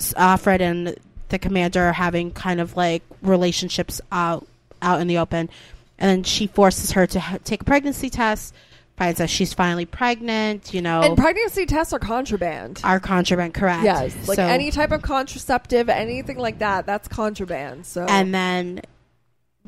[0.01, 0.97] Offred and
[1.31, 4.45] the commander are having kind of like relationships out
[4.81, 5.49] out in the open,
[5.97, 8.53] and then she forces her to ha- take a pregnancy test.
[8.97, 10.73] Finds out she's finally pregnant.
[10.73, 12.81] You know, and pregnancy tests are contraband.
[12.83, 13.83] are contraband correct?
[13.83, 17.85] Yes, like So- any type of contraceptive, anything like that, that's contraband.
[17.87, 18.81] So and then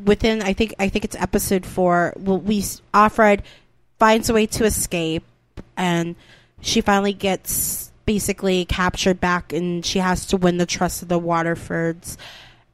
[0.03, 2.13] within I think I think it's episode four.
[2.17, 2.61] Well, we
[2.93, 3.39] Offred
[3.97, 5.23] finds a way to escape,
[5.77, 6.15] and
[6.61, 11.19] she finally gets basically captured back, and she has to win the trust of the
[11.19, 12.17] Waterfords,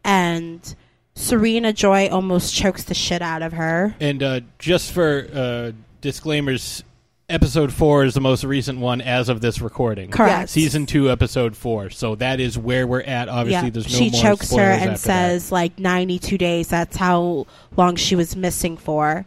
[0.03, 0.75] and
[1.15, 3.95] Serena Joy almost chokes the shit out of her.
[3.99, 6.83] And uh, just for uh, disclaimers,
[7.27, 10.09] episode four is the most recent one as of this recording.
[10.11, 10.41] Correct.
[10.43, 10.51] Yes.
[10.51, 11.89] Season two, episode four.
[11.89, 13.29] So that is where we're at.
[13.29, 14.99] Obviously, yeah, there's no she more chokes her and after that.
[14.99, 16.69] says like 92 days.
[16.69, 17.45] That's how
[17.77, 19.25] long she was missing for.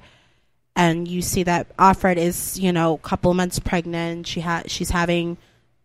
[0.75, 4.27] And you see that Offred is, you know, a couple of months pregnant.
[4.27, 5.37] She ha- she's having,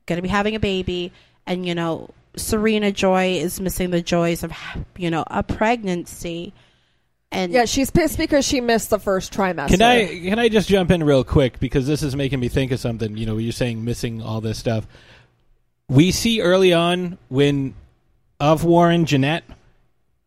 [0.08, 1.12] going to be having a baby,
[1.46, 4.52] and you know, Serena Joy is missing the joys of,
[4.98, 6.54] you know, a pregnancy.
[7.32, 9.68] And yeah, she's pissed because she missed the first trimester.
[9.70, 12.72] Can I can I just jump in real quick because this is making me think
[12.72, 13.18] of something.
[13.18, 14.88] You know, you're saying missing all this stuff.
[15.90, 17.74] We see early on when
[18.40, 19.44] of Warren Jeanette,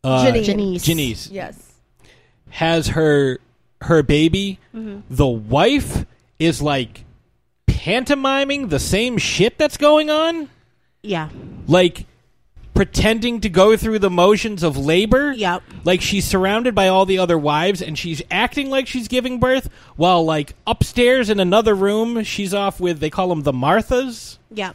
[0.03, 0.45] uh, Janice.
[0.47, 0.83] Janice.
[0.83, 1.73] Janice Yes.
[2.49, 3.39] has her
[3.81, 4.59] her baby.
[4.75, 5.01] Mhm.
[5.09, 6.05] The wife
[6.37, 7.03] is like
[7.85, 10.47] pantomiming the same shit that's going on,
[11.01, 11.29] yeah,
[11.67, 12.05] like
[12.75, 15.31] pretending to go through the motions of labor.
[15.33, 15.63] Yep.
[15.83, 19.67] Like she's surrounded by all the other wives and she's acting like she's giving birth
[19.95, 24.37] while like upstairs in another room she's off with they call them the Marthas.
[24.51, 24.73] yeah,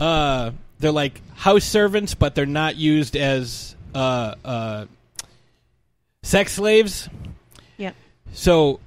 [0.00, 0.50] Uh
[0.80, 4.84] they're like house servants but they're not used as uh uh
[6.22, 7.08] sex slaves.
[7.78, 7.92] yeah.
[8.32, 8.78] So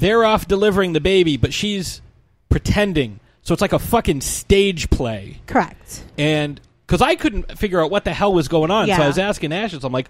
[0.00, 2.00] they're off delivering the baby but she's
[2.48, 3.20] pretending.
[3.42, 5.40] So it's like a fucking stage play.
[5.46, 6.04] Correct.
[6.18, 9.02] And because I couldn't figure out what the hell was going on, so Yeah.
[9.02, 9.84] I was asking Ashes.
[9.84, 10.08] I'm like,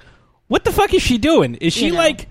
[0.48, 1.54] "What the fuck is she doing?
[1.56, 1.98] Is she You know.
[1.98, 2.28] like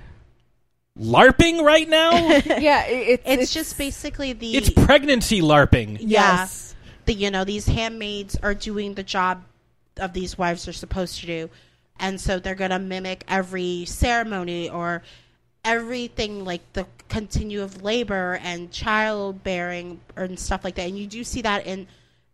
[1.00, 2.12] larping right now?
[2.58, 6.76] yeah, it, it's, It's, just basically the it's pregnancy larping." Yes.
[7.06, 9.44] The you know, these handmaids are doing the job
[9.98, 11.50] of these wives are supposed to do.
[12.00, 15.04] And so they're gonna mimic every ceremony or
[15.66, 20.88] everything like the continue of labor and childbearing and stuff like that.
[20.88, 21.88] And you do see that in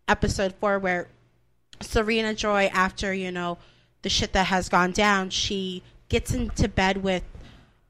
[0.07, 1.07] episode four where
[1.81, 3.57] Serena Joy, after, you know,
[4.03, 7.23] the shit that has gone down, she gets into bed with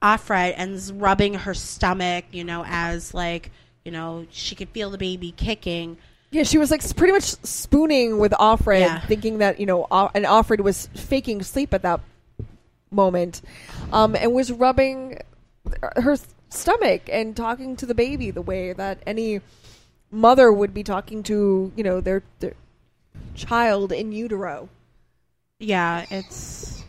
[0.01, 3.51] Offred and is rubbing her stomach, you know, as like,
[3.83, 5.97] you know, she could feel the baby kicking.
[6.31, 8.99] Yeah, she was like pretty much spooning with Offred, Yeah.
[9.01, 11.99] thinking that you know, and Offred was faking sleep at that
[12.89, 13.41] moment,
[13.91, 15.19] um, and was rubbing
[15.97, 16.15] her
[16.49, 19.39] stomach and talking to the baby the way that any
[20.11, 22.53] mother would be talking to you know their their
[23.35, 24.69] child in utero.
[25.59, 26.83] Yeah, it's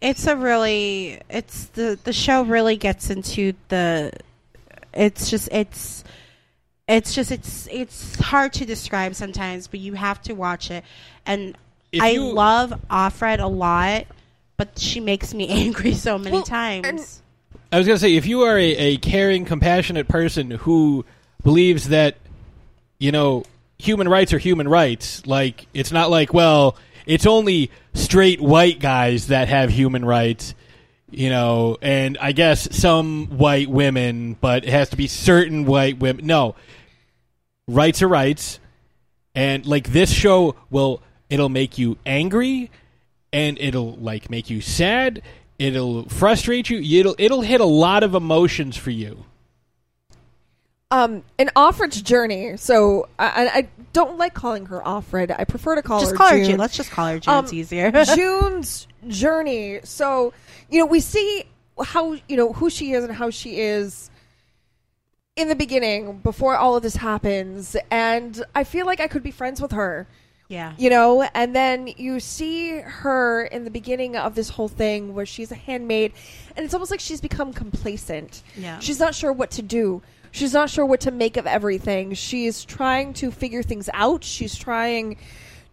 [0.00, 4.12] it's a really it's the the show really gets into the
[4.92, 6.02] it's just it's
[6.88, 10.84] it's just it's it's hard to describe sometimes, but you have to watch it.
[11.26, 11.56] And
[11.92, 14.06] If I you- love Offred a lot,
[14.56, 17.22] but she makes me angry so many times.
[17.72, 21.04] I was gonna say, if you are a, a caring, compassionate person who
[21.42, 22.16] believes that
[22.98, 23.44] you know
[23.78, 26.76] human rights are human rights, like it's not like well,
[27.06, 30.54] it's only straight white guys that have human rights.
[31.10, 35.98] you know, and I guess some white women, but it has to be certain white
[35.98, 36.26] women.
[36.26, 36.56] No,
[37.68, 38.58] rights are rights,
[39.34, 42.70] and like this show will it'll make you angry,
[43.32, 45.22] and it'll like make you sad.
[45.58, 46.80] It'll frustrate you.
[47.00, 49.24] It'll it'll hit a lot of emotions for you.
[50.90, 52.56] Um, in Offred's journey.
[52.56, 55.34] So I, I- I don't like calling her Offred.
[55.36, 56.46] I prefer to call Just her call her June.
[56.50, 56.58] June.
[56.58, 57.34] Let's just call her June.
[57.34, 57.90] Um, It's easier.
[58.14, 59.80] June's journey.
[59.84, 60.32] So
[60.70, 61.44] you know we see
[61.82, 64.10] how you know who she is and how she is
[65.34, 69.30] in the beginning before all of this happens, and I feel like I could be
[69.30, 70.06] friends with her.
[70.48, 70.74] Yeah.
[70.78, 75.26] You know, and then you see her in the beginning of this whole thing where
[75.26, 76.12] she's a handmaid,
[76.56, 78.42] and it's almost like she's become complacent.
[78.56, 78.78] Yeah.
[78.78, 80.02] She's not sure what to do.
[80.30, 82.14] She's not sure what to make of everything.
[82.14, 84.22] She's trying to figure things out.
[84.22, 85.16] She's trying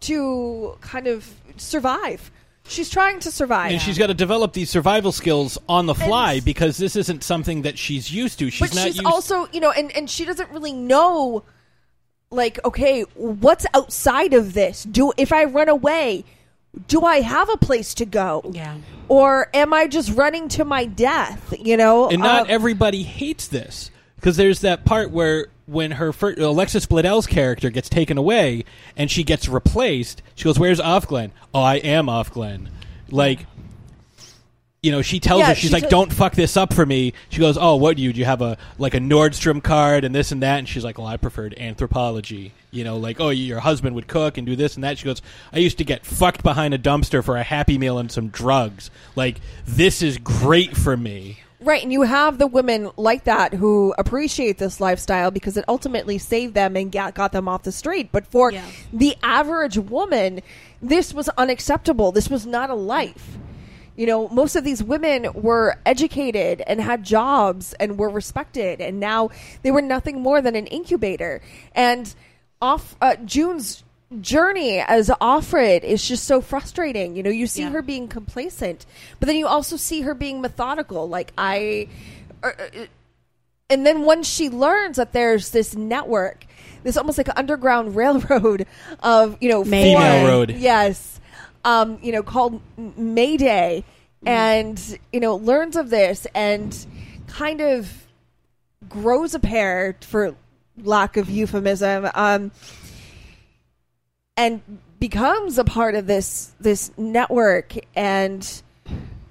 [0.02, 2.32] to kind of survive.
[2.66, 3.74] She's trying to survive.
[3.74, 7.64] And she's got to develop these survival skills on the fly because this isn't something
[7.64, 8.50] that she's used to.
[8.50, 11.44] She's but not she's used also, you know, and, and she doesn't really know,
[12.34, 14.84] like, okay, what's outside of this?
[14.84, 16.26] Do if I run away,
[16.88, 18.42] do I have a place to go?
[18.54, 18.76] Yeah.
[19.08, 21.54] Or am I just running to my death?
[21.60, 26.12] You know, and not Um, everybody hates this because there's that part where when her
[26.12, 28.66] fir- Alexis Bledel's character gets taken away
[28.98, 31.32] and she gets replaced, she goes, "Where's Offglen?
[31.54, 32.68] Oh, I am Offglen."
[33.10, 33.46] Like,
[34.84, 36.86] you know, she tells Yeah, her she's she like, t- "Don't fuck this up for
[36.86, 38.12] me." She goes, "Oh, what do you?
[38.12, 40.98] Do you have a like a Nordstrom card and this and that?" And she's like,
[40.98, 44.76] "Well, I preferred Anthropologie." You know, like, "Oh, your husband would cook and do this
[44.76, 45.22] and that." She goes,
[45.54, 48.92] "I used to get fucked behind a dumpster for a Happy Meal and some drugs.
[49.16, 53.96] Like, this is great for me." Right, and you have the women like that who
[53.98, 58.10] appreciate this lifestyle because it ultimately saved them and got, got them off the street.
[58.12, 58.52] But for
[58.92, 60.42] the average woman,
[60.82, 62.12] this was unacceptable.
[62.12, 63.38] This was not a life.
[63.96, 69.00] You know, most of these women were educated and had jobs and were respected, and
[69.00, 69.30] now
[69.62, 71.42] they were nothing more than an incubator.
[71.76, 72.14] And
[72.62, 73.84] off uh, June's
[74.22, 77.16] journey as Offred is just so frustrating.
[77.16, 78.86] You know, you see her being complacent,
[79.20, 81.08] but then you also see her being methodical.
[81.08, 81.88] Like I,
[82.42, 82.52] uh,
[83.70, 86.46] and then once she learns that there's this network,
[86.84, 88.66] this almost like an underground railroad
[89.02, 89.94] of you know Mayday.
[89.94, 90.52] foreign- road.
[90.52, 91.13] yes,
[91.64, 93.84] um, you know called Mayday,
[94.26, 96.86] and you know learns of this and
[97.28, 97.92] kind of
[98.90, 100.36] grows a pair for
[100.78, 102.10] lack of euphemism.
[102.14, 102.52] Um,
[104.36, 104.62] and
[105.00, 108.64] becomes a part of this this network and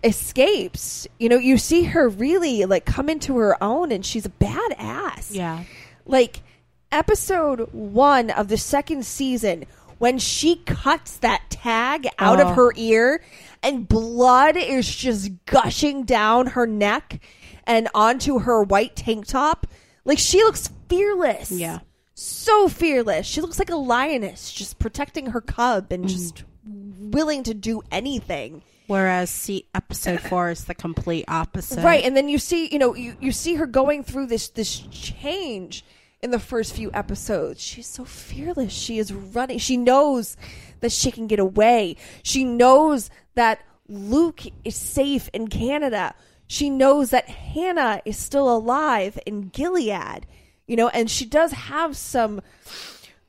[0.05, 1.07] escapes.
[1.19, 5.35] You know, you see her really like come into her own and she's a badass.
[5.35, 5.65] Yeah.
[6.05, 6.43] Like
[6.91, 9.65] episode 1 of the second season
[10.03, 12.49] when she cuts that tag out Oh.
[12.49, 13.23] of her ear
[13.63, 17.21] and blood is just gushing down her neck
[17.69, 19.65] and onto her white tank top.
[20.05, 21.53] Like she looks fearless.
[21.53, 21.79] Yeah.
[22.15, 23.29] So fearless.
[23.29, 25.95] She looks like a lioness just protecting her cub Mm.
[25.95, 28.65] and just willing to do anything.
[28.89, 31.85] Whereas see episode four is the complete opposite.
[31.85, 34.81] Right, and then you see, you know, you, you see her going through this this
[34.91, 35.85] change
[36.23, 37.61] in the first few episodes.
[37.61, 38.73] She's so fearless.
[38.73, 39.59] She is running.
[39.59, 40.37] She knows
[40.81, 41.97] that she can get away.
[42.23, 46.15] She knows that Luke is safe in Canada.
[46.47, 50.27] She knows that Hannah is still alive in Gilead.
[50.67, 52.41] You know, and she does have some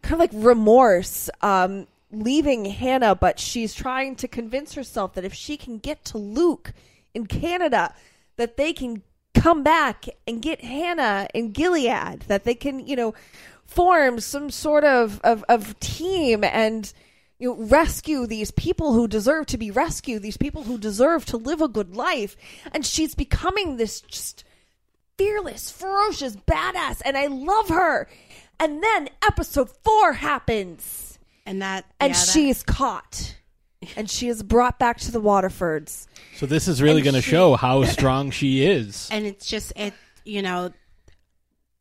[0.02, 5.34] kind of like remorse um, leaving Hannah, but she's trying to convince herself that if
[5.34, 6.74] she can get to Luke
[7.14, 7.94] in Canada,
[8.38, 9.02] that they can
[9.34, 13.14] come back and get Hannah and Gilead, that they can, you know,
[13.66, 16.92] form some sort of, of, of team and
[17.40, 21.38] you know, rescue these people who deserve to be rescued, these people who deserve to
[21.38, 22.38] live a good life.
[22.72, 24.44] And she's becoming this just
[25.18, 28.08] fearless, ferocious, badass, and I love her.
[28.60, 33.36] And then episode four happens, and that and yeah, that- she's caught,
[33.98, 36.08] and she is brought back to the Waterfords.
[36.36, 39.08] So this is really going to show how strong she is.
[39.12, 39.94] and it's just it
[40.26, 40.72] you know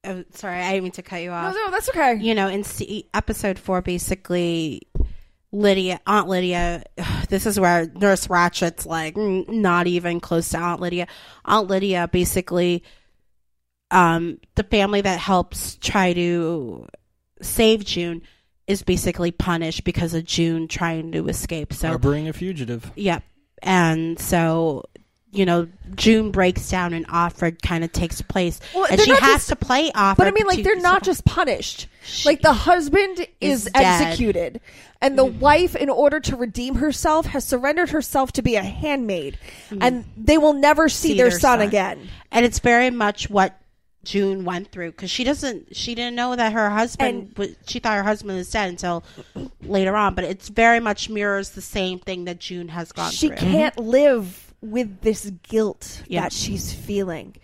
[0.04, 2.64] oh, sorry i didn't mean to cut you off no that's okay you know in
[2.64, 4.82] C- episode four basically
[5.52, 6.82] lydia aunt lydia
[7.28, 11.06] this is where nurse Ratched's like not even close to aunt lydia
[11.44, 12.82] aunt lydia basically
[13.92, 16.86] um the family that helps try to
[17.40, 18.22] save june
[18.66, 22.90] is basically punished because of june trying to escape so Harboring a fugitive.
[22.96, 23.22] Yep.
[23.62, 24.84] And so
[25.32, 29.20] you know, June breaks down and Offred kind of takes place, Well, and she has
[29.20, 30.16] just- to play Offred.
[30.18, 31.88] But I mean, like they're not just punished.
[32.26, 34.60] like the husband is, is executed,
[35.00, 35.40] and the mm-hmm.
[35.40, 39.38] wife, in order to redeem herself, has surrendered herself to be a handmaid,
[39.70, 39.82] mm-hmm.
[39.82, 42.08] and they will never see, their, son, again.
[42.30, 43.58] and it's very much what
[44.04, 47.96] June went through because she doesn't, she didn't know that her husband, was, she thought
[47.96, 49.04] her husband was dead until
[49.62, 50.14] later on.
[50.14, 53.16] But it's very much mirrors the same thing that June has gone through.
[53.16, 53.36] She through.
[53.36, 56.22] can't live with this guilt Yeah.
[56.22, 57.34] that she's feeling,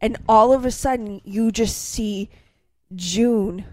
[0.00, 2.28] and all of a sudden, you just see
[2.94, 3.64] June,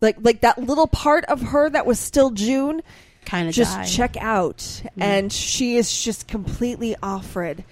[0.00, 2.82] like like that little part of her that was still June,
[3.24, 5.02] kind of just check out, mm-hmm.
[5.02, 7.64] and she is just completely Offred,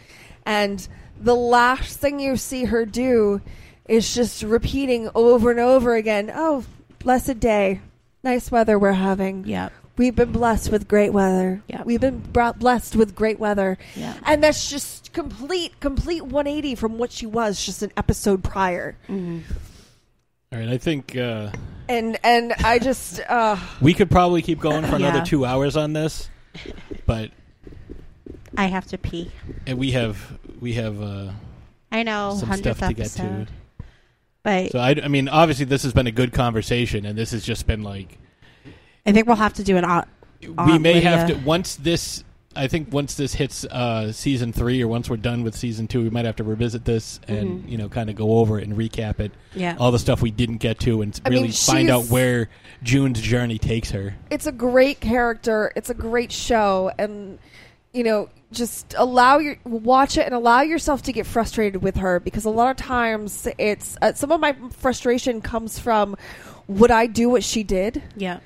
[0.47, 0.87] and
[1.21, 3.41] the last thing you see her do
[3.89, 6.65] is just repeating over and over again, "Oh,
[7.01, 7.81] blessed day,
[8.23, 9.71] nice weather we're having." Yeah.
[9.97, 11.61] We've been blessed with great weather.
[11.67, 11.83] Yeah.
[11.83, 13.79] We've been br- blessed with great weather.
[13.97, 14.15] Yeah.
[14.25, 18.97] And that's just complete, complete 180 from what she was just an episode prior.
[19.09, 19.41] Mm-hmm.
[20.53, 21.51] All right, I think uh,
[21.89, 25.25] And and I just uh we could probably keep going for another Yeah.
[25.25, 26.31] two hours on this,
[27.05, 27.33] but
[28.57, 29.31] I have to pee.
[29.67, 31.33] and we have we have uh,
[31.91, 32.97] I know, some stuff to episode.
[32.97, 33.53] get to.
[34.43, 37.45] But So I, I mean, obviously, this has been a good conversation, and this has
[37.45, 38.19] just been like
[39.07, 39.85] I think we'll have to do an.
[39.85, 40.09] Aunt,
[40.67, 42.25] we may have to once this.
[42.57, 46.03] I think once this hits uh, season three, or once we're done with season two,
[46.03, 47.69] we might have to revisit this and Mhm.
[47.71, 49.33] you know kind of go over it and recap it.
[49.55, 49.77] Yeah.
[49.79, 52.49] all the stuff we didn't get to, and I mean, really find out where
[52.83, 54.15] June's journey takes her.
[54.31, 55.73] it's a great character.
[55.77, 57.39] It's a great show, and
[57.93, 62.19] you know, just allow your watch it and allow yourself to get frustrated with her
[62.21, 66.17] because a lot of times it's uh, some of my frustration comes from
[66.67, 68.03] would I do what she did?
[68.17, 68.41] Yeah.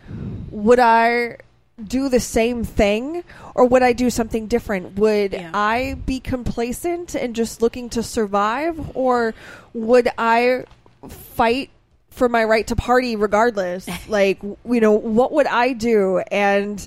[0.50, 1.38] Would I
[1.82, 3.24] do the same thing
[3.54, 4.98] or would I do something different?
[4.98, 9.34] Would I be complacent and just looking to survive or
[9.72, 10.64] would I
[11.08, 11.70] fight
[12.10, 13.88] for my right to party regardless?
[14.08, 16.18] like, you know, what would I do?
[16.30, 16.86] And,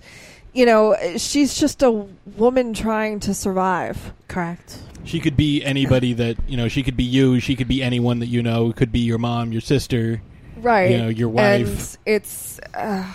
[0.55, 1.91] you know, she's just a
[2.37, 4.13] woman trying to survive.
[4.27, 4.79] Correct.
[5.03, 6.67] She could be anybody that you know.
[6.67, 7.39] She could be you.
[7.39, 8.69] She could be anyone that you know.
[8.69, 10.21] It Could be your mom, your sister,
[10.57, 10.89] Right.
[10.91, 11.97] You know, your wife.
[12.07, 13.13] And it's uh,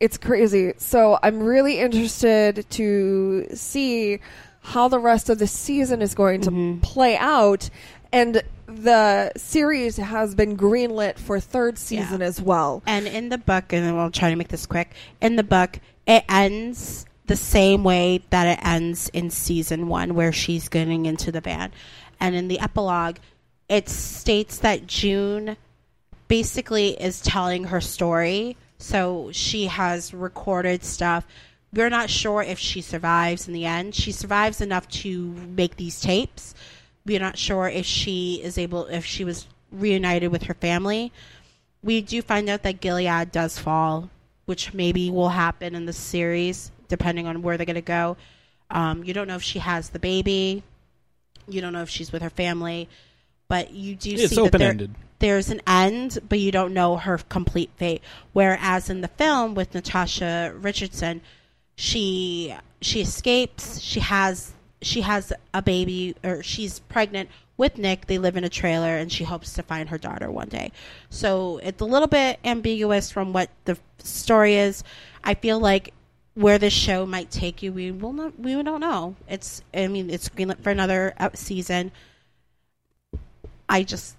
[0.00, 0.74] it's crazy.
[0.78, 4.18] So I'm really interested to see
[4.60, 6.80] how the rest of the season is going to Mm-hmm.
[6.80, 7.70] play out.
[8.14, 12.80] And the series has been greenlit for third season as well.
[12.86, 14.94] And in the book, and I'll try to make this quick.
[15.20, 20.30] In the book, it ends the same way that it ends in season one, where
[20.30, 21.72] she's getting into the van.
[22.20, 23.16] And in the epilogue,
[23.68, 25.56] it states that June
[26.28, 28.56] basically is telling her story.
[28.78, 31.26] So she has recorded stuff.
[31.72, 33.96] We're not sure if she survives in the end.
[33.96, 36.54] She survives enough to make these tapes.
[37.06, 41.12] We're not sure if she is able, if she was reunited with her family.
[41.82, 44.08] We do find out that Gilead does fall,
[44.46, 48.16] which maybe will happen in the series, depending on where they're going to go.
[48.70, 50.62] Um, you don't know if she has the baby.
[51.46, 52.88] You don't know if she's with her family,
[53.48, 54.72] but you do It's see that there-
[55.18, 58.02] there's an end, but you don't know her complete fate.
[58.32, 61.20] Whereas in the film with Natasha Richardson,
[61.76, 63.80] she she escapes.
[63.80, 64.52] She has
[64.82, 68.06] she has a baby, or she's pregnant with Nick.
[68.06, 70.72] They live in a trailer, and she hopes to find her daughter one day.
[71.10, 74.84] So it's a little bit ambiguous from what the story is.
[75.22, 75.92] I feel like
[76.34, 78.38] where this show might take you, we will not.
[78.38, 79.16] We don't know.
[79.28, 79.62] It's.
[79.72, 81.92] I mean, it's greenlit for another uh, season.
[83.68, 84.16] I just,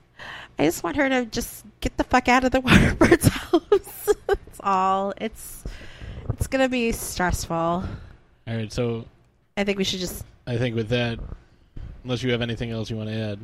[0.57, 4.09] I just want her to just get the fuck out of the Waterford's house.
[4.27, 5.13] That's all.
[5.17, 5.63] It's,
[6.29, 7.55] it's gonna be stressful.
[7.55, 7.87] All
[8.47, 9.05] right, so
[9.57, 10.23] I think we should just.
[10.47, 11.19] I think with that,
[12.03, 13.39] unless you have anything else you want to add,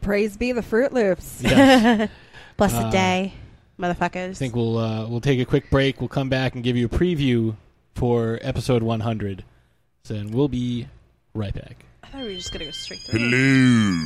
[0.00, 1.40] Praise be the Fruit Loops.
[1.42, 2.10] Yes.
[2.56, 3.32] Blessed Uh, day,
[3.78, 4.30] motherfuckers.
[4.30, 6.00] I think we'll uh, we'll take a quick break.
[6.00, 7.54] We'll come back and give you a preview
[7.94, 9.44] for episode 100.
[10.04, 10.88] So then we'll be
[11.34, 11.84] right back.
[12.02, 13.20] I thought we were just gonna go straight through.
[13.20, 14.02] Hello.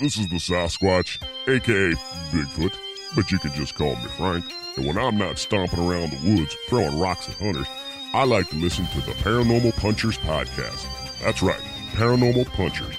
[0.00, 1.92] This is the Sasquatch, aka
[2.30, 2.74] Bigfoot,
[3.16, 4.44] but you can just call me Frank.
[4.76, 7.66] And when I'm not stomping around the woods throwing rocks at hunters,
[8.12, 10.84] I like to listen to the Paranormal Punchers podcast.
[11.20, 11.60] That's right,
[11.92, 12.96] Paranormal Punchers.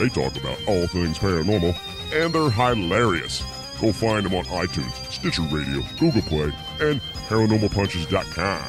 [0.00, 1.76] They talk about all things paranormal,
[2.12, 3.44] and they're hilarious.
[3.80, 8.64] Go find them on iTunes, Stitcher Radio, Google Play, and ParanormalPunchers.com.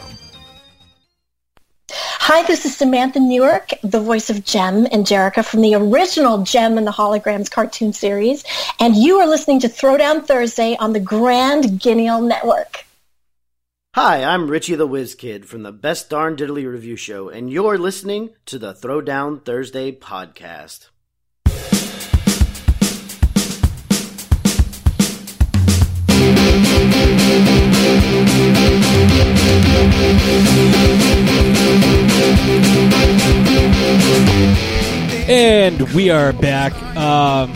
[1.92, 6.78] Hi, this is Samantha Newark, the voice of Jem and Jerrica from the original Jem
[6.78, 8.44] and the Holograms cartoon series,
[8.80, 12.86] and you are listening to Throwdown Thursday on the Grand Guignol Network.
[13.96, 17.76] Hi, I'm Richie the Whiz Kid from the Best Darn Diddly Review Show, and you're
[17.76, 20.90] listening to the Throwdown Thursday podcast.
[35.28, 36.74] And we are back.
[36.96, 37.52] Um,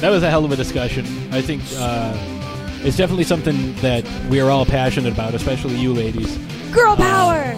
[0.00, 1.04] that was a hell of a discussion.
[1.32, 2.35] I think uh,
[2.84, 6.36] it's definitely something that we are all passionate about, especially you ladies.
[6.72, 7.54] Girl power.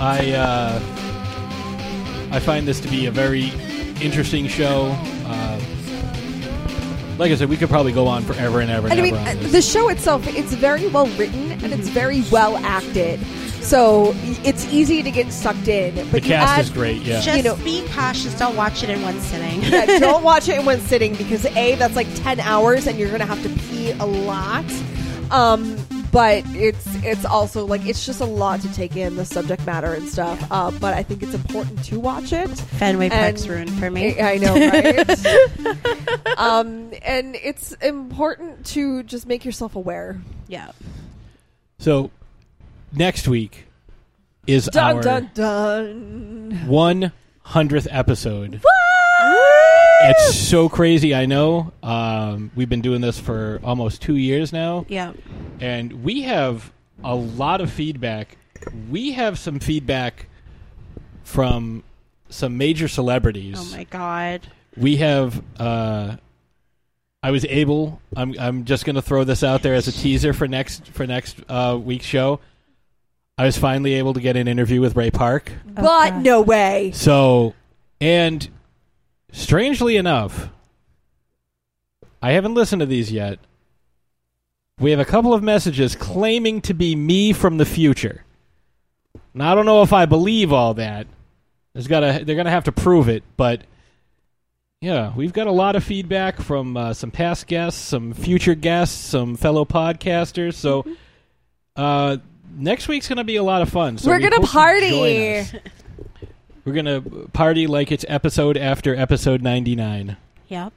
[0.00, 0.80] I uh,
[2.32, 3.48] I find this to be a very
[4.00, 4.94] interesting show.
[5.26, 5.60] Uh,
[7.18, 9.34] like I said, we could probably go on forever and ever and And I ever.
[9.34, 13.18] mean, uh, the show itself, it's very well written and it's very well acted.
[13.62, 14.12] So
[14.44, 15.94] it's easy to get sucked in.
[16.10, 17.20] But The you cast add- is great, yeah.
[17.20, 18.32] Just You know, be cautious.
[18.38, 19.62] Don't watch it in one sitting.
[19.62, 23.10] yeah, don't watch it in one sitting because a that's like ten hours and you're
[23.10, 24.64] gonna have to pee a lot.
[25.30, 25.76] Um,
[26.10, 29.92] but it's it's also like it's just a lot to take in the subject matter
[29.92, 30.42] and stuff.
[30.50, 32.48] Uh, but I think it's important to watch it.
[32.48, 34.18] Fenway Park's And- ruined for me.
[34.18, 36.38] I I know, right?
[36.38, 40.18] um, and it's important to just make yourself aware.
[40.46, 40.70] Yeah.
[41.78, 42.10] So
[42.92, 43.66] next week
[44.46, 46.62] is Dun our dun dun.
[46.66, 47.12] one
[47.42, 48.60] hundredth episode.
[50.00, 51.14] It's so crazy.
[51.14, 51.72] I know.
[51.82, 54.86] Um, we've been doing this for almost two years now.
[54.88, 55.12] Yeah.
[55.60, 58.36] and we have a lot of feedback.
[58.90, 60.26] We have some feedback
[61.24, 61.82] from
[62.28, 63.56] some major celebrities.
[63.58, 64.46] Oh my god.
[64.76, 65.42] We have.
[65.58, 66.16] Uh,
[67.22, 68.00] I was able.
[68.16, 68.34] I'm.
[68.38, 71.40] I'm just going to throw this out there as a teaser for next for next
[71.48, 72.38] uh, week's show.
[73.38, 75.52] I was finally able to get an interview with Ray Park.
[75.64, 76.90] But no way.
[76.92, 77.54] So,
[78.00, 78.48] and
[79.30, 80.48] strangely enough,
[82.20, 83.38] I haven't listened to these yet.
[84.80, 88.24] We have a couple of messages claiming to be me from the future.
[89.34, 91.06] Now I don't know if I believe all that.
[91.72, 93.62] There's gotta they're gonna have to prove it, but
[94.80, 98.96] yeah, we've got a lot of feedback from uh, some past guests, some future guests,
[98.96, 100.54] some fellow podcasters.
[100.54, 100.84] So
[101.76, 102.18] uh,
[102.56, 103.98] next week's gonna be a lot of fun.
[103.98, 104.90] So We're we gonna hope you party.
[104.90, 105.54] join us.
[106.64, 107.00] We're gonna
[107.32, 110.16] party like it's episode after episode ninety nine.
[110.48, 110.72] Yep.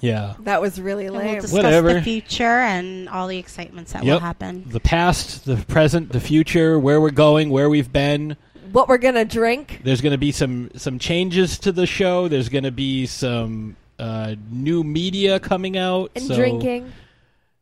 [0.00, 0.34] Yeah.
[0.40, 1.94] That was really And we'll discuss Whatever.
[1.94, 4.12] the future and all the excitements that Yep.
[4.14, 4.64] will happen.
[4.68, 8.36] The past, the present, the future, where we're going, where we've been.
[8.72, 9.80] What we're gonna drink?
[9.84, 12.26] There's going to be some some changes to the show.
[12.26, 16.90] There's going to be some uh, new media coming out And so, drinking.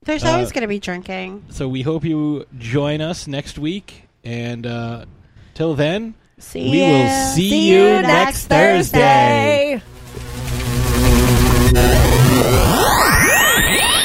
[0.03, 1.45] There's uh, always going to be drinking.
[1.51, 4.05] So we hope you join us next week.
[4.25, 5.05] And uh,
[5.53, 6.85] till then, see we you.
[6.85, 9.83] will see, see you, you, next Thursday.
[9.83, 9.83] Thursday.